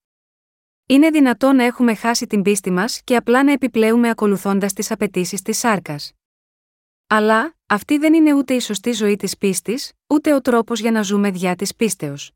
Είναι 0.86 1.10
δυνατό 1.10 1.52
να 1.52 1.64
έχουμε 1.64 1.96
χάσει 1.96 2.28
την 2.28 2.42
πίστη 2.42 2.72
μας 2.72 3.02
και 3.04 3.16
απλά 3.16 3.44
να 3.44 3.52
επιπλέουμε 3.52 4.10
ακολουθώντας 4.10 4.74
τις 4.74 4.92
απαιτήσεις 4.92 5.42
της 5.42 5.58
σάρκας. 5.58 6.12
Αλλά, 7.08 7.56
αυτή 7.66 7.98
δεν 7.98 8.14
είναι 8.14 8.34
ούτε 8.34 8.54
η 8.54 8.60
σωστή 8.60 8.92
ζωή 8.92 9.16
της 9.16 9.38
πίστης, 9.38 9.92
ούτε 10.08 10.34
ο 10.34 10.42
τρόπος 10.42 10.80
για 10.80 10.92
να 10.92 11.02
ζούμε 11.02 11.32
διά 11.32 11.56
της 11.56 11.76
πίστεως. 11.76 12.32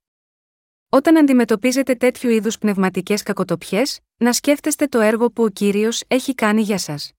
Όταν 0.89 1.17
αντιμετωπίζετε 1.17 1.95
τέτοιου 1.95 2.29
είδους 2.29 2.57
πνευματικές 2.57 3.23
κακοτοπιές, 3.23 3.99
να 4.17 4.33
σκέφτεστε 4.33 4.87
το 4.87 4.99
έργο 4.99 5.31
που 5.31 5.43
ο 5.43 5.49
κύριος 5.49 6.03
έχει 6.07 6.35
κάνει 6.35 6.61
για 6.61 6.77
σας. 6.77 7.11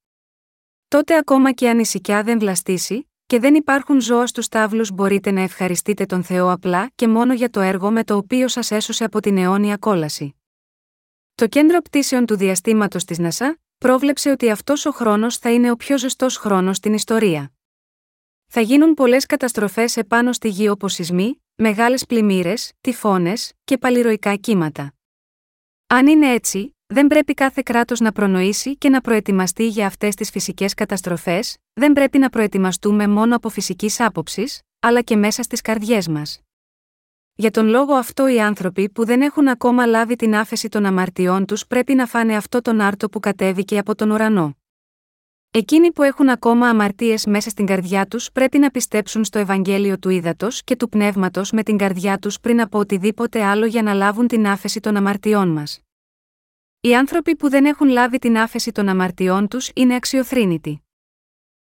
Τότε 0.88 1.16
ακόμα 1.16 1.52
και 1.52 1.68
αν 1.68 1.78
η 1.78 1.86
σικιά 1.86 2.22
δεν 2.22 2.38
βλαστήσει, 2.38 3.09
και 3.30 3.38
δεν 3.38 3.54
υπάρχουν 3.54 4.00
ζώα 4.00 4.26
στους 4.26 4.48
τάβλους, 4.48 4.90
μπορείτε 4.90 5.30
να 5.30 5.40
ευχαριστείτε 5.40 6.06
τον 6.06 6.22
Θεό 6.22 6.50
απλά 6.50 6.90
και 6.94 7.08
μόνο 7.08 7.34
για 7.34 7.50
το 7.50 7.60
έργο 7.60 7.90
με 7.90 8.04
το 8.04 8.16
οποίο 8.16 8.48
σας 8.48 8.70
έσωσε 8.70 9.04
από 9.04 9.20
την 9.20 9.36
αιώνια 9.36 9.76
κόλαση. 9.76 10.34
Το 11.34 11.46
κέντρο 11.46 11.80
πτήσεων 11.80 12.26
του 12.26 12.36
διαστήματος 12.36 13.04
της 13.04 13.18
ΝΑΣΑ 13.18 13.58
πρόβλεψε 13.78 14.30
ότι 14.30 14.50
αυτός 14.50 14.86
ο 14.86 14.90
χρόνος 14.90 15.36
θα 15.36 15.52
είναι 15.52 15.70
ο 15.70 15.76
πιο 15.76 15.98
ζεστός 15.98 16.36
χρόνος 16.36 16.76
στην 16.76 16.92
ιστορία. 16.92 17.52
Θα 18.46 18.60
γίνουν 18.60 18.94
πολλές 18.94 19.26
καταστροφές 19.26 19.96
επάνω 19.96 20.32
στη 20.32 20.48
γη 20.48 20.68
όπως 20.68 20.92
σεισμοί, 20.92 21.42
μεγάλες 21.54 22.06
πλημμύρες, 22.06 22.72
τυφώνες 22.80 23.52
και 23.64 23.78
παλιροϊκά 23.78 24.34
κύματα. 24.34 24.94
Αν 25.86 26.06
είναι 26.06 26.32
έτσι, 26.32 26.76
δεν 26.92 27.06
πρέπει 27.06 27.34
κάθε 27.34 27.62
κράτος 27.64 28.00
να 28.00 28.12
προνοήσει 28.12 28.76
και 28.76 28.88
να 28.88 29.00
προετοιμαστεί 29.00 29.66
για 29.66 29.86
αυτές 29.86 30.14
τις 30.14 30.30
φυσικές 30.30 30.74
καταστροφές, 30.74 31.56
δεν 31.72 31.92
πρέπει 31.92 32.18
να 32.18 32.28
προετοιμαστούμε 32.30 33.06
μόνο 33.08 33.36
από 33.36 33.48
φυσικής 33.48 34.00
άποψης, 34.00 34.60
αλλά 34.80 35.00
και 35.00 35.16
μέσα 35.16 35.42
στις 35.42 35.60
καρδιές 35.60 36.08
μας. 36.08 36.40
Για 37.34 37.50
τον 37.50 37.66
λόγο 37.66 37.94
αυτό 37.94 38.28
οι 38.28 38.40
άνθρωποι 38.40 38.88
που 38.88 39.04
δεν 39.04 39.20
έχουν 39.22 39.48
ακόμα 39.48 39.86
λάβει 39.86 40.16
την 40.16 40.34
άφεση 40.34 40.68
των 40.68 40.84
αμαρτιών 40.86 41.46
τους 41.46 41.66
πρέπει 41.66 41.94
να 41.94 42.06
φάνε 42.06 42.36
αυτό 42.36 42.60
τον 42.60 42.80
άρτο 42.80 43.08
που 43.08 43.20
κατέβηκε 43.20 43.78
από 43.78 43.94
τον 43.94 44.10
ουρανό. 44.10 44.56
Εκείνοι 45.50 45.92
που 45.92 46.02
έχουν 46.02 46.28
ακόμα 46.28 46.68
αμαρτίες 46.68 47.26
μέσα 47.26 47.50
στην 47.50 47.66
καρδιά 47.66 48.06
τους 48.06 48.32
πρέπει 48.32 48.58
να 48.58 48.70
πιστέψουν 48.70 49.24
στο 49.24 49.38
Ευαγγέλιο 49.38 49.98
του 49.98 50.08
ύδατο 50.08 50.48
και 50.64 50.76
του 50.76 50.88
πνεύματος 50.88 51.50
με 51.50 51.62
την 51.62 51.76
καρδιά 51.76 52.18
τους 52.18 52.40
πριν 52.40 52.60
από 52.60 52.78
οτιδήποτε 52.78 53.42
άλλο 53.44 53.66
για 53.66 53.82
να 53.82 53.94
λάβουν 53.94 54.26
την 54.26 54.46
άφεση 54.46 54.80
των 54.80 54.96
αμαρτιών 54.96 55.48
μας. 55.48 55.80
Οι 56.82 56.94
άνθρωποι 56.96 57.36
που 57.36 57.48
δεν 57.48 57.64
έχουν 57.64 57.88
λάβει 57.88 58.18
την 58.18 58.38
άφεση 58.38 58.72
των 58.72 58.88
αμαρτιών 58.88 59.48
τους 59.48 59.70
είναι 59.74 59.94
αξιοθρύνητοι. 59.94 60.82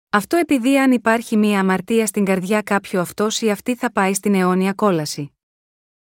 Αυτό 0.10 0.38
επειδή 0.38 0.80
αν 0.80 0.92
υπάρχει 0.92 1.38
μία 1.38 1.60
αμαρτία 1.60 2.06
στην 2.06 2.26
καρδιά 2.26 2.62
κάποιου 2.62 3.00
αυτός 3.00 3.42
ή 3.42 3.50
αυτή 3.50 3.76
θα 3.76 3.92
πάει 3.92 4.14
στην 4.14 4.36
αιώνια 4.36 4.74
κόλαση. 4.74 5.38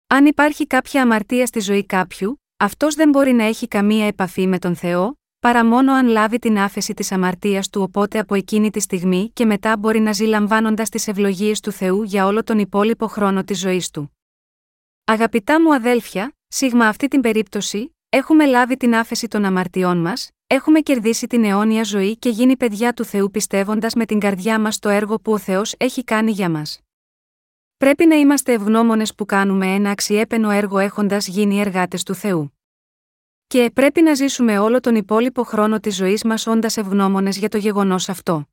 Αν 0.07 0.25
υπάρχει 0.25 0.67
κάποια 0.67 1.01
αμαρτία 1.01 1.45
στη 1.45 1.59
ζωή 1.59 1.85
κάποιου, 1.85 2.41
αυτός 2.57 2.95
δεν 2.95 3.09
μπορεί 3.09 3.31
να 3.31 3.43
έχει 3.43 3.67
καμία 3.67 4.07
επαφή 4.07 4.47
με 4.47 4.59
τον 4.59 4.75
Θεό, 4.75 5.19
παρά 5.39 5.65
μόνο 5.65 5.93
αν 5.93 6.07
λάβει 6.07 6.39
την 6.39 6.57
άφεση 6.57 6.93
της 6.93 7.11
αμαρτίας 7.11 7.69
του 7.69 7.81
οπότε 7.81 8.19
από 8.19 8.35
εκείνη 8.35 8.71
τη 8.71 8.79
στιγμή 8.79 9.31
και 9.33 9.45
μετά 9.45 9.77
μπορεί 9.77 9.99
να 9.99 10.11
ζει 10.11 10.25
λαμβάνοντας 10.25 10.89
τις 10.89 11.07
ευλογίες 11.07 11.59
του 11.59 11.71
Θεού 11.71 12.03
για 12.03 12.25
όλο 12.25 12.43
τον 12.43 12.59
υπόλοιπο 12.59 13.07
χρόνο 13.07 13.43
της 13.43 13.59
ζωής 13.59 13.89
του. 13.89 14.17
Αγαπητά 15.03 15.61
μου 15.61 15.73
αδέλφια, 15.73 16.35
σίγμα 16.47 16.87
αυτή 16.87 17.07
την 17.07 17.21
περίπτωση, 17.21 17.96
έχουμε 18.09 18.45
λάβει 18.45 18.77
την 18.77 18.95
άφεση 18.95 19.27
των 19.27 19.45
αμαρτιών 19.45 19.97
μας, 19.97 20.29
έχουμε 20.47 20.79
κερδίσει 20.79 21.27
την 21.27 21.43
αιώνια 21.43 21.83
ζωή 21.83 22.17
και 22.17 22.29
γίνει 22.29 22.57
παιδιά 22.57 22.93
του 22.93 23.05
Θεού 23.05 23.31
πιστεύοντας 23.31 23.93
με 23.93 24.05
την 24.05 24.19
καρδιά 24.19 24.59
μας 24.59 24.79
το 24.79 24.89
έργο 24.89 25.19
που 25.19 25.31
ο 25.31 25.37
Θεός 25.37 25.75
έχει 25.77 26.03
κάνει 26.03 26.31
για 26.31 26.49
μας. 26.49 26.79
Πρέπει 27.77 28.05
να 28.05 28.15
είμαστε 28.15 28.53
ευγνώμονες 28.53 29.15
που 29.15 29.25
κάνουμε 29.25 29.73
ένα 29.73 29.89
αξιέπαινο 29.89 30.49
έργο 30.49 30.77
έχοντας 30.77 31.27
γίνει 31.27 31.59
εργάτες 31.59 32.03
του 32.03 32.13
Θεού. 32.13 32.57
Και 33.47 33.71
πρέπει 33.73 34.01
να 34.01 34.13
ζήσουμε 34.13 34.59
όλο 34.59 34.79
τον 34.79 34.95
υπόλοιπο 34.95 35.43
χρόνο 35.43 35.79
της 35.79 35.95
ζωής 35.95 36.23
μας 36.23 36.47
όντας 36.47 36.77
ευγνώμονες 36.77 37.37
για 37.37 37.49
το 37.49 37.57
γεγονός 37.57 38.09
αυτό. 38.09 38.45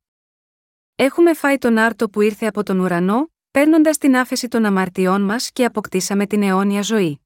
Έχουμε 0.95 1.33
φάει 1.33 1.57
τον 1.57 1.77
άρτο 1.77 2.09
που 2.09 2.21
ήρθε 2.21 2.45
από 2.45 2.63
τον 2.63 2.79
ουρανό, 2.79 3.31
παίρνοντας 3.51 3.97
την 3.97 4.17
άφεση 4.17 4.47
των 4.47 4.65
αμαρτιών 4.65 5.21
μας 5.21 5.51
και 5.51 5.65
αποκτήσαμε 5.65 6.25
την 6.25 6.43
αιώνια 6.43 6.81
ζωή. 6.81 7.24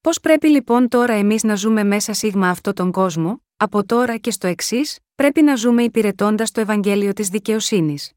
Πώς 0.00 0.20
πρέπει 0.20 0.48
λοιπόν 0.48 0.88
τώρα 0.88 1.12
εμείς 1.12 1.42
να 1.42 1.54
ζούμε 1.54 1.84
μέσα 1.84 2.12
σίγμα 2.12 2.48
αυτό 2.48 2.72
τον 2.72 2.92
κόσμο, 2.92 3.42
από 3.56 3.84
τώρα 3.84 4.16
και 4.16 4.30
στο 4.30 4.46
εξής, 4.46 4.98
πρέπει 5.14 5.42
να 5.42 5.54
ζούμε 5.54 5.82
υπηρετώντας 5.82 6.50
το 6.50 6.60
Ευαγγέλιο 6.60 7.12
της 7.12 7.28
δικαιοσύνης. 7.28 8.12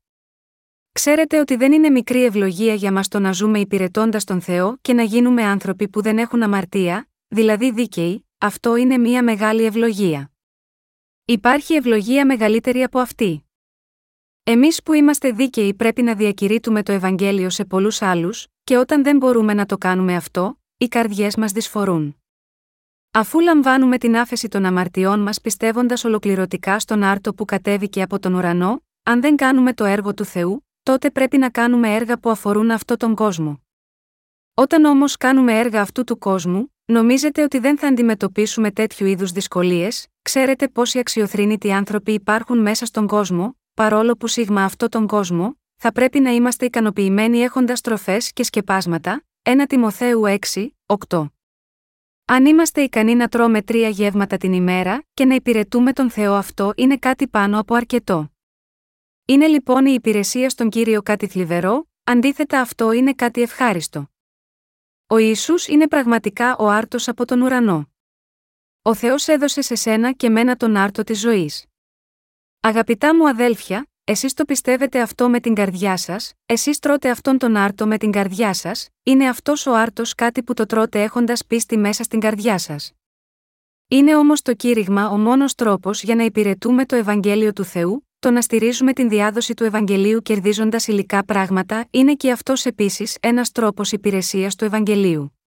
Ξέρετε 0.92 1.40
ότι 1.40 1.56
δεν 1.56 1.72
είναι 1.72 1.90
μικρή 1.90 2.24
ευλογία 2.24 2.74
για 2.74 2.92
μας 2.92 3.08
το 3.08 3.20
να 3.20 3.32
ζούμε 3.32 3.60
υπηρετώντας 3.60 4.24
τον 4.24 4.42
Θεό 4.42 4.78
και 4.82 4.94
να 4.94 5.04
γίνουμε 5.04 5.44
άνθρωποι 5.44 5.88
που 5.88 6.02
δεν 6.02 6.18
έχουν 6.18 6.44
αμαρτία, 6.44 7.08
δηλαδή 7.28 7.72
δίκαιοι, 7.72 8.28
αυτό 8.38 8.76
είναι 8.76 8.98
μια 8.98 9.24
μεγάλη 9.24 9.64
ευλογία. 9.64 10.32
Υπάρχει 11.26 11.74
ευλογία 11.74 12.26
μεγαλύτερη 12.26 12.84
από 12.84 13.00
αυτή. 13.00 13.46
Εμείς 14.44 14.84
που 14.84 14.94
είμαστε 14.94 15.32
δίκαιοι 15.32 15.74
πρέπει 15.74 16.02
να 16.02 16.16
διακηρύττουμε 16.16 16.84
το 16.84 16.92
Ευαγγέλιο 16.92 17.50
σε 17.50 17.66
πολλούς 17.66 18.02
άλλους, 18.02 18.48
και 18.64 18.78
όταν 18.78 19.04
δεν 19.04 19.18
μπορούμε 19.18 19.54
να 19.54 19.66
το 19.66 19.78
κάνουμε 19.78 20.16
αυτό, 20.16 20.58
οι 20.78 20.88
καρδιές 20.88 21.36
μας 21.36 21.52
δυσφορούν. 21.52 22.18
Αφού 23.12 23.40
λαμβάνουμε 23.40 23.98
την 23.98 24.18
άφεση 24.18 24.48
των 24.48 24.66
αμαρτιών 24.66 25.20
μας 25.20 25.42
πιστεύοντας 25.42 26.04
ολοκληρωτικά 26.04 26.80
στον 26.80 27.04
άρτο 27.04 27.34
που 27.34 27.46
κατέβηκε 27.46 28.02
από 28.02 28.20
τον 28.20 28.34
ουρανό, 28.34 28.84
αν 29.04 29.22
δεν 29.22 29.36
κάνουμε 29.36 29.74
το 29.74 29.86
έργο 29.86 30.14
του 30.14 30.26
Θεού, 30.26 30.68
τότε 30.84 31.12
πρέπει 31.12 31.38
να 31.38 31.50
κάνουμε 31.50 31.96
έργα 31.96 32.20
που 32.20 32.30
αφορούν 32.30 32.72
αυτό 32.72 32.98
τον 32.98 33.16
κόσμο. 33.16 33.62
Όταν 34.54 34.86
όμως 34.86 35.18
κάνουμε 35.18 35.60
έργα 35.60 35.82
αυτού 35.82 36.04
του 36.04 36.18
κόσμου, 36.18 36.74
νομίζετε 36.86 37.44
ότι 37.44 37.60
δεν 37.60 37.78
θα 37.78 37.88
αντιμετωπίσουμε 37.88 38.72
τέτοιου 38.72 39.06
είδους 39.06 39.32
δυσκολίες, 39.32 40.08
ξέρετε 40.22 40.68
πόσοι 40.68 41.00
αξιοθρύνητοι 41.00 41.72
άνθρωποι 41.72 42.12
υπάρχουν 42.14 42.60
μέσα 42.60 42.86
στον 42.86 43.08
κόσμο, 43.08 43.58
παρόλο 43.74 44.14
που 44.14 44.28
σίγμα 44.28 44.64
αυτό 44.64 44.90
τον 44.90 45.08
κόσμο, 45.08 45.58
θα 45.76 45.92
πρέπει 45.92 46.20
να 46.20 46.32
είμαστε 46.32 46.66
ικανοποιημένοι 46.66 47.40
έχοντας 47.40 47.82
τροφές 47.82 48.34
και 48.34 48.44
σκεπάσματα, 48.44 49.24
1 49.46 49.66
Τιμοθέου 49.68 50.22
6, 50.54 50.68
8. 51.10 51.26
Αν 52.26 52.46
είμαστε 52.46 52.82
ικανοί 52.82 53.16
να 53.16 53.28
τρώμε 53.28 53.62
τρία 53.62 53.90
γεύματα 53.90 54.38
την 54.38 54.54
ημέρα 54.54 55.04
και 55.14 55.26
να 55.26 55.36
υπηρετούμε 55.36 55.94
τον 55.94 56.10
Θεό 56.10 56.34
αυτό 56.34 56.74
είναι 56.76 56.98
κάτι 56.98 57.28
πάνω 57.28 57.60
από 57.60 57.76
αρκετό. 57.76 58.32
Είναι 59.26 59.48
λοιπόν 59.48 59.86
η 59.86 59.94
υπηρεσία 59.94 60.50
στον 60.50 60.70
Κύριο 60.70 61.02
κάτι 61.02 61.28
θλιβερό, 61.28 61.88
αντίθετα 62.04 62.62
αυτό 62.62 62.92
είναι 62.92 63.14
κάτι 63.14 63.42
ευχάριστο. 63.42 64.12
Ο 65.08 65.18
Ισού 65.18 65.54
είναι 65.68 65.88
πραγματικά 65.88 66.56
ο 66.58 66.70
άρτος 66.70 67.08
από 67.08 67.26
τον 67.26 67.42
ουρανό. 67.42 67.92
Ο 68.82 68.96
Θεός 68.96 69.28
έδωσε 69.28 69.62
σε 69.62 69.76
σένα 69.76 70.12
και 70.12 70.30
μένα 70.30 70.56
τον 70.56 70.76
άρτο 70.76 71.04
της 71.04 71.20
ζωής. 71.20 71.66
Αγαπητά 72.60 73.16
μου 73.16 73.28
αδέλφια, 73.28 73.88
εσείς 74.06 74.34
το 74.34 74.46
πιστεύετε 74.46 75.02
αυτό 75.02 75.30
με 75.30 75.40
την 75.40 75.54
καρδιά 75.54 75.98
σας, 75.98 76.34
εσείς 76.46 76.80
τρώτε 76.80 77.10
αυτόν 77.10 77.38
τον 77.38 77.56
άρτο 77.56 77.88
με 77.88 77.98
την 77.98 78.12
καρδιά 78.12 78.54
σας, 78.54 78.90
είναι 79.04 79.28
αυτός 79.28 79.66
ο 79.66 79.76
άρτος 79.76 80.16
κάτι 80.16 80.44
που 80.44 80.54
το 80.54 80.66
τρώτε 80.66 81.04
έχοντας 81.04 81.46
πίστη 81.46 81.78
μέσα 81.78 82.04
στην 82.04 82.20
καρδιά 82.20 82.58
σας. 82.58 82.92
Είναι 83.88 84.16
όμως 84.16 84.42
το 84.42 84.54
κήρυγμα 84.54 85.10
ο 85.10 85.18
μόνος 85.18 85.56
τρόπος 85.56 86.04
για 86.04 86.16
να 86.16 86.24
υπηρετούμε 86.24 86.86
το 86.86 86.96
Ευαγγέλιο 86.96 87.54
του 87.54 87.64
Θεού, 87.64 88.08
το 88.20 88.32
να 88.32 88.42
στηρίζουμε 88.42 88.94
την 88.94 89.10
διάδοση 89.10 89.54
του 89.54 89.64
Ευαγγελίου 89.64 90.22
κερδίζοντας 90.22 90.88
υλικά 90.88 91.26
πράγματα 91.26 91.86
είναι 91.90 92.14
και 92.14 92.32
αυτός 92.32 92.66
επίσης 92.66 93.18
ένας 93.22 93.52
τρόπος 93.52 93.92
υπηρεσίας 93.92 94.56
του 94.56 94.66
Ευαγγελίου. 94.66 95.38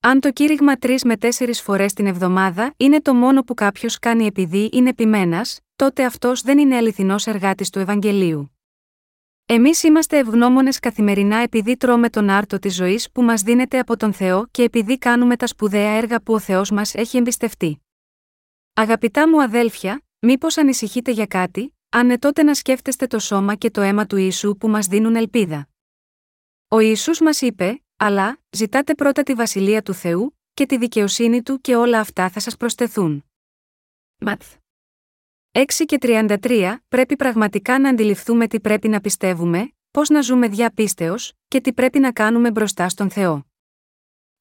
Αν 0.00 0.20
το 0.20 0.32
κήρυγμα 0.32 0.76
τρεις 0.76 1.04
με 1.04 1.16
τέσσερις 1.16 1.62
φορές 1.62 1.92
την 1.92 2.06
εβδομάδα 2.06 2.74
είναι 2.76 3.00
το 3.00 3.14
μόνο 3.14 3.42
που 3.42 3.54
κάποιος 3.54 3.98
κάνει 3.98 4.26
επειδή 4.26 4.68
είναι 4.72 4.88
επιμένα, 4.88 5.46
τότε 5.76 6.04
αυτός 6.04 6.42
δεν 6.42 6.58
είναι 6.58 6.76
αληθινός 6.76 7.26
εργάτης 7.26 7.70
του 7.70 7.78
Ευαγγελίου. 7.78 8.56
Εμείς 9.46 9.82
είμαστε 9.82 10.18
ευγνώμονες 10.18 10.78
καθημερινά 10.78 11.36
επειδή 11.36 11.76
τρώμε 11.76 12.10
τον 12.10 12.30
άρτο 12.30 12.58
της 12.58 12.74
ζωής 12.74 13.10
που 13.10 13.22
μας 13.22 13.42
δίνεται 13.42 13.78
από 13.78 13.96
τον 13.96 14.12
Θεό 14.12 14.46
και 14.50 14.62
επειδή 14.62 14.98
κάνουμε 14.98 15.36
τα 15.36 15.46
σπουδαία 15.46 15.90
έργα 15.90 16.22
που 16.22 16.34
ο 16.34 16.38
Θεός 16.38 16.70
μας 16.70 16.94
έχει 16.94 17.16
εμπιστευτεί. 17.16 17.80
Αγαπητά 18.74 19.28
μου 19.28 19.42
αδέλφια, 19.42 20.02
μήπως 20.18 20.56
ανησυχείτε 20.56 21.10
για 21.10 21.26
κάτι, 21.26 21.76
αν 21.88 22.06
ναι 22.06 22.18
τότε 22.18 22.42
να 22.42 22.54
σκέφτεστε 22.54 23.06
το 23.06 23.18
σώμα 23.18 23.54
και 23.54 23.70
το 23.70 23.80
αίμα 23.80 24.06
του 24.06 24.16
Ιησού 24.16 24.56
που 24.56 24.68
μας 24.68 24.86
δίνουν 24.86 25.16
ελπίδα. 25.16 25.68
Ο 26.68 26.78
Ιησούς 26.78 27.20
μας 27.20 27.40
είπε, 27.40 27.84
αλλά, 27.96 28.38
ζητάτε 28.50 28.94
πρώτα 28.94 29.22
τη 29.22 29.34
βασιλεία 29.34 29.82
του 29.82 29.94
Θεού, 29.94 30.38
και 30.54 30.66
τη 30.66 30.78
δικαιοσύνη 30.78 31.42
του 31.42 31.60
και 31.60 31.76
όλα 31.76 32.00
αυτά 32.00 32.30
θα 32.30 32.40
σας 32.40 32.56
προσθεθούν. 32.56 33.24
Ματθ. 34.18 34.54
6 35.52 35.64
και 35.86 35.98
33 36.00 36.76
πρέπει 36.88 37.16
πραγματικά 37.16 37.78
να 37.78 37.88
αντιληφθούμε 37.88 38.46
τι 38.46 38.60
πρέπει 38.60 38.88
να 38.88 39.00
πιστεύουμε, 39.00 39.72
πώς 39.90 40.08
να 40.08 40.20
ζούμε 40.20 40.48
διαπίστεως 40.48 41.32
και 41.48 41.60
τι 41.60 41.72
πρέπει 41.72 41.98
να 41.98 42.12
κάνουμε 42.12 42.50
μπροστά 42.50 42.88
στον 42.88 43.10
Θεό. 43.10 43.46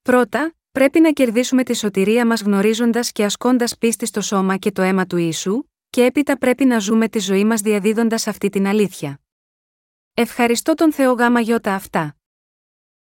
Πρώτα, 0.01 0.55
πρέπει 0.71 0.99
να 0.99 1.11
κερδίσουμε 1.11 1.63
τη 1.63 1.75
σωτηρία 1.75 2.25
μας 2.25 2.41
γνωρίζοντας 2.41 3.11
και 3.11 3.23
ασκώντας 3.23 3.77
πίστη 3.77 4.05
στο 4.05 4.21
σώμα 4.21 4.57
και 4.57 4.71
το 4.71 4.81
αίμα 4.81 5.05
του 5.05 5.17
Ιησού, 5.17 5.63
και 5.89 6.03
έπειτα 6.03 6.37
πρέπει 6.37 6.65
να 6.65 6.79
ζούμε 6.79 7.09
τη 7.09 7.19
ζωή 7.19 7.45
μας 7.45 7.61
διαδίδοντας 7.61 8.27
αυτή 8.27 8.49
την 8.49 8.67
αλήθεια. 8.67 9.19
Ευχαριστώ 10.13 10.73
τον 10.73 10.93
Θεό 10.93 11.13
γάμα 11.13 11.39
γιώτα 11.39 11.73
αυτά. 11.73 12.15